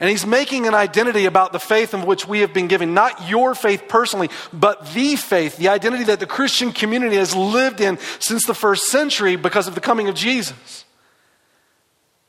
And 0.00 0.08
he's 0.08 0.26
making 0.26 0.66
an 0.66 0.74
identity 0.74 1.24
about 1.24 1.52
the 1.52 1.58
faith 1.58 1.92
in 1.92 2.06
which 2.06 2.28
we 2.28 2.40
have 2.40 2.52
been 2.52 2.68
given. 2.68 2.94
Not 2.94 3.28
your 3.28 3.54
faith 3.54 3.84
personally, 3.88 4.30
but 4.52 4.92
the 4.92 5.16
faith, 5.16 5.56
the 5.56 5.68
identity 5.68 6.04
that 6.04 6.20
the 6.20 6.26
Christian 6.26 6.70
community 6.70 7.16
has 7.16 7.34
lived 7.34 7.80
in 7.80 7.98
since 8.20 8.46
the 8.46 8.54
first 8.54 8.84
century 8.84 9.34
because 9.34 9.66
of 9.66 9.74
the 9.74 9.80
coming 9.80 10.08
of 10.08 10.14
Jesus. 10.14 10.84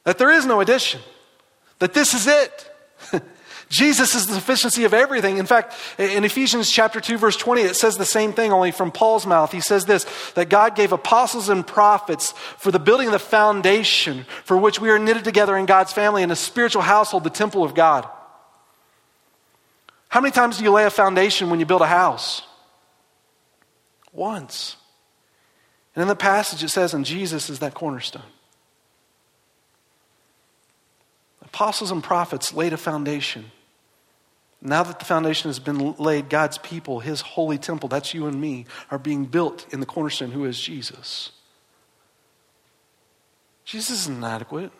That 0.10 0.18
there 0.18 0.32
is 0.32 0.48
no 0.48 0.60
addition. 0.60 1.02
That 1.78 1.94
this 1.94 2.16
is 2.16 2.26
it. 2.26 2.72
Jesus 3.70 4.16
is 4.16 4.26
the 4.26 4.34
sufficiency 4.34 4.84
of 4.86 4.92
everything. 4.96 5.38
In 5.38 5.46
fact, 5.46 5.76
in 6.00 6.24
Ephesians 6.24 6.72
chapter 6.72 7.00
2 7.00 7.20
verse 7.20 7.38
20 7.38 7.62
it 7.62 7.76
says 7.76 7.96
the 7.96 8.06
same 8.06 8.34
thing 8.34 8.52
only 8.52 8.72
from 8.72 8.92
Paul's 8.92 9.28
mouth. 9.28 9.52
He 9.52 9.62
says 9.62 9.86
this 9.86 10.08
that 10.34 10.50
God 10.50 10.76
gave 10.76 10.94
apostles 10.94 11.48
and 11.48 11.68
prophets 11.68 12.32
for 12.58 12.72
the 12.72 12.80
building 12.80 13.06
of 13.06 13.12
the 13.12 13.20
foundation 13.20 14.26
for 14.46 14.58
which 14.58 14.82
we 14.82 14.90
are 14.90 14.98
knitted 14.98 15.26
together 15.26 15.56
in 15.56 15.68
God's 15.68 15.94
family 15.94 16.24
in 16.24 16.32
a 16.32 16.36
spiritual 16.36 16.82
household, 16.82 17.24
the 17.24 17.30
temple 17.30 17.64
of 17.64 17.76
God. 17.76 18.10
How 20.08 20.22
many 20.22 20.32
times 20.32 20.58
do 20.58 20.64
you 20.64 20.72
lay 20.72 20.86
a 20.86 20.90
foundation 20.90 21.52
when 21.52 21.60
you 21.60 21.68
build 21.68 21.84
a 21.84 21.86
house? 21.86 22.42
Once. 24.12 24.76
And 25.94 26.02
in 26.02 26.08
the 26.08 26.16
passage 26.16 26.64
it 26.64 26.70
says 26.70 26.96
and 26.96 27.06
Jesus 27.06 27.52
is 27.52 27.60
that 27.60 27.76
cornerstone. 27.76 28.24
Apostles 31.60 31.92
and 31.92 32.02
prophets 32.02 32.54
laid 32.54 32.72
a 32.72 32.78
foundation. 32.78 33.52
Now 34.62 34.82
that 34.82 35.00
the 35.00 35.04
foundation 35.04 35.50
has 35.50 35.60
been 35.60 35.94
laid, 35.96 36.30
God's 36.30 36.58
people, 36.58 37.02
his 37.02 37.20
holy 37.20 37.58
temple, 37.58 37.90
that's 37.90 38.14
you 38.14 38.28
and 38.28 38.40
me, 38.40 38.66
are 38.90 38.98
being 38.98 39.26
built 39.26 39.66
in 39.74 39.82
the 39.82 39.86
cornerstone 39.86 40.32
who 40.32 40.46
is 40.46 40.58
Jesus. 40.58 41.34
Jesus 43.66 44.04
isn't 44.04 44.24
adequate. 44.24 44.72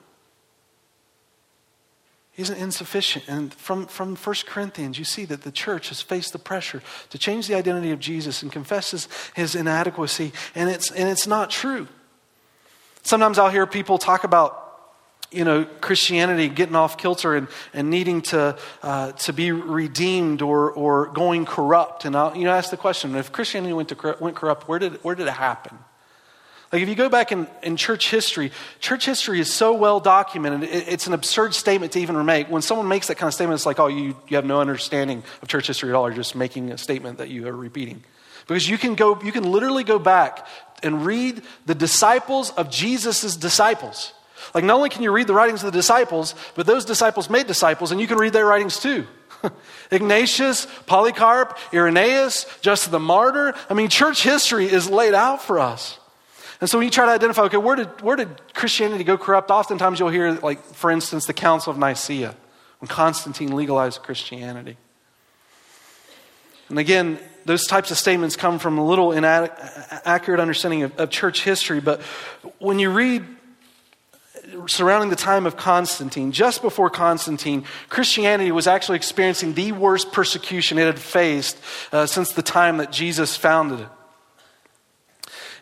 He's 2.32 2.50
insufficient. 2.50 3.26
And 3.28 3.54
from, 3.54 3.86
from 3.86 4.16
1 4.16 4.36
Corinthians, 4.46 4.98
you 4.98 5.04
see 5.04 5.26
that 5.26 5.42
the 5.42 5.52
church 5.52 5.90
has 5.90 6.00
faced 6.00 6.32
the 6.32 6.40
pressure 6.40 6.82
to 7.10 7.18
change 7.18 7.50
the 7.50 7.56
identity 7.56 7.92
of 7.92 8.00
Jesus 8.00 8.42
and 8.42 8.54
confesses 8.54 9.10
his 9.36 9.54
inadequacy, 9.54 10.32
and 10.56 10.70
it's, 10.70 10.92
and 10.92 11.10
it's 11.10 11.28
not 11.28 11.50
true. 11.50 11.90
Sometimes 13.04 13.38
I'll 13.38 13.50
hear 13.50 13.68
people 13.68 13.98
talk 13.98 14.24
about 14.24 14.69
you 15.32 15.44
know, 15.44 15.66
Christianity 15.82 16.50
getting 16.50 16.76
off 16.76 16.98
kilter 16.98 17.36
and, 17.36 17.48
and 17.74 17.90
needing 17.90 18.22
to, 18.24 18.58
uh, 18.82 19.12
to 19.12 19.34
be 19.34 19.52
redeemed 19.52 20.42
or, 20.42 20.72
or 20.72 21.08
going 21.08 21.46
corrupt. 21.46 22.06
And 22.06 22.16
I'll, 22.16 22.36
you 22.36 22.46
know, 22.46 22.52
ask 22.52 22.72
the 22.72 22.78
question, 22.78 23.16
if 23.16 23.32
Christianity 23.32 23.74
went, 23.74 23.90
to, 23.90 24.18
went 24.20 24.36
corrupt, 24.36 24.68
where 24.68 24.80
did, 24.80 25.04
where 25.04 25.16
did 25.16 25.28
it 25.28 25.34
happen? 25.34 25.78
Like 26.72 26.84
if 26.84 26.90
you 26.90 26.96
go 26.96 27.10
back 27.10 27.32
in, 27.32 27.48
in 27.64 27.78
church 27.78 28.12
history, 28.12 28.52
church 28.80 29.06
history 29.06 29.40
is 29.40 29.52
so 29.52 29.74
well 29.74 30.00
documented, 30.00 30.64
it, 30.64 30.88
it's 30.88 31.08
an 31.08 31.14
absurd 31.14 31.54
statement 31.54 31.94
to 31.94 32.00
even 32.00 32.24
make. 32.26 32.50
When 32.50 32.62
someone 32.62 32.88
makes 32.88 33.08
that 33.08 33.16
kind 33.16 33.28
of 33.28 33.34
statement, 33.34 33.58
it's 33.58 33.66
like, 33.66 33.80
oh, 33.80 33.88
you, 33.88 34.16
you 34.28 34.36
have 34.36 34.46
no 34.46 34.62
understanding 34.62 35.24
of 35.42 35.48
church 35.48 35.68
history 35.68 35.90
at 35.90 35.96
all. 35.96 36.08
You're 36.08 36.16
just 36.16 36.36
making 36.36 36.72
a 36.72 36.78
statement 36.78 37.18
that 37.20 37.30
you 37.30 37.48
are 37.48 37.56
repeating. 37.56 38.04
Because 38.48 38.68
you 38.68 38.78
can 38.78 38.96
go, 38.96 39.20
you 39.22 39.32
can 39.32 39.44
literally 39.44 39.84
go 39.84 40.00
back 40.00 40.48
and 40.82 41.06
read 41.06 41.42
the 41.66 41.76
disciples 41.76 42.52
of 42.52 42.70
Jesus' 42.72 43.36
disciples. 43.36 44.14
Like, 44.54 44.64
not 44.64 44.76
only 44.76 44.90
can 44.90 45.04
you 45.04 45.12
read 45.12 45.28
the 45.28 45.34
writings 45.34 45.64
of 45.64 45.72
the 45.72 45.78
disciples, 45.78 46.36
but 46.56 46.66
those 46.66 46.86
disciples 46.86 47.30
made 47.30 47.48
disciples, 47.48 47.92
and 47.92 48.00
you 48.00 48.08
can 48.08 48.18
read 48.18 48.34
their 48.34 48.46
writings 48.46 48.80
too. 48.80 49.08
Ignatius, 49.92 50.68
Polycarp, 50.86 51.58
Irenaeus, 51.74 52.46
Justin 52.62 52.92
the 52.92 53.00
Martyr. 53.00 53.54
I 53.70 53.74
mean, 53.74 53.90
church 53.90 54.24
history 54.24 54.66
is 54.66 54.90
laid 54.90 55.14
out 55.14 55.42
for 55.42 55.60
us. 55.60 56.00
And 56.62 56.70
so 56.70 56.78
when 56.78 56.86
you 56.86 56.92
try 56.92 57.06
to 57.06 57.12
identify, 57.12 57.44
okay, 57.44 57.58
where 57.58 57.76
did, 57.76 58.02
where 58.02 58.18
did 58.18 58.30
Christianity 58.54 59.06
go 59.06 59.18
corrupt? 59.18 59.50
Oftentimes 59.50 60.00
you'll 60.00 60.10
hear, 60.10 60.34
like, 60.34 60.62
for 60.64 60.92
instance, 60.92 61.26
the 61.26 61.34
Council 61.34 61.72
of 61.72 61.78
Nicaea, 61.78 62.36
when 62.80 62.88
Constantine 62.88 63.56
legalized 63.56 64.04
Christianity. 64.04 64.78
And 66.68 66.78
again, 66.78 67.18
those 67.46 67.66
types 67.66 67.92
of 67.92 67.98
statements 67.98 68.36
come 68.36 68.60
from 68.60 68.78
a 68.78 68.86
little 68.86 69.12
inaccurate 69.14 70.40
understanding 70.40 70.84
of, 70.84 71.00
of 71.00 71.10
church 71.10 71.44
history. 71.44 71.80
But 71.80 72.02
when 72.60 72.78
you 72.78 72.92
read 72.92 73.26
surrounding 74.70 75.10
the 75.10 75.16
time 75.16 75.46
of 75.46 75.58
Constantine, 75.58 76.32
just 76.32 76.62
before 76.62 76.90
Constantine, 76.90 77.66
Christianity 77.90 78.52
was 78.52 78.68
actually 78.68 78.98
experiencing 78.98 79.54
the 79.54 79.72
worst 79.72 80.12
persecution 80.12 80.78
it 80.78 80.86
had 80.86 81.00
faced 81.00 81.58
uh, 81.92 82.06
since 82.06 82.32
the 82.34 82.42
time 82.42 82.78
that 82.78 82.92
Jesus 82.92 83.36
founded 83.36 83.82
it. 83.82 83.88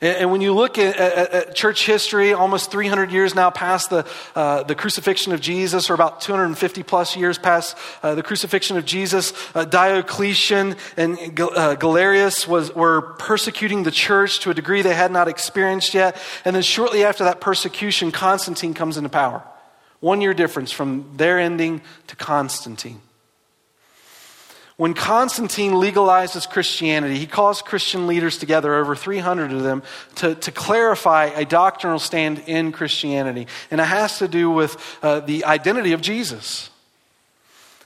And 0.02 0.32
when 0.32 0.42
you 0.42 0.54
look 0.54 0.78
at, 0.78 0.96
at, 0.96 1.32
at, 1.32 1.56
church 1.56 1.86
history, 1.86 2.34
almost 2.34 2.72
300 2.72 3.12
years 3.12 3.34
now 3.34 3.50
past 3.50 3.90
the, 3.90 4.06
uh, 4.36 4.64
the 4.64 4.76
crucifixion 4.76 5.34
of 5.34 5.42
Jesus, 5.42 5.90
or 5.90 5.96
about 5.96 6.22
250 6.22 6.84
plus 6.84 7.16
years 7.16 7.38
past 7.38 7.76
uh, 8.04 8.14
the 8.14 8.22
crucifixion 8.22 8.78
of 8.78 8.86
Jesus, 8.86 9.34
uh, 9.56 9.66
Diocletian 9.66 10.76
and 10.98 11.18
uh, 11.40 11.76
Galerius 11.76 12.48
was, 12.48 12.74
were 12.76 13.02
persecuting 13.02 13.84
the 13.84 13.92
church 13.92 14.40
to 14.42 14.52
a 14.52 14.54
degree 14.54 14.84
they 14.84 14.94
had 14.94 15.12
not 15.12 15.28
experienced 15.28 15.94
yet. 15.94 16.16
And 16.46 16.56
then 16.56 16.64
shortly 16.64 17.04
after 17.04 17.24
that 17.24 17.42
persecution, 17.42 18.12
Constantine 18.12 18.74
comes 18.74 18.98
into 18.98 19.10
power. 19.10 19.44
One 20.00 20.22
year 20.22 20.36
difference 20.36 20.72
from 20.72 21.18
their 21.18 21.40
ending 21.40 21.82
to 22.08 22.16
Constantine. 22.16 23.02
When 24.78 24.94
Constantine 24.94 25.74
legalizes 25.74 26.48
Christianity, 26.48 27.18
he 27.18 27.26
calls 27.26 27.64
Christian 27.64 28.06
leaders 28.06 28.38
together, 28.38 28.76
over 28.76 28.96
300 28.96 29.52
of 29.52 29.64
them, 29.64 29.82
to, 30.16 30.36
to 30.36 30.52
clarify 30.52 31.26
a 31.26 31.46
doctrinal 31.46 31.98
stand 31.98 32.44
in 32.46 32.72
Christianity. 32.72 33.48
And 33.72 33.82
it 33.82 33.86
has 33.86 34.20
to 34.20 34.28
do 34.28 34.52
with 34.52 34.78
uh, 35.02 35.22
the 35.22 35.46
identity 35.46 35.94
of 35.94 36.02
Jesus. 36.02 36.70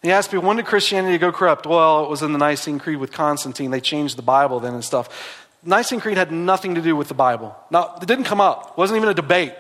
He 0.02 0.12
asked 0.12 0.34
me, 0.34 0.40
when 0.40 0.58
did 0.58 0.66
Christianity 0.66 1.18
go 1.18 1.32
corrupt? 1.32 1.66
Well, 1.66 2.04
it 2.04 2.10
was 2.10 2.24
in 2.24 2.34
the 2.34 2.40
Nicene 2.40 2.78
Creed 2.78 2.98
with 2.98 3.14
Constantine. 3.14 3.72
They 3.72 3.82
changed 3.82 4.18
the 4.18 4.24
Bible 4.24 4.60
then 4.60 4.74
and 4.74 4.84
stuff. 4.84 5.48
Nicene 5.64 6.02
Creed 6.02 6.18
had 6.18 6.32
nothing 6.32 6.76
to 6.76 6.82
do 6.82 6.98
with 6.98 7.08
the 7.08 7.14
Bible. 7.14 7.56
Now, 7.70 7.96
it 8.02 8.08
didn't 8.08 8.26
come 8.26 8.42
up. 8.42 8.72
It 8.72 8.78
wasn't 8.78 8.98
even 8.98 9.10
a 9.10 9.14
debate. 9.14 9.54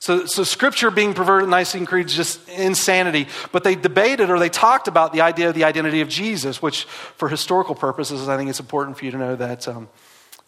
So, 0.00 0.24
so 0.24 0.44
scripture 0.44 0.90
being 0.90 1.12
perverted 1.12 1.44
in 1.44 1.50
Nicene 1.50 1.84
Creed 1.84 2.06
is 2.06 2.14
just 2.14 2.48
insanity. 2.48 3.28
But 3.52 3.64
they 3.64 3.74
debated 3.74 4.30
or 4.30 4.38
they 4.38 4.48
talked 4.48 4.88
about 4.88 5.12
the 5.12 5.20
idea 5.20 5.50
of 5.50 5.54
the 5.54 5.64
identity 5.64 6.00
of 6.00 6.08
Jesus, 6.08 6.62
which 6.62 6.84
for 6.84 7.28
historical 7.28 7.74
purposes, 7.74 8.26
I 8.26 8.38
think 8.38 8.48
it's 8.48 8.60
important 8.60 8.96
for 8.96 9.04
you 9.04 9.10
to 9.10 9.18
know 9.18 9.36
that 9.36 9.68
um, 9.68 9.88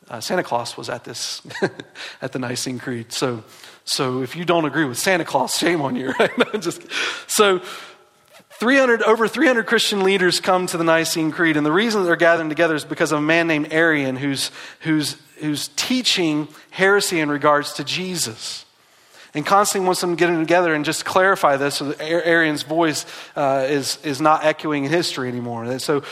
uh, 0.08 0.20
Santa 0.20 0.42
Claus 0.42 0.76
was 0.78 0.88
at 0.88 1.04
this, 1.04 1.42
at 2.22 2.32
the 2.32 2.38
Nicene 2.38 2.78
Creed. 2.78 3.12
So, 3.12 3.44
so 3.84 4.22
if 4.22 4.36
you 4.36 4.46
don't 4.46 4.64
agree 4.64 4.86
with 4.86 4.98
Santa 4.98 5.24
Claus, 5.24 5.54
shame 5.54 5.82
on 5.82 5.96
you, 5.96 6.12
right? 6.18 6.30
just, 6.58 6.82
so 7.26 7.60
300, 8.52 9.02
over 9.02 9.28
300 9.28 9.66
Christian 9.66 10.02
leaders 10.02 10.40
come 10.40 10.66
to 10.68 10.78
the 10.78 10.84
Nicene 10.84 11.30
Creed, 11.30 11.58
and 11.58 11.66
the 11.66 11.72
reason 11.72 12.04
they're 12.04 12.16
gathering 12.16 12.48
together 12.48 12.74
is 12.74 12.86
because 12.86 13.12
of 13.12 13.18
a 13.18 13.22
man 13.22 13.48
named 13.48 13.70
Arian 13.70 14.16
who's, 14.16 14.50
who's, 14.80 15.16
who's 15.40 15.68
teaching 15.76 16.48
heresy 16.70 17.20
in 17.20 17.28
regards 17.28 17.74
to 17.74 17.84
Jesus. 17.84 18.64
And 19.34 19.46
Constantine 19.46 19.86
wants 19.86 20.00
them 20.00 20.10
to 20.10 20.16
get 20.16 20.26
them 20.26 20.40
together 20.40 20.74
and 20.74 20.84
just 20.84 21.04
clarify 21.04 21.56
this 21.56 21.76
so 21.76 21.86
that 21.86 22.02
Arian's 22.02 22.64
voice 22.64 23.06
uh, 23.34 23.66
is, 23.68 23.98
is 24.04 24.20
not 24.20 24.44
echoing 24.44 24.84
in 24.84 24.90
history 24.90 25.28
anymore. 25.28 25.64
And 25.64 25.80
so, 25.80 26.02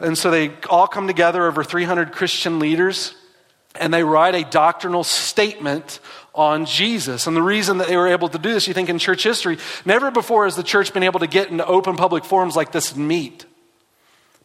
and 0.00 0.16
so 0.16 0.30
they 0.30 0.52
all 0.70 0.86
come 0.86 1.06
together, 1.06 1.46
over 1.46 1.62
300 1.62 2.12
Christian 2.12 2.58
leaders, 2.58 3.14
and 3.74 3.92
they 3.92 4.02
write 4.02 4.34
a 4.34 4.44
doctrinal 4.44 5.04
statement 5.04 6.00
on 6.34 6.64
Jesus. 6.64 7.26
And 7.26 7.36
the 7.36 7.42
reason 7.42 7.78
that 7.78 7.88
they 7.88 7.96
were 7.96 8.08
able 8.08 8.28
to 8.28 8.38
do 8.38 8.52
this, 8.52 8.66
you 8.66 8.72
think 8.72 8.88
in 8.88 8.98
church 8.98 9.24
history, 9.24 9.58
never 9.84 10.10
before 10.10 10.44
has 10.44 10.56
the 10.56 10.62
church 10.62 10.92
been 10.94 11.02
able 11.02 11.20
to 11.20 11.26
get 11.26 11.50
into 11.50 11.66
open 11.66 11.96
public 11.96 12.24
forums 12.24 12.56
like 12.56 12.72
this 12.72 12.92
and 12.92 13.06
meet. 13.06 13.44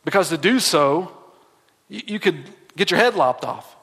Because 0.03 0.29
to 0.29 0.37
do 0.37 0.59
so, 0.59 1.15
you 1.87 2.19
could 2.19 2.49
get 2.75 2.91
your 2.91 2.99
head 2.99 3.15
lopped 3.15 3.45
off. 3.45 3.75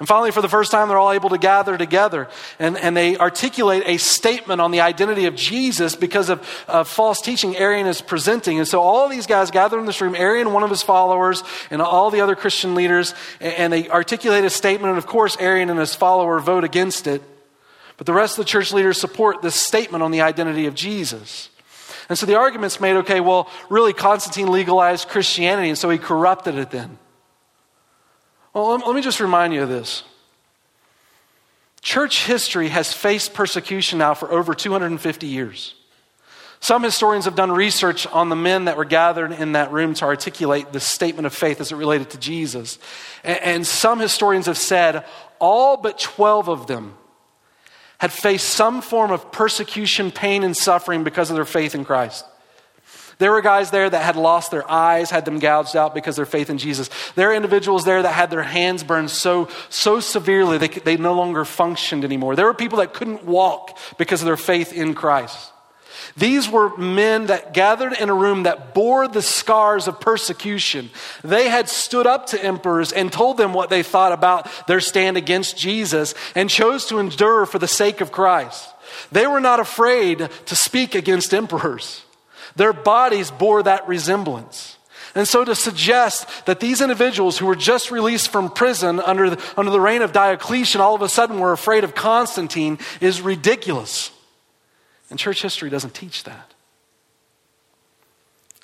And 0.00 0.08
finally, 0.08 0.32
for 0.32 0.42
the 0.42 0.48
first 0.48 0.72
time, 0.72 0.88
they're 0.88 0.98
all 0.98 1.12
able 1.12 1.30
to 1.30 1.38
gather 1.38 1.78
together 1.78 2.28
and, 2.58 2.76
and 2.76 2.96
they 2.96 3.16
articulate 3.16 3.84
a 3.86 3.96
statement 3.96 4.60
on 4.60 4.72
the 4.72 4.80
identity 4.80 5.26
of 5.26 5.36
Jesus 5.36 5.94
because 5.94 6.30
of 6.30 6.64
uh, 6.66 6.82
false 6.82 7.20
teaching 7.20 7.56
Arian 7.56 7.86
is 7.86 8.02
presenting. 8.02 8.58
And 8.58 8.66
so 8.66 8.80
all 8.80 9.08
these 9.08 9.26
guys 9.26 9.52
gather 9.52 9.78
in 9.78 9.86
this 9.86 10.00
room, 10.00 10.16
Arian, 10.16 10.52
one 10.52 10.64
of 10.64 10.70
his 10.70 10.82
followers, 10.82 11.44
and 11.70 11.80
all 11.80 12.10
the 12.10 12.20
other 12.20 12.34
Christian 12.34 12.74
leaders, 12.74 13.14
and, 13.40 13.54
and 13.54 13.72
they 13.72 13.88
articulate 13.88 14.44
a 14.44 14.50
statement. 14.50 14.90
And 14.90 14.98
of 14.98 15.06
course, 15.06 15.36
Arian 15.38 15.70
and 15.70 15.78
his 15.78 15.94
follower 15.94 16.40
vote 16.40 16.64
against 16.64 17.06
it. 17.06 17.22
But 17.96 18.06
the 18.06 18.12
rest 18.12 18.36
of 18.36 18.44
the 18.44 18.50
church 18.50 18.72
leaders 18.72 19.00
support 19.00 19.42
this 19.42 19.54
statement 19.54 20.02
on 20.02 20.10
the 20.10 20.22
identity 20.22 20.66
of 20.66 20.74
Jesus. 20.74 21.50
And 22.08 22.18
so 22.18 22.26
the 22.26 22.36
argument's 22.36 22.80
made 22.80 22.96
okay, 22.96 23.20
well, 23.20 23.48
really, 23.70 23.92
Constantine 23.92 24.50
legalized 24.50 25.08
Christianity, 25.08 25.68
and 25.68 25.78
so 25.78 25.88
he 25.88 25.98
corrupted 25.98 26.56
it 26.56 26.72
then. 26.72 26.98
Well, 28.54 28.78
let 28.78 28.94
me 28.94 29.02
just 29.02 29.20
remind 29.20 29.52
you 29.52 29.64
of 29.64 29.68
this. 29.68 30.04
Church 31.82 32.24
history 32.24 32.68
has 32.68 32.92
faced 32.92 33.34
persecution 33.34 33.98
now 33.98 34.14
for 34.14 34.30
over 34.30 34.54
250 34.54 35.26
years. 35.26 35.74
Some 36.60 36.82
historians 36.82 37.26
have 37.26 37.34
done 37.34 37.52
research 37.52 38.06
on 38.06 38.30
the 38.30 38.36
men 38.36 38.64
that 38.64 38.78
were 38.78 38.86
gathered 38.86 39.32
in 39.32 39.52
that 39.52 39.70
room 39.70 39.92
to 39.94 40.06
articulate 40.06 40.72
the 40.72 40.80
statement 40.80 41.26
of 41.26 41.34
faith 41.34 41.60
as 41.60 41.72
it 41.72 41.76
related 41.76 42.10
to 42.10 42.18
Jesus. 42.18 42.78
And 43.22 43.66
some 43.66 43.98
historians 43.98 44.46
have 44.46 44.56
said 44.56 45.04
all 45.40 45.76
but 45.76 45.98
12 45.98 46.48
of 46.48 46.66
them 46.66 46.94
had 47.98 48.12
faced 48.12 48.48
some 48.48 48.80
form 48.80 49.10
of 49.10 49.30
persecution, 49.30 50.10
pain, 50.10 50.42
and 50.42 50.56
suffering 50.56 51.04
because 51.04 51.28
of 51.28 51.36
their 51.36 51.44
faith 51.44 51.74
in 51.74 51.84
Christ. 51.84 52.24
There 53.18 53.30
were 53.32 53.42
guys 53.42 53.70
there 53.70 53.88
that 53.88 54.02
had 54.02 54.16
lost 54.16 54.50
their 54.50 54.68
eyes, 54.70 55.10
had 55.10 55.24
them 55.24 55.38
gouged 55.38 55.76
out 55.76 55.94
because 55.94 56.16
their 56.16 56.26
faith 56.26 56.50
in 56.50 56.58
Jesus. 56.58 56.90
There 57.14 57.30
are 57.30 57.34
individuals 57.34 57.84
there 57.84 58.02
that 58.02 58.12
had 58.12 58.30
their 58.30 58.42
hands 58.42 58.82
burned 58.82 59.10
so, 59.10 59.48
so 59.68 60.00
severely 60.00 60.58
they, 60.58 60.68
they 60.68 60.96
no 60.96 61.14
longer 61.14 61.44
functioned 61.44 62.04
anymore. 62.04 62.36
There 62.36 62.46
were 62.46 62.54
people 62.54 62.78
that 62.78 62.94
couldn't 62.94 63.24
walk 63.24 63.78
because 63.98 64.22
of 64.22 64.26
their 64.26 64.36
faith 64.36 64.72
in 64.72 64.94
Christ. 64.94 65.52
These 66.16 66.48
were 66.48 66.76
men 66.76 67.26
that 67.26 67.54
gathered 67.54 67.92
in 67.94 68.08
a 68.08 68.14
room 68.14 68.44
that 68.44 68.74
bore 68.74 69.08
the 69.08 69.22
scars 69.22 69.88
of 69.88 70.00
persecution. 70.00 70.90
They 71.22 71.48
had 71.48 71.68
stood 71.68 72.06
up 72.06 72.26
to 72.26 72.44
emperors 72.44 72.92
and 72.92 73.12
told 73.12 73.36
them 73.36 73.52
what 73.52 73.70
they 73.70 73.82
thought 73.82 74.12
about 74.12 74.48
their 74.66 74.80
stand 74.80 75.16
against 75.16 75.58
Jesus 75.58 76.14
and 76.34 76.48
chose 76.48 76.86
to 76.86 76.98
endure 76.98 77.46
for 77.46 77.58
the 77.58 77.68
sake 77.68 78.00
of 78.00 78.12
Christ. 78.12 78.68
They 79.10 79.26
were 79.26 79.40
not 79.40 79.60
afraid 79.60 80.28
to 80.46 80.56
speak 80.56 80.94
against 80.94 81.34
emperors. 81.34 82.03
Their 82.56 82.72
bodies 82.72 83.30
bore 83.30 83.62
that 83.62 83.86
resemblance. 83.88 84.76
And 85.14 85.28
so 85.28 85.44
to 85.44 85.54
suggest 85.54 86.28
that 86.46 86.60
these 86.60 86.80
individuals 86.80 87.38
who 87.38 87.46
were 87.46 87.54
just 87.54 87.90
released 87.90 88.30
from 88.30 88.50
prison 88.50 88.98
under 88.98 89.30
the, 89.30 89.44
under 89.56 89.70
the 89.70 89.80
reign 89.80 90.02
of 90.02 90.12
Diocletian 90.12 90.80
all 90.80 90.94
of 90.94 91.02
a 91.02 91.08
sudden 91.08 91.38
were 91.38 91.52
afraid 91.52 91.84
of 91.84 91.94
Constantine 91.94 92.78
is 93.00 93.20
ridiculous. 93.20 94.10
And 95.10 95.18
church 95.18 95.42
history 95.42 95.70
doesn't 95.70 95.94
teach 95.94 96.24
that. 96.24 96.54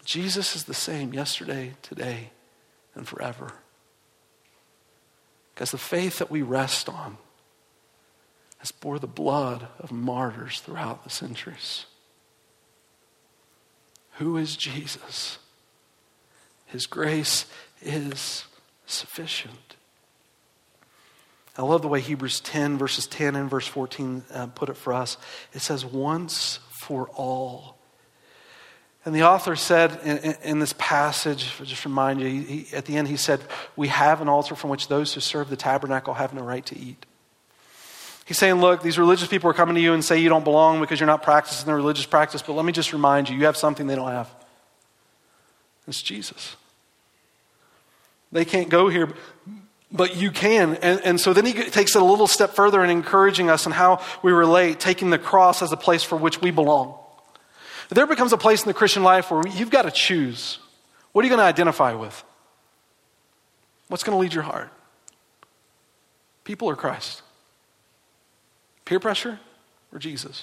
Jesus 0.04 0.56
is 0.56 0.64
the 0.64 0.74
same 0.74 1.14
yesterday, 1.14 1.74
today, 1.82 2.30
and 2.96 3.06
forever. 3.06 3.52
Because 5.54 5.70
the 5.70 5.78
faith 5.78 6.18
that 6.18 6.30
we 6.30 6.42
rest 6.42 6.88
on 6.88 7.16
has 8.58 8.72
bore 8.72 8.98
the 8.98 9.06
blood 9.06 9.68
of 9.78 9.92
martyrs 9.92 10.60
throughout 10.60 11.04
the 11.04 11.10
centuries. 11.10 11.86
Who 14.20 14.36
is 14.36 14.54
Jesus? 14.54 15.38
His 16.66 16.86
grace 16.86 17.46
is 17.80 18.44
sufficient. 18.84 19.76
I 21.56 21.62
love 21.62 21.80
the 21.80 21.88
way 21.88 22.02
Hebrews 22.02 22.40
10, 22.40 22.76
verses 22.76 23.06
10 23.06 23.34
and 23.34 23.48
verse 23.48 23.66
14 23.66 24.22
uh, 24.30 24.46
put 24.48 24.68
it 24.68 24.76
for 24.76 24.92
us. 24.92 25.16
It 25.54 25.60
says, 25.60 25.86
once 25.86 26.58
for 26.70 27.08
all. 27.14 27.78
And 29.06 29.14
the 29.14 29.22
author 29.22 29.56
said 29.56 29.98
in, 30.04 30.34
in, 30.42 30.58
this 30.58 30.74
passage, 30.76 31.56
just 31.56 31.86
remind 31.86 32.20
you, 32.20 32.28
he, 32.28 32.66
at 32.74 32.84
the 32.84 32.98
end 32.98 33.08
he 33.08 33.16
said, 33.16 33.40
We 33.74 33.88
have 33.88 34.20
an 34.20 34.28
altar 34.28 34.54
from 34.54 34.68
which 34.68 34.88
those 34.88 35.14
who 35.14 35.22
serve 35.22 35.48
the 35.48 35.56
tabernacle 35.56 36.12
have 36.12 36.34
no 36.34 36.42
right 36.42 36.66
to 36.66 36.78
eat. 36.78 37.06
He's 38.30 38.38
saying, 38.38 38.60
look, 38.60 38.80
these 38.80 38.96
religious 38.96 39.26
people 39.26 39.50
are 39.50 39.52
coming 39.52 39.74
to 39.74 39.80
you 39.80 39.92
and 39.92 40.04
say 40.04 40.20
you 40.20 40.28
don't 40.28 40.44
belong 40.44 40.78
because 40.78 41.00
you're 41.00 41.08
not 41.08 41.24
practicing 41.24 41.66
the 41.66 41.74
religious 41.74 42.06
practice, 42.06 42.42
but 42.42 42.52
let 42.52 42.64
me 42.64 42.70
just 42.70 42.92
remind 42.92 43.28
you, 43.28 43.36
you 43.36 43.46
have 43.46 43.56
something 43.56 43.88
they 43.88 43.96
don't 43.96 44.12
have. 44.12 44.32
It's 45.88 46.00
Jesus. 46.00 46.54
They 48.30 48.44
can't 48.44 48.68
go 48.68 48.88
here, 48.88 49.12
but 49.90 50.14
you 50.14 50.30
can. 50.30 50.76
And, 50.76 51.00
and 51.00 51.20
so 51.20 51.32
then 51.32 51.44
he 51.44 51.54
takes 51.54 51.96
it 51.96 52.02
a 52.02 52.04
little 52.04 52.28
step 52.28 52.50
further 52.50 52.84
in 52.84 52.90
encouraging 52.90 53.50
us 53.50 53.66
in 53.66 53.72
how 53.72 54.00
we 54.22 54.30
relate, 54.30 54.78
taking 54.78 55.10
the 55.10 55.18
cross 55.18 55.60
as 55.60 55.72
a 55.72 55.76
place 55.76 56.04
for 56.04 56.14
which 56.14 56.40
we 56.40 56.52
belong. 56.52 56.96
There 57.88 58.06
becomes 58.06 58.32
a 58.32 58.38
place 58.38 58.62
in 58.62 58.68
the 58.68 58.74
Christian 58.74 59.02
life 59.02 59.32
where 59.32 59.42
you've 59.44 59.70
got 59.70 59.86
to 59.86 59.90
choose. 59.90 60.60
What 61.10 61.22
are 61.22 61.26
you 61.26 61.30
going 61.30 61.40
to 61.42 61.46
identify 61.46 61.94
with? 61.94 62.22
What's 63.88 64.04
going 64.04 64.16
to 64.16 64.22
lead 64.22 64.34
your 64.34 64.44
heart? 64.44 64.70
People 66.44 66.68
or 66.68 66.76
Christ? 66.76 67.22
Peer 68.90 68.98
pressure 68.98 69.38
or 69.92 70.00
Jesus? 70.00 70.42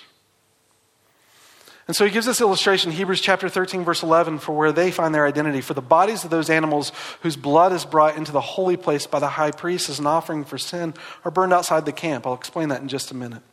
And 1.85 1.97
so 1.97 2.05
he 2.05 2.11
gives 2.11 2.25
this 2.25 2.39
illustration, 2.39 2.93
Hebrews 2.93 3.19
chapter 3.19 3.49
13, 3.49 3.83
verse 3.83 4.03
11, 4.03 4.39
for 4.39 4.55
where 4.55 4.71
they 4.71 4.89
find 4.89 5.13
their 5.13 5.27
identity. 5.27 5.59
For 5.59 5.73
the 5.73 5.81
bodies 5.81 6.23
of 6.23 6.29
those 6.29 6.49
animals 6.49 6.93
whose 7.23 7.35
blood 7.35 7.73
is 7.73 7.83
brought 7.83 8.15
into 8.15 8.31
the 8.31 8.39
holy 8.39 8.77
place 8.77 9.05
by 9.05 9.19
the 9.19 9.27
high 9.27 9.51
priest 9.51 9.89
as 9.89 9.99
an 9.99 10.07
offering 10.07 10.45
for 10.45 10.57
sin 10.57 10.93
are 11.25 11.31
burned 11.31 11.51
outside 11.51 11.83
the 11.83 11.91
camp. 11.91 12.25
I'll 12.25 12.35
explain 12.35 12.69
that 12.69 12.81
in 12.81 12.87
just 12.87 13.11
a 13.11 13.13
minute. 13.13 13.43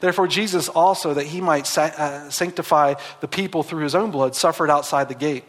Therefore, 0.00 0.28
Jesus 0.28 0.68
also, 0.68 1.14
that 1.14 1.24
he 1.24 1.40
might 1.40 1.66
uh, 1.78 2.28
sanctify 2.28 2.96
the 3.22 3.28
people 3.28 3.62
through 3.62 3.84
his 3.84 3.94
own 3.94 4.10
blood, 4.10 4.36
suffered 4.36 4.68
outside 4.68 5.08
the 5.08 5.14
gate. 5.14 5.44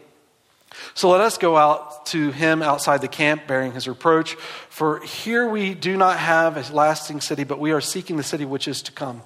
So 0.94 1.10
let 1.10 1.20
us 1.20 1.38
go 1.38 1.56
out 1.56 2.06
to 2.06 2.30
him 2.30 2.62
outside 2.62 3.00
the 3.00 3.08
camp, 3.08 3.46
bearing 3.46 3.72
his 3.72 3.86
reproach. 3.86 4.34
For 4.68 5.00
here 5.00 5.48
we 5.48 5.74
do 5.74 5.96
not 5.96 6.18
have 6.18 6.56
a 6.56 6.74
lasting 6.74 7.20
city, 7.20 7.44
but 7.44 7.58
we 7.58 7.72
are 7.72 7.80
seeking 7.80 8.16
the 8.16 8.22
city 8.22 8.44
which 8.44 8.68
is 8.68 8.82
to 8.82 8.92
come. 8.92 9.22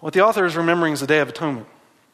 What 0.00 0.12
the 0.12 0.20
author 0.20 0.44
is 0.44 0.56
remembering 0.56 0.92
is 0.92 1.00
the 1.00 1.06
Day 1.06 1.20
of 1.20 1.28
Atonement, 1.28 1.66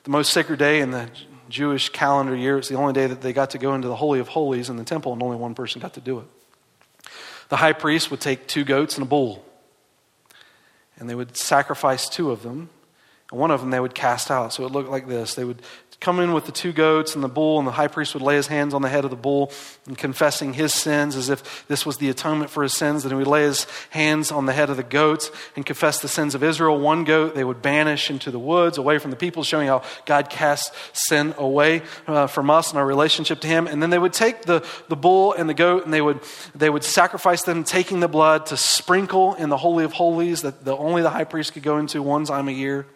the 0.05 0.11
most 0.11 0.33
sacred 0.33 0.59
day 0.59 0.81
in 0.81 0.93
the 0.93 1.09
Jewish 1.49 1.89
calendar 1.89 2.35
year. 2.35 2.59
It's 2.59 2.69
the 2.69 2.77
only 2.77 2.93
day 2.93 3.07
that 3.07 3.21
they 3.21 3.33
got 3.33 3.51
to 3.51 3.59
go 3.59 3.75
into 3.75 3.89
the 3.89 3.97
Holy 3.97 4.21
of 4.21 4.29
Holies 4.29 4.71
in 4.71 4.77
the 4.77 4.85
temple, 4.85 5.13
and 5.13 5.23
only 5.23 5.37
one 5.37 5.55
person 5.55 5.81
got 5.81 5.95
to 5.95 6.01
do 6.01 6.21
it. 6.21 6.27
The 7.49 7.57
high 7.57 7.73
priest 7.73 8.11
would 8.11 8.21
take 8.21 8.47
two 8.47 8.65
goats 8.65 8.97
and 8.97 9.05
a 9.05 9.09
bull, 9.09 9.45
and 10.97 11.11
they 11.11 11.15
would 11.15 11.37
sacrifice 11.37 12.09
two 12.09 12.31
of 12.31 12.43
them, 12.43 12.71
and 13.31 13.41
one 13.41 13.51
of 13.51 13.61
them 13.61 13.71
they 13.71 13.81
would 13.81 13.95
cast 13.95 14.31
out. 14.31 14.53
So 14.53 14.65
it 14.65 14.73
looked 14.73 14.89
like 14.89 15.09
this. 15.09 15.35
They 15.35 15.45
would 15.45 15.61
come 16.03 16.19
in 16.21 16.33
with 16.33 16.47
the 16.47 16.53
two 16.53 16.73
goats 16.73 17.15
and 17.15 17.23
the 17.23 17.29
bull, 17.29 17.59
and 17.59 17.67
the 17.67 17.73
high 17.73 17.89
priest 17.89 18.13
would 18.13 18.23
lay 18.23 18.35
his 18.35 18.49
hands 18.49 18.75
on 18.75 18.83
the 18.83 18.89
head 18.89 19.05
of 19.05 19.11
the 19.11 19.17
bull 19.17 19.53
and 19.87 19.97
confessing 19.97 20.53
his 20.53 20.75
sins 20.75 21.17
as 21.17 21.31
if 21.31 21.67
this 21.69 21.87
was 21.87 21.97
the 21.99 22.11
atonement 22.11 22.51
for 22.51 22.63
his 22.63 22.75
sins. 22.75 23.05
Then 23.05 23.13
he 23.13 23.17
would 23.17 23.27
lay 23.27 23.45
his 23.45 23.67
hands 23.91 24.33
on 24.33 24.47
the 24.47 24.53
head 24.53 24.69
of 24.69 24.77
the 24.77 24.83
goats 24.83 25.31
and 25.57 25.65
confess 25.65 26.01
the 26.01 26.09
sins 26.09 26.35
of 26.35 26.43
Israel. 26.43 26.79
One 26.79 27.05
goat 27.05 27.35
they 27.35 27.45
would 27.45 27.63
banish 27.63 28.11
into 28.11 28.31
the 28.31 28.39
woods 28.39 28.79
away 28.79 28.99
from 28.99 29.11
the 29.11 29.17
people, 29.17 29.45
showing 29.45 29.69
how 29.69 29.83
God 30.05 30.29
casts 30.29 30.77
sin 30.93 31.35
away 31.39 31.83
uh, 32.07 32.27
from 32.27 32.51
us 32.51 32.71
and 32.71 32.79
our 32.79 32.87
relationship 32.87 33.41
to 33.41 33.47
him. 33.47 33.69
And 33.69 33.81
then 33.81 33.91
they 33.91 33.99
would 33.99 34.13
take 34.13 34.43
the, 34.43 34.67
the 34.89 34.97
bull 34.97 35.33
and 35.33 35.49
the 35.49 35.55
goat 35.55 35.85
and 35.85 35.95
they 35.95 36.03
would, 36.03 36.21
they 36.55 36.69
would 36.69 36.85
sacrifice 36.85 37.43
them, 37.43 37.63
taking 37.63 38.01
the 38.01 38.09
blood 38.09 38.47
to 38.47 38.57
sprinkle 38.57 39.35
in 39.35 39.49
the 39.49 39.57
Holy 39.57 39.85
of 39.85 39.93
Holies 39.93 40.43
that 40.43 40.65
the, 40.65 40.77
only 40.77 41.03
the 41.03 41.11
high 41.11 41.25
priest 41.25 41.53
could 41.53 41.63
go 41.63 41.79
into 41.79 42.03
one 42.03 42.25
time 42.25 42.49
a 42.49 42.53
year 42.53 42.87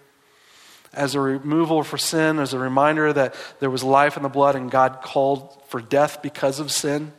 as 0.97 1.15
a 1.15 1.21
removal 1.21 1.83
for 1.83 1.99
sin, 1.99 2.39
as 2.39 2.55
a 2.55 2.59
reminder 2.59 3.13
that 3.13 3.35
there 3.61 3.71
was 3.71 3.85
life 3.85 4.17
in 4.17 4.23
the 4.23 4.29
blood 4.29 4.57
and 4.57 4.71
God 4.71 5.03
called 5.03 5.57
for 5.69 5.81
death 5.81 6.23
because 6.23 6.59
of 6.59 6.73
sin. 6.73 7.13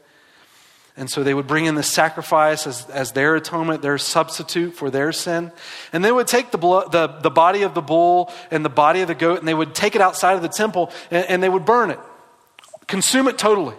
And 0.98 1.10
so 1.10 1.24
they 1.24 1.36
would 1.36 1.46
bring 1.46 1.66
in 1.66 1.76
the 1.76 1.84
sacrifice 1.84 2.66
as, 2.66 2.90
as 2.90 3.12
their 3.12 3.36
atonement, 3.36 3.84
their 3.84 4.00
substitute 4.00 4.74
for 4.74 4.90
their 4.90 5.12
sin. 5.12 5.52
And 5.94 6.04
they 6.04 6.12
would 6.12 6.26
take 6.26 6.50
the, 6.50 6.58
blood, 6.58 6.92
the, 6.92 7.08
the 7.08 7.30
body 7.30 7.62
of 7.62 7.76
the 7.76 7.84
bull 7.84 8.34
and 8.50 8.66
the 8.66 8.70
body 8.70 9.02
of 9.02 9.08
the 9.08 9.16
goat 9.16 9.38
and 9.38 9.48
they 9.48 9.54
would 9.54 9.76
take 9.76 9.96
it 9.96 10.02
outside 10.02 10.34
of 10.34 10.42
the 10.42 10.50
temple 10.50 10.92
and, 11.12 11.26
and 11.30 11.44
they 11.44 11.50
would 11.50 11.66
burn 11.66 11.92
it, 11.92 12.00
consume 12.88 13.28
it 13.28 13.38
totally. 13.38 13.76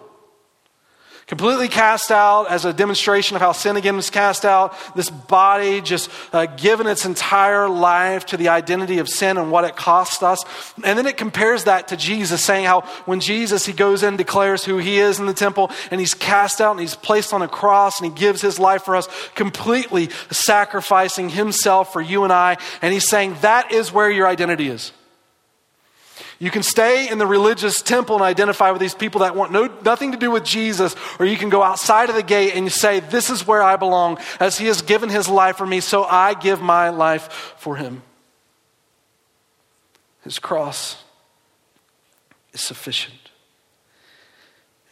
Completely 1.29 1.69
cast 1.69 2.11
out 2.11 2.45
as 2.45 2.64
a 2.64 2.73
demonstration 2.73 3.37
of 3.37 3.43
how 3.43 3.53
sin 3.53 3.77
again 3.77 3.97
was 3.97 4.09
cast 4.09 4.47
out. 4.47 4.75
This 4.97 5.11
body 5.11 5.83
just 5.83 6.09
uh, 6.33 6.47
given 6.47 6.87
its 6.87 7.05
entire 7.05 7.69
life 7.69 8.25
to 8.27 8.38
the 8.38 8.49
identity 8.49 8.97
of 8.97 9.11
sin 9.11 9.37
and 9.37 9.53
what 9.53 9.64
it 9.64 9.77
cost 9.77 10.23
us. 10.23 10.43
And 10.83 10.99
then 10.99 11.05
it 11.05 11.19
compares 11.19 11.64
that 11.64 11.88
to 11.88 11.99
Jesus, 11.99 12.43
saying 12.43 12.64
how 12.64 12.81
when 13.05 13.21
Jesus, 13.21 13.67
he 13.67 13.75
goes 13.75 14.03
in, 14.03 14.17
declares 14.17 14.64
who 14.64 14.79
he 14.79 14.97
is 14.97 15.21
in 15.21 15.27
the 15.27 15.35
temple, 15.35 15.71
and 15.91 16.01
he's 16.01 16.14
cast 16.14 16.62
out 16.62 16.71
and 16.71 16.81
he's 16.81 16.97
placed 16.97 17.35
on 17.35 17.43
a 17.43 17.49
cross 17.49 18.01
and 18.01 18.11
he 18.11 18.19
gives 18.19 18.41
his 18.41 18.59
life 18.59 18.85
for 18.85 18.97
us, 18.97 19.07
completely 19.35 20.09
sacrificing 20.31 21.29
himself 21.29 21.93
for 21.93 22.01
you 22.01 22.25
and 22.25 22.33
I. 22.33 22.57
And 22.81 22.91
he's 22.95 23.07
saying 23.07 23.37
that 23.43 23.71
is 23.71 23.93
where 23.93 24.11
your 24.11 24.27
identity 24.27 24.69
is. 24.69 24.93
You 26.40 26.53
can 26.53 26.62
stay 26.62 27.09
in 27.09 27.18
the 27.18 27.27
religious 27.27 27.83
temple 27.83 28.14
and 28.14 28.24
identify 28.24 28.70
with 28.70 28.81
these 28.81 28.94
people 28.94 29.22
that 29.22 29.35
want 29.35 29.51
no, 29.51 29.66
nothing 29.85 30.12
to 30.12 30.18
do 30.18 30.31
with 30.31 30.44
Jesus, 30.44 30.94
or 31.18 31.27
you 31.27 31.37
can 31.37 31.48
go 31.48 31.64
outside 31.64 32.11
of 32.11 32.14
the 32.14 32.22
gate 32.22 32.53
and 32.55 32.64
you 32.64 32.70
say, 32.70 33.01
This 33.01 33.29
is 33.29 33.46
where 33.46 33.62
I 33.62 33.77
belong, 33.77 34.18
as 34.38 34.57
He 34.57 34.66
has 34.66 34.81
given 34.83 35.09
His 35.09 35.29
life 35.29 35.57
for 35.57 35.66
me, 35.66 35.81
so 35.81 36.05
I 36.05 36.35
give 36.35 36.62
my 36.62 36.90
life 36.90 37.55
for 37.59 37.77
Him. 37.77 38.03
His 40.22 40.38
cross 40.38 41.03
is 42.53 42.61
sufficient. 42.61 43.31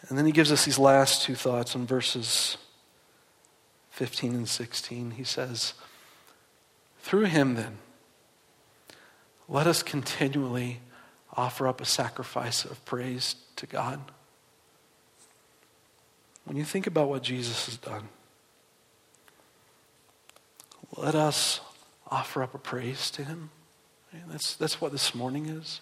And 0.09 0.19
then 0.19 0.27
He 0.27 0.33
gives 0.33 0.51
us 0.51 0.65
these 0.65 0.81
last 0.81 1.23
two 1.23 1.37
thoughts 1.37 1.77
in 1.77 1.87
verses 1.87 2.57
15 3.91 4.35
and 4.35 4.49
16. 4.49 5.13
He 5.13 5.25
says, 5.25 5.75
Through 7.03 7.27
Him, 7.27 7.55
then, 7.55 7.79
let 9.49 9.69
us 9.69 9.85
continually 9.85 10.81
offer 11.37 11.69
up 11.69 11.81
a 11.81 11.85
sacrifice 11.85 12.65
of 12.65 12.85
praise 12.85 13.37
to 13.57 13.67
God. 13.67 14.01
When 16.45 16.57
you 16.57 16.65
think 16.65 16.87
about 16.87 17.09
what 17.09 17.23
Jesus 17.23 17.67
has 17.67 17.77
done, 17.77 18.09
let 20.97 21.15
us 21.15 21.61
offer 22.11 22.43
up 22.43 22.55
a 22.55 22.59
praise 22.59 23.11
to 23.13 23.25
Him. 23.25 23.51
That's, 24.29 24.57
that's 24.57 24.81
what 24.81 24.93
this 24.93 25.15
morning 25.15 25.47
is. 25.47 25.81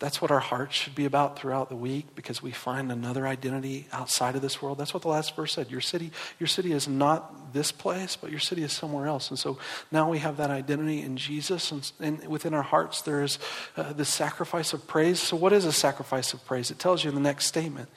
That's 0.00 0.20
what 0.20 0.32
our 0.32 0.40
hearts 0.40 0.74
should 0.74 0.96
be 0.96 1.04
about 1.04 1.38
throughout 1.38 1.68
the 1.68 1.76
week 1.76 2.16
because 2.16 2.42
we 2.42 2.50
find 2.50 2.90
another 2.90 3.26
identity 3.28 3.86
outside 3.92 4.34
of 4.34 4.42
this 4.42 4.60
world. 4.60 4.76
That's 4.76 4.92
what 4.92 5.04
the 5.04 5.08
last 5.08 5.36
verse 5.36 5.52
said. 5.52 5.70
Your 5.70 5.80
city, 5.80 6.10
your 6.40 6.48
city 6.48 6.72
is 6.72 6.88
not 6.88 7.52
this 7.52 7.70
place, 7.70 8.16
but 8.16 8.30
your 8.30 8.40
city 8.40 8.64
is 8.64 8.72
somewhere 8.72 9.06
else. 9.06 9.30
And 9.30 9.38
so 9.38 9.56
now 9.92 10.10
we 10.10 10.18
have 10.18 10.36
that 10.38 10.50
identity 10.50 11.00
in 11.00 11.16
Jesus, 11.16 11.70
and, 11.70 11.92
and 12.00 12.26
within 12.26 12.54
our 12.54 12.62
hearts 12.62 13.02
there 13.02 13.22
is 13.22 13.38
uh, 13.76 13.92
the 13.92 14.04
sacrifice 14.04 14.72
of 14.72 14.86
praise. 14.88 15.20
So, 15.20 15.36
what 15.36 15.52
is 15.52 15.64
a 15.64 15.72
sacrifice 15.72 16.34
of 16.34 16.44
praise? 16.44 16.72
It 16.72 16.80
tells 16.80 17.04
you 17.04 17.10
in 17.10 17.14
the 17.14 17.20
next 17.20 17.46
statement 17.46 17.88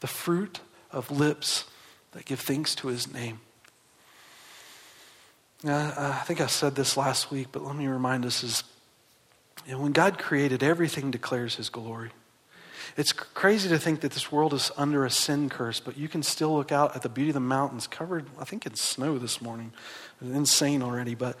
the 0.00 0.06
fruit 0.06 0.60
of 0.92 1.10
lips 1.10 1.64
that 2.12 2.26
give 2.26 2.40
thanks 2.40 2.74
to 2.76 2.88
his 2.88 3.12
name. 3.12 3.40
Now, 5.64 5.94
I 5.96 6.22
think 6.26 6.42
I 6.42 6.46
said 6.46 6.74
this 6.74 6.98
last 6.98 7.30
week, 7.30 7.48
but 7.50 7.64
let 7.64 7.74
me 7.74 7.86
remind 7.86 8.26
us 8.26 8.44
is 8.44 8.62
and 9.68 9.80
when 9.80 9.92
God 9.92 10.18
created, 10.18 10.62
everything 10.62 11.10
declares 11.10 11.56
his 11.56 11.68
glory. 11.68 12.10
It's 12.96 13.12
crazy 13.12 13.68
to 13.68 13.78
think 13.78 14.00
that 14.00 14.12
this 14.12 14.30
world 14.30 14.54
is 14.54 14.70
under 14.76 15.04
a 15.04 15.10
sin 15.10 15.50
curse, 15.50 15.80
but 15.80 15.98
you 15.98 16.08
can 16.08 16.22
still 16.22 16.54
look 16.54 16.72
out 16.72 16.94
at 16.94 17.02
the 17.02 17.08
beauty 17.08 17.30
of 17.30 17.34
the 17.34 17.40
mountains 17.40 17.86
covered, 17.86 18.26
I 18.38 18.44
think, 18.44 18.64
in 18.64 18.74
snow 18.74 19.18
this 19.18 19.42
morning. 19.42 19.72
Insane 20.22 20.82
already, 20.82 21.14
but, 21.14 21.36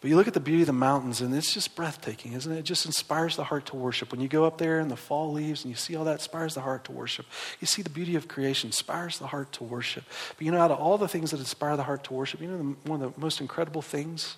but 0.00 0.10
you 0.10 0.16
look 0.16 0.28
at 0.28 0.34
the 0.34 0.40
beauty 0.40 0.62
of 0.62 0.66
the 0.66 0.74
mountains 0.74 1.22
and 1.22 1.34
it's 1.34 1.54
just 1.54 1.76
breathtaking, 1.76 2.34
isn't 2.34 2.52
it? 2.52 2.58
It 2.58 2.64
just 2.64 2.84
inspires 2.84 3.36
the 3.36 3.44
heart 3.44 3.66
to 3.66 3.76
worship. 3.76 4.10
When 4.10 4.20
you 4.20 4.28
go 4.28 4.44
up 4.44 4.58
there 4.58 4.80
and 4.80 4.90
the 4.90 4.96
fall 4.96 5.32
leaves 5.32 5.64
and 5.64 5.70
you 5.70 5.76
see 5.76 5.96
all 5.96 6.04
that, 6.04 6.14
inspires 6.14 6.54
the 6.54 6.60
heart 6.60 6.84
to 6.84 6.92
worship. 6.92 7.24
You 7.60 7.66
see 7.66 7.80
the 7.80 7.90
beauty 7.90 8.16
of 8.16 8.28
creation, 8.28 8.68
inspires 8.68 9.18
the 9.18 9.28
heart 9.28 9.52
to 9.52 9.64
worship. 9.64 10.04
But 10.36 10.44
you 10.44 10.52
know, 10.52 10.60
out 10.60 10.72
of 10.72 10.78
all 10.78 10.98
the 10.98 11.08
things 11.08 11.30
that 11.30 11.40
inspire 11.40 11.76
the 11.76 11.84
heart 11.84 12.04
to 12.04 12.12
worship, 12.12 12.42
you 12.42 12.48
know, 12.48 12.58
the, 12.58 12.90
one 12.90 13.02
of 13.02 13.14
the 13.14 13.20
most 13.20 13.40
incredible 13.40 13.82
things? 13.82 14.36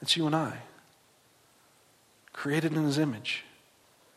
It's 0.00 0.16
you 0.16 0.26
and 0.26 0.34
I 0.34 0.62
created 2.32 2.72
in 2.72 2.84
his 2.84 2.98
image. 2.98 3.44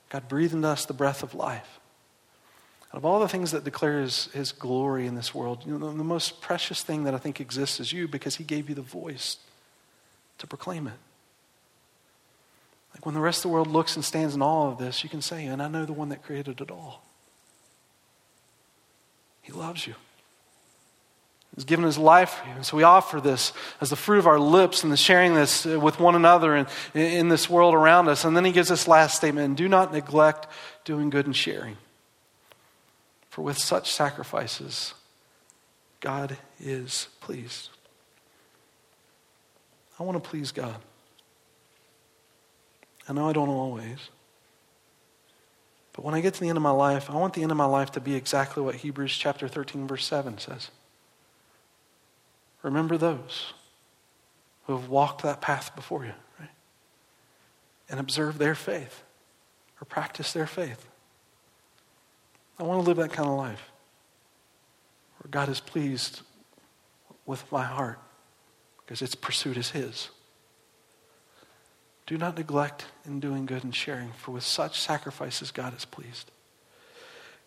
God 0.10 0.28
breathed 0.28 0.54
into 0.54 0.68
us 0.68 0.86
the 0.86 0.94
breath 0.94 1.24
of 1.24 1.34
life. 1.34 1.80
Out 2.94 2.98
of 2.98 3.06
all 3.06 3.20
the 3.20 3.28
things 3.28 3.52
that 3.52 3.64
declare 3.64 4.00
his, 4.00 4.28
his 4.28 4.52
glory 4.52 5.08
in 5.08 5.16
this 5.16 5.36
world, 5.36 5.64
you 5.66 5.78
know, 5.78 5.92
the, 5.92 5.98
the 5.98 6.04
most 6.04 6.40
precious 6.40 6.82
thing 6.82 7.04
that 7.04 7.14
I 7.14 7.18
think 7.18 7.42
exists 7.42 7.80
is 7.80 7.92
you 7.92 8.08
because 8.08 8.36
he 8.36 8.44
gave 8.44 8.70
you 8.70 8.76
the 8.76 8.82
voice 8.82 9.38
to 10.38 10.48
proclaim 10.48 10.88
it. 10.88 10.94
Like 12.94 13.06
when 13.06 13.16
the 13.16 13.22
rest 13.22 13.40
of 13.40 13.44
the 13.44 13.50
world 13.50 13.68
looks 13.68 13.98
and 13.98 14.06
stands 14.06 14.36
in 14.36 14.42
awe 14.42 14.72
of 14.72 14.78
this, 14.78 15.04
you 15.04 15.10
can 15.10 15.22
say, 15.22 15.46
and 15.46 15.62
I 15.62 15.68
know 15.68 15.86
the 15.86 15.92
one 15.94 16.10
that 16.10 16.24
created 16.24 16.62
it 16.62 16.72
all. 16.72 17.04
He 19.42 19.52
loves 19.52 19.86
you. 19.86 19.96
He's 21.56 21.64
given 21.64 21.86
his 21.86 21.98
life 21.98 22.32
for 22.32 22.50
you. 22.50 22.56
And 22.56 22.66
so 22.66 22.76
we 22.76 22.84
offer 22.84 23.22
this 23.22 23.54
as 23.80 23.90
the 23.90 23.96
fruit 23.96 24.20
of 24.20 24.28
our 24.28 24.40
lips 24.40 24.84
and 24.84 24.92
the 24.92 24.98
sharing 24.98 25.36
this 25.36 25.66
uh, 25.66 25.80
with 25.80 26.00
one 26.00 26.16
another 26.16 26.54
and 26.54 26.68
in 26.94 27.30
this 27.30 27.50
world 27.50 27.74
around 27.74 28.10
us. 28.10 28.26
And 28.26 28.36
then 28.36 28.44
he 28.44 28.52
gives 28.52 28.68
this 28.68 28.88
last 28.88 29.16
statement 29.16 29.58
do 29.58 29.70
not 29.70 29.94
neglect 29.94 30.48
doing 30.84 31.10
good 31.10 31.26
and 31.26 31.36
sharing. 31.36 31.78
For 33.30 33.42
with 33.42 33.58
such 33.58 33.92
sacrifices, 33.92 34.94
God 36.02 36.38
is 36.60 37.08
pleased. 37.22 37.70
I 39.98 40.04
want 40.04 40.22
to 40.22 40.30
please 40.30 40.52
God. 40.52 40.76
I 43.08 43.14
know 43.14 43.30
I 43.30 43.34
don't 43.34 43.50
always. 43.50 44.10
But 45.94 46.04
when 46.04 46.14
I 46.14 46.20
get 46.20 46.34
to 46.34 46.42
the 46.42 46.50
end 46.50 46.58
of 46.58 46.64
my 46.64 46.72
life, 46.72 47.10
I 47.10 47.16
want 47.16 47.34
the 47.34 47.44
end 47.44 47.52
of 47.52 47.58
my 47.58 47.66
life 47.66 47.92
to 47.92 48.02
be 48.02 48.16
exactly 48.16 48.62
what 48.62 48.76
Hebrews 48.76 49.16
chapter 49.16 49.48
13, 49.48 49.88
verse 49.88 50.06
7 50.06 50.38
says. 50.38 50.70
Remember 52.66 52.98
those 52.98 53.54
who 54.66 54.74
have 54.76 54.90
walked 54.90 55.22
that 55.22 55.40
path 55.40 55.76
before 55.76 56.04
you, 56.04 56.14
right? 56.40 56.50
And 57.88 58.00
observe 58.00 58.40
their 58.40 58.56
faith 58.56 59.04
or 59.80 59.86
practice 59.86 60.34
their 60.34 60.48
faith. 60.48 60.88
I 62.58 62.64
want 62.64 62.82
to 62.82 62.88
live 62.88 62.98
that 62.98 63.14
kind 63.14 63.30
of 63.30 63.38
life 63.38 63.70
where 65.20 65.30
God 65.30 65.48
is 65.48 65.60
pleased 65.60 66.22
with 67.28 67.44
my 67.52 67.64
heart 67.64 68.00
because 68.84 69.04
its 69.04 69.14
pursuit 69.14 69.58
is 69.58 69.70
His. 69.70 70.10
Do 72.08 72.18
not 72.18 72.36
neglect 72.36 72.86
in 73.06 73.20
doing 73.20 73.46
good 73.46 73.64
and 73.64 73.76
sharing, 73.76 74.12
for 74.14 74.32
with 74.32 74.44
such 74.44 74.80
sacrifices 74.80 75.52
God 75.52 75.78
is 75.78 75.86
pleased. 75.86 76.32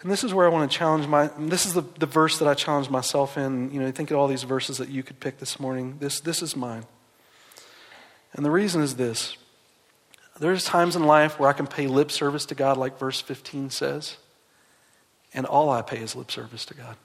And 0.01 0.11
this 0.11 0.23
is 0.23 0.33
where 0.33 0.47
I 0.47 0.49
want 0.49 0.71
to 0.71 0.77
challenge 0.77 1.07
my, 1.09 1.29
this 1.39 1.67
is 1.67 1.75
the, 1.75 1.83
the 1.99 2.07
verse 2.07 2.39
that 2.39 2.47
I 2.47 2.55
challenge 2.55 2.89
myself 2.89 3.37
in. 3.37 3.73
You 3.73 3.81
know, 3.81 3.91
think 3.91 4.11
of 4.11 4.19
all 4.19 4.29
these 4.29 4.45
verses 4.45 4.79
that 4.79 4.89
you 4.89 5.03
could 5.03 5.19
pick 5.19 5.39
this 5.39 5.59
morning. 5.59 5.97
This, 5.99 6.21
this 6.21 6.41
is 6.41 6.55
mine. 6.55 6.85
And 8.35 8.45
the 8.45 8.51
reason 8.51 8.81
is 8.81 8.97
this 8.97 9.37
there's 10.39 10.65
times 10.65 10.95
in 10.95 11.03
life 11.03 11.41
where 11.41 11.49
I 11.49 11.53
can 11.53 11.67
pay 11.67 11.89
lip 11.89 12.13
service 12.13 12.47
to 12.47 12.55
God, 12.55 12.77
like 12.77 12.97
verse 12.99 13.21
15 13.21 13.71
says, 13.71 14.19
and 15.35 15.45
all 15.45 15.69
I 15.69 15.83
pay 15.83 15.99
is 15.99 16.15
lip 16.15 16.31
service 16.31 16.65
to 16.67 16.75
God. 16.75 16.97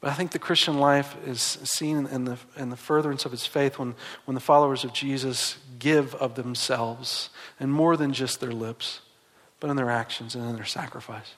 But 0.00 0.10
I 0.10 0.14
think 0.14 0.30
the 0.30 0.38
Christian 0.38 0.78
life 0.78 1.16
is 1.26 1.40
seen 1.40 2.06
in 2.06 2.24
the, 2.24 2.38
in 2.56 2.70
the 2.70 2.76
furtherance 2.76 3.24
of 3.24 3.32
its 3.32 3.46
faith 3.46 3.78
when, 3.78 3.94
when 4.26 4.34
the 4.36 4.40
followers 4.40 4.84
of 4.84 4.92
Jesus 4.92 5.58
give 5.80 6.14
of 6.16 6.36
themselves, 6.36 7.30
and 7.58 7.72
more 7.72 7.96
than 7.96 8.12
just 8.12 8.40
their 8.40 8.52
lips 8.52 9.00
but 9.62 9.70
in 9.70 9.76
their 9.76 9.90
actions 9.90 10.34
and 10.34 10.44
in 10.44 10.56
their 10.56 10.64
sacrifice. 10.64 11.34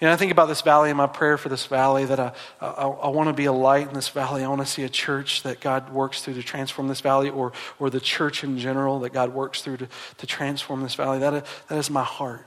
You 0.00 0.08
know, 0.08 0.12
I 0.12 0.16
think 0.16 0.32
about 0.32 0.48
this 0.48 0.62
valley 0.62 0.90
and 0.90 0.96
my 0.96 1.06
prayer 1.06 1.38
for 1.38 1.48
this 1.48 1.64
valley 1.64 2.04
that 2.04 2.18
I, 2.18 2.32
I, 2.60 2.88
I, 2.88 3.08
want 3.10 3.28
to 3.28 3.32
be 3.32 3.44
a 3.44 3.52
light 3.52 3.86
in 3.86 3.94
this 3.94 4.08
valley. 4.08 4.42
I 4.42 4.48
want 4.48 4.62
to 4.62 4.66
see 4.66 4.82
a 4.82 4.88
church 4.88 5.44
that 5.44 5.60
God 5.60 5.92
works 5.92 6.22
through 6.22 6.34
to 6.34 6.42
transform 6.42 6.88
this 6.88 7.00
valley 7.00 7.30
or, 7.30 7.52
or 7.78 7.88
the 7.88 8.00
church 8.00 8.42
in 8.42 8.58
general 8.58 8.98
that 9.00 9.12
God 9.12 9.32
works 9.32 9.62
through 9.62 9.76
to, 9.76 9.88
to 10.16 10.26
transform 10.26 10.82
this 10.82 10.96
valley. 10.96 11.20
That, 11.20 11.46
that 11.68 11.78
is 11.78 11.88
my 11.88 12.02
heart, 12.02 12.44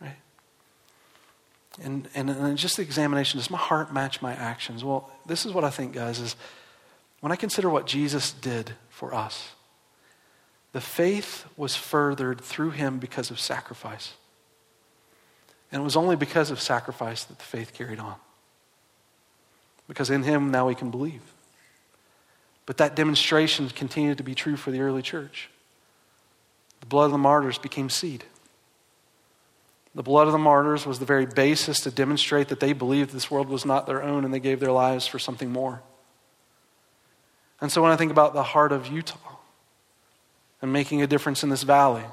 right? 0.00 0.16
And, 1.82 2.08
and, 2.14 2.30
and 2.30 2.56
just 2.56 2.78
the 2.78 2.82
examination, 2.82 3.40
does 3.40 3.50
my 3.50 3.58
heart 3.58 3.92
match 3.92 4.22
my 4.22 4.32
actions? 4.32 4.82
Well, 4.82 5.10
this 5.26 5.44
is 5.44 5.52
what 5.52 5.64
I 5.64 5.70
think, 5.70 5.92
guys, 5.92 6.18
is 6.18 6.34
when 7.20 7.30
I 7.30 7.36
consider 7.36 7.68
what 7.68 7.86
Jesus 7.86 8.32
did 8.32 8.72
for 8.88 9.12
us, 9.12 9.50
the 10.72 10.80
faith 10.80 11.44
was 11.56 11.76
furthered 11.76 12.40
through 12.40 12.70
him 12.70 12.98
because 12.98 13.30
of 13.30 13.38
sacrifice. 13.38 14.14
And 15.70 15.80
it 15.80 15.84
was 15.84 15.96
only 15.96 16.16
because 16.16 16.50
of 16.50 16.60
sacrifice 16.60 17.24
that 17.24 17.38
the 17.38 17.44
faith 17.44 17.72
carried 17.74 17.98
on. 17.98 18.16
Because 19.88 20.10
in 20.10 20.22
him 20.22 20.50
now 20.50 20.68
we 20.68 20.74
can 20.74 20.90
believe. 20.90 21.22
But 22.64 22.78
that 22.78 22.96
demonstration 22.96 23.68
continued 23.70 24.18
to 24.18 24.24
be 24.24 24.34
true 24.34 24.56
for 24.56 24.70
the 24.70 24.80
early 24.80 25.02
church. 25.02 25.50
The 26.80 26.86
blood 26.86 27.06
of 27.06 27.12
the 27.12 27.18
martyrs 27.18 27.58
became 27.58 27.90
seed. 27.90 28.24
The 29.94 30.02
blood 30.02 30.26
of 30.26 30.32
the 30.32 30.38
martyrs 30.38 30.86
was 30.86 30.98
the 30.98 31.04
very 31.04 31.26
basis 31.26 31.80
to 31.80 31.90
demonstrate 31.90 32.48
that 32.48 32.60
they 32.60 32.72
believed 32.72 33.10
this 33.10 33.30
world 33.30 33.48
was 33.48 33.66
not 33.66 33.86
their 33.86 34.02
own 34.02 34.24
and 34.24 34.32
they 34.32 34.40
gave 34.40 34.58
their 34.58 34.72
lives 34.72 35.06
for 35.06 35.18
something 35.18 35.50
more. 35.50 35.82
And 37.60 37.70
so 37.70 37.82
when 37.82 37.92
I 37.92 37.96
think 37.96 38.10
about 38.10 38.32
the 38.32 38.42
heart 38.42 38.72
of 38.72 38.86
Utah, 38.86 39.31
and 40.62 40.72
making 40.72 41.02
a 41.02 41.06
difference 41.06 41.42
in 41.42 41.50
this 41.50 41.64
valley, 41.64 42.04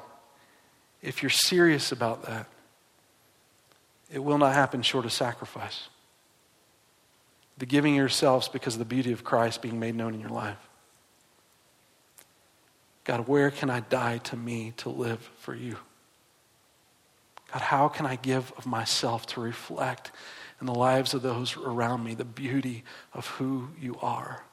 if 1.02 1.22
you're 1.22 1.30
serious 1.30 1.92
about 1.92 2.24
that, 2.24 2.48
it 4.12 4.20
will 4.20 4.40
not 4.40 4.56
happen 4.56 4.82
short 4.82 5.06
of 5.06 5.14
sacrifice. 5.14 5.88
The 7.60 7.68
giving 7.68 7.96
yourselves 7.96 8.48
because 8.48 8.76
of 8.76 8.80
the 8.80 8.86
beauty 8.86 9.12
of 9.12 9.24
Christ 9.24 9.62
being 9.62 9.80
made 9.80 9.96
known 9.96 10.16
in 10.16 10.20
your 10.20 10.32
life. 10.32 10.58
God, 13.04 13.28
where 13.28 13.52
can 13.52 13.70
I 13.70 13.82
die 13.82 14.18
to 14.26 14.36
me 14.36 14.74
to 14.78 14.90
live 14.90 15.30
for 15.38 15.54
you? 15.54 15.78
God, 17.54 17.62
how 17.62 17.88
can 17.88 18.06
I 18.06 18.16
give 18.16 18.52
of 18.58 18.66
myself 18.66 19.26
to 19.28 19.42
reflect 19.42 20.12
in 20.60 20.68
the 20.68 20.76
lives 20.76 21.14
of 21.14 21.22
those 21.22 21.56
around 21.56 22.04
me 22.04 22.16
the 22.16 22.26
beauty 22.26 22.84
of 23.14 23.28
who 23.28 23.70
you 23.80 23.98
are? 24.02 24.44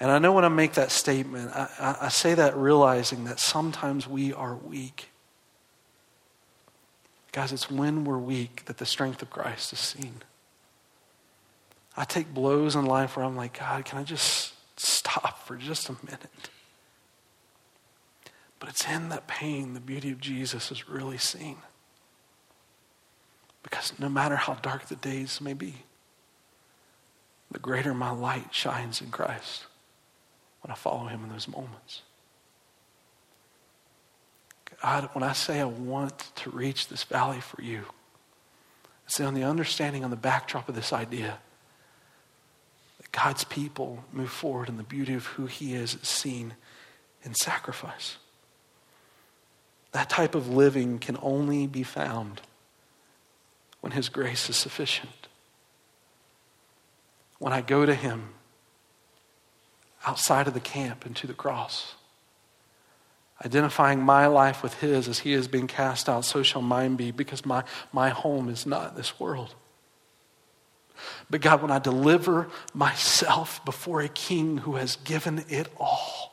And 0.00 0.10
I 0.10 0.18
know 0.18 0.32
when 0.32 0.46
I 0.46 0.48
make 0.48 0.72
that 0.72 0.90
statement, 0.90 1.50
I, 1.54 1.68
I, 1.78 2.06
I 2.06 2.08
say 2.08 2.32
that 2.34 2.56
realizing 2.56 3.24
that 3.24 3.38
sometimes 3.38 4.08
we 4.08 4.32
are 4.32 4.54
weak. 4.54 5.10
Guys, 7.32 7.52
it's 7.52 7.70
when 7.70 8.04
we're 8.04 8.18
weak 8.18 8.64
that 8.64 8.78
the 8.78 8.86
strength 8.86 9.20
of 9.20 9.28
Christ 9.28 9.74
is 9.74 9.78
seen. 9.78 10.22
I 11.96 12.04
take 12.04 12.32
blows 12.32 12.74
in 12.76 12.86
life 12.86 13.16
where 13.16 13.26
I'm 13.26 13.36
like, 13.36 13.58
God, 13.58 13.84
can 13.84 13.98
I 13.98 14.04
just 14.04 14.54
stop 14.76 15.46
for 15.46 15.56
just 15.56 15.90
a 15.90 15.96
minute? 16.02 16.50
But 18.58 18.70
it's 18.70 18.88
in 18.88 19.10
that 19.10 19.26
pain 19.26 19.74
the 19.74 19.80
beauty 19.80 20.10
of 20.10 20.20
Jesus 20.20 20.72
is 20.72 20.88
really 20.88 21.18
seen. 21.18 21.58
Because 23.62 23.92
no 23.98 24.08
matter 24.08 24.36
how 24.36 24.54
dark 24.54 24.86
the 24.86 24.96
days 24.96 25.42
may 25.42 25.52
be, 25.52 25.74
the 27.50 27.58
greater 27.58 27.92
my 27.92 28.10
light 28.10 28.54
shines 28.54 29.02
in 29.02 29.10
Christ 29.10 29.66
when 30.62 30.70
I 30.70 30.74
follow 30.74 31.06
him 31.06 31.24
in 31.24 31.30
those 31.30 31.48
moments. 31.48 32.02
God, 34.82 35.10
when 35.12 35.22
I 35.22 35.32
say 35.32 35.60
I 35.60 35.64
want 35.64 36.30
to 36.36 36.50
reach 36.50 36.88
this 36.88 37.04
valley 37.04 37.40
for 37.40 37.60
you, 37.62 37.84
it's 39.06 39.20
on 39.20 39.34
the 39.34 39.44
understanding, 39.44 40.04
on 40.04 40.10
the 40.10 40.16
backdrop 40.16 40.68
of 40.68 40.74
this 40.74 40.92
idea 40.92 41.38
that 42.98 43.12
God's 43.12 43.44
people 43.44 44.04
move 44.12 44.30
forward 44.30 44.68
in 44.68 44.76
the 44.76 44.82
beauty 44.82 45.14
of 45.14 45.26
who 45.26 45.46
he 45.46 45.74
is, 45.74 45.94
is 45.94 46.08
seen 46.08 46.54
in 47.24 47.34
sacrifice. 47.34 48.16
That 49.92 50.08
type 50.08 50.34
of 50.34 50.48
living 50.48 50.98
can 50.98 51.18
only 51.20 51.66
be 51.66 51.82
found 51.82 52.40
when 53.80 53.92
His 53.92 54.08
grace 54.08 54.48
is 54.48 54.56
sufficient. 54.56 55.28
When 57.38 57.52
I 57.52 57.60
go 57.60 57.86
to 57.86 57.94
Him 57.94 58.34
outside 60.06 60.46
of 60.46 60.54
the 60.54 60.60
camp 60.60 61.04
and 61.04 61.14
to 61.16 61.26
the 61.26 61.34
cross, 61.34 61.94
identifying 63.44 64.00
my 64.00 64.26
life 64.26 64.62
with 64.62 64.74
His 64.74 65.08
as 65.08 65.20
He 65.20 65.32
has 65.32 65.48
been 65.48 65.66
cast 65.66 66.08
out, 66.08 66.24
so 66.24 66.42
shall 66.42 66.62
mine 66.62 66.96
be, 66.96 67.10
because 67.10 67.44
my, 67.44 67.64
my 67.92 68.10
home 68.10 68.48
is 68.48 68.66
not 68.66 68.96
this 68.96 69.18
world. 69.18 69.54
But 71.30 71.40
God, 71.40 71.62
when 71.62 71.70
I 71.70 71.78
deliver 71.78 72.48
myself 72.74 73.64
before 73.64 74.00
a 74.00 74.08
king 74.08 74.58
who 74.58 74.76
has 74.76 74.96
given 74.96 75.44
it 75.48 75.68
all, 75.78 76.29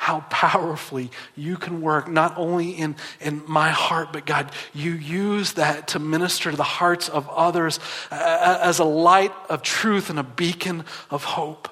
how 0.00 0.20
powerfully 0.30 1.10
you 1.36 1.58
can 1.58 1.82
work, 1.82 2.08
not 2.08 2.32
only 2.38 2.70
in, 2.70 2.96
in 3.20 3.42
my 3.46 3.68
heart, 3.68 4.14
but 4.14 4.24
God, 4.24 4.50
you 4.72 4.92
use 4.92 5.52
that 5.52 5.88
to 5.88 5.98
minister 5.98 6.50
to 6.50 6.56
the 6.56 6.62
hearts 6.62 7.10
of 7.10 7.28
others 7.28 7.78
as 8.10 8.78
a 8.78 8.84
light 8.84 9.30
of 9.50 9.60
truth 9.60 10.08
and 10.08 10.18
a 10.18 10.22
beacon 10.22 10.86
of 11.10 11.24
hope. 11.24 11.68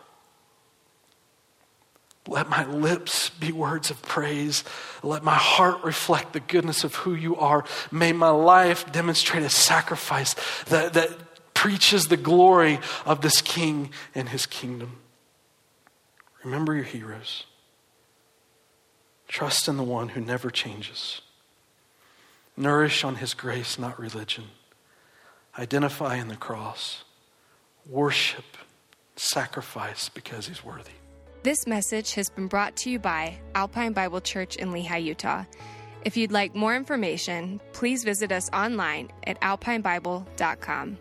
Let 2.27 2.51
my 2.51 2.67
lips 2.67 3.31
be 3.31 3.51
words 3.51 3.91
of 3.91 4.03
praise. 4.03 4.63
Let 5.03 5.25
my 5.25 5.35
heart 5.35 5.83
reflect 5.83 6.35
the 6.35 6.41
goodness 6.41 6.85
of 6.85 6.97
who 6.97 7.15
you 7.15 7.35
are. 7.37 7.65
May 7.91 8.13
my 8.13 8.29
life 8.29 8.93
demonstrate 8.93 9.43
a 9.43 9.49
sacrifice 9.49 10.35
that, 10.67 10.93
that 10.93 11.55
preaches 11.55 12.09
the 12.09 12.19
glory 12.19 12.79
of 13.07 13.23
this 13.23 13.41
king 13.41 13.89
and 14.15 14.29
his 14.29 14.45
kingdom. 14.45 14.99
Remember 16.45 16.75
your 16.75 16.85
heroes. 16.85 17.45
Trust 19.29 19.69
in 19.69 19.77
the 19.77 19.83
one 19.83 20.11
who 20.11 20.21
never 20.21 20.51
changes. 20.51 21.21
Nourish 22.57 23.05
on 23.05 23.17
his 23.17 23.35
grace, 23.35 23.79
not 23.79 24.01
religion. 24.01 24.45
Identify 25.59 26.17
in 26.17 26.29
the 26.29 26.37
cross. 26.37 27.05
Worship, 27.89 28.57
sacrifice 29.17 30.09
because 30.09 30.49
he's 30.49 30.65
worthy. 30.65 30.91
This 31.43 31.67
message 31.67 32.15
has 32.15 32.29
been 32.31 32.49
brought 32.49 32.77
to 32.79 32.91
you 32.91 32.99
by 32.99 33.39
Alpine 33.55 33.93
Bible 33.93 34.21
Church 34.21 34.57
in 34.57 34.73
Lehi, 34.73 35.05
Utah. 35.05 35.45
If 36.05 36.17
you'd 36.17 36.33
like 36.33 36.55
more 36.55 36.75
information, 36.75 37.61
please 37.73 38.03
visit 38.05 38.33
us 38.33 38.51
online 38.51 39.11
at 39.27 39.41
alpinebible.com. 39.41 40.99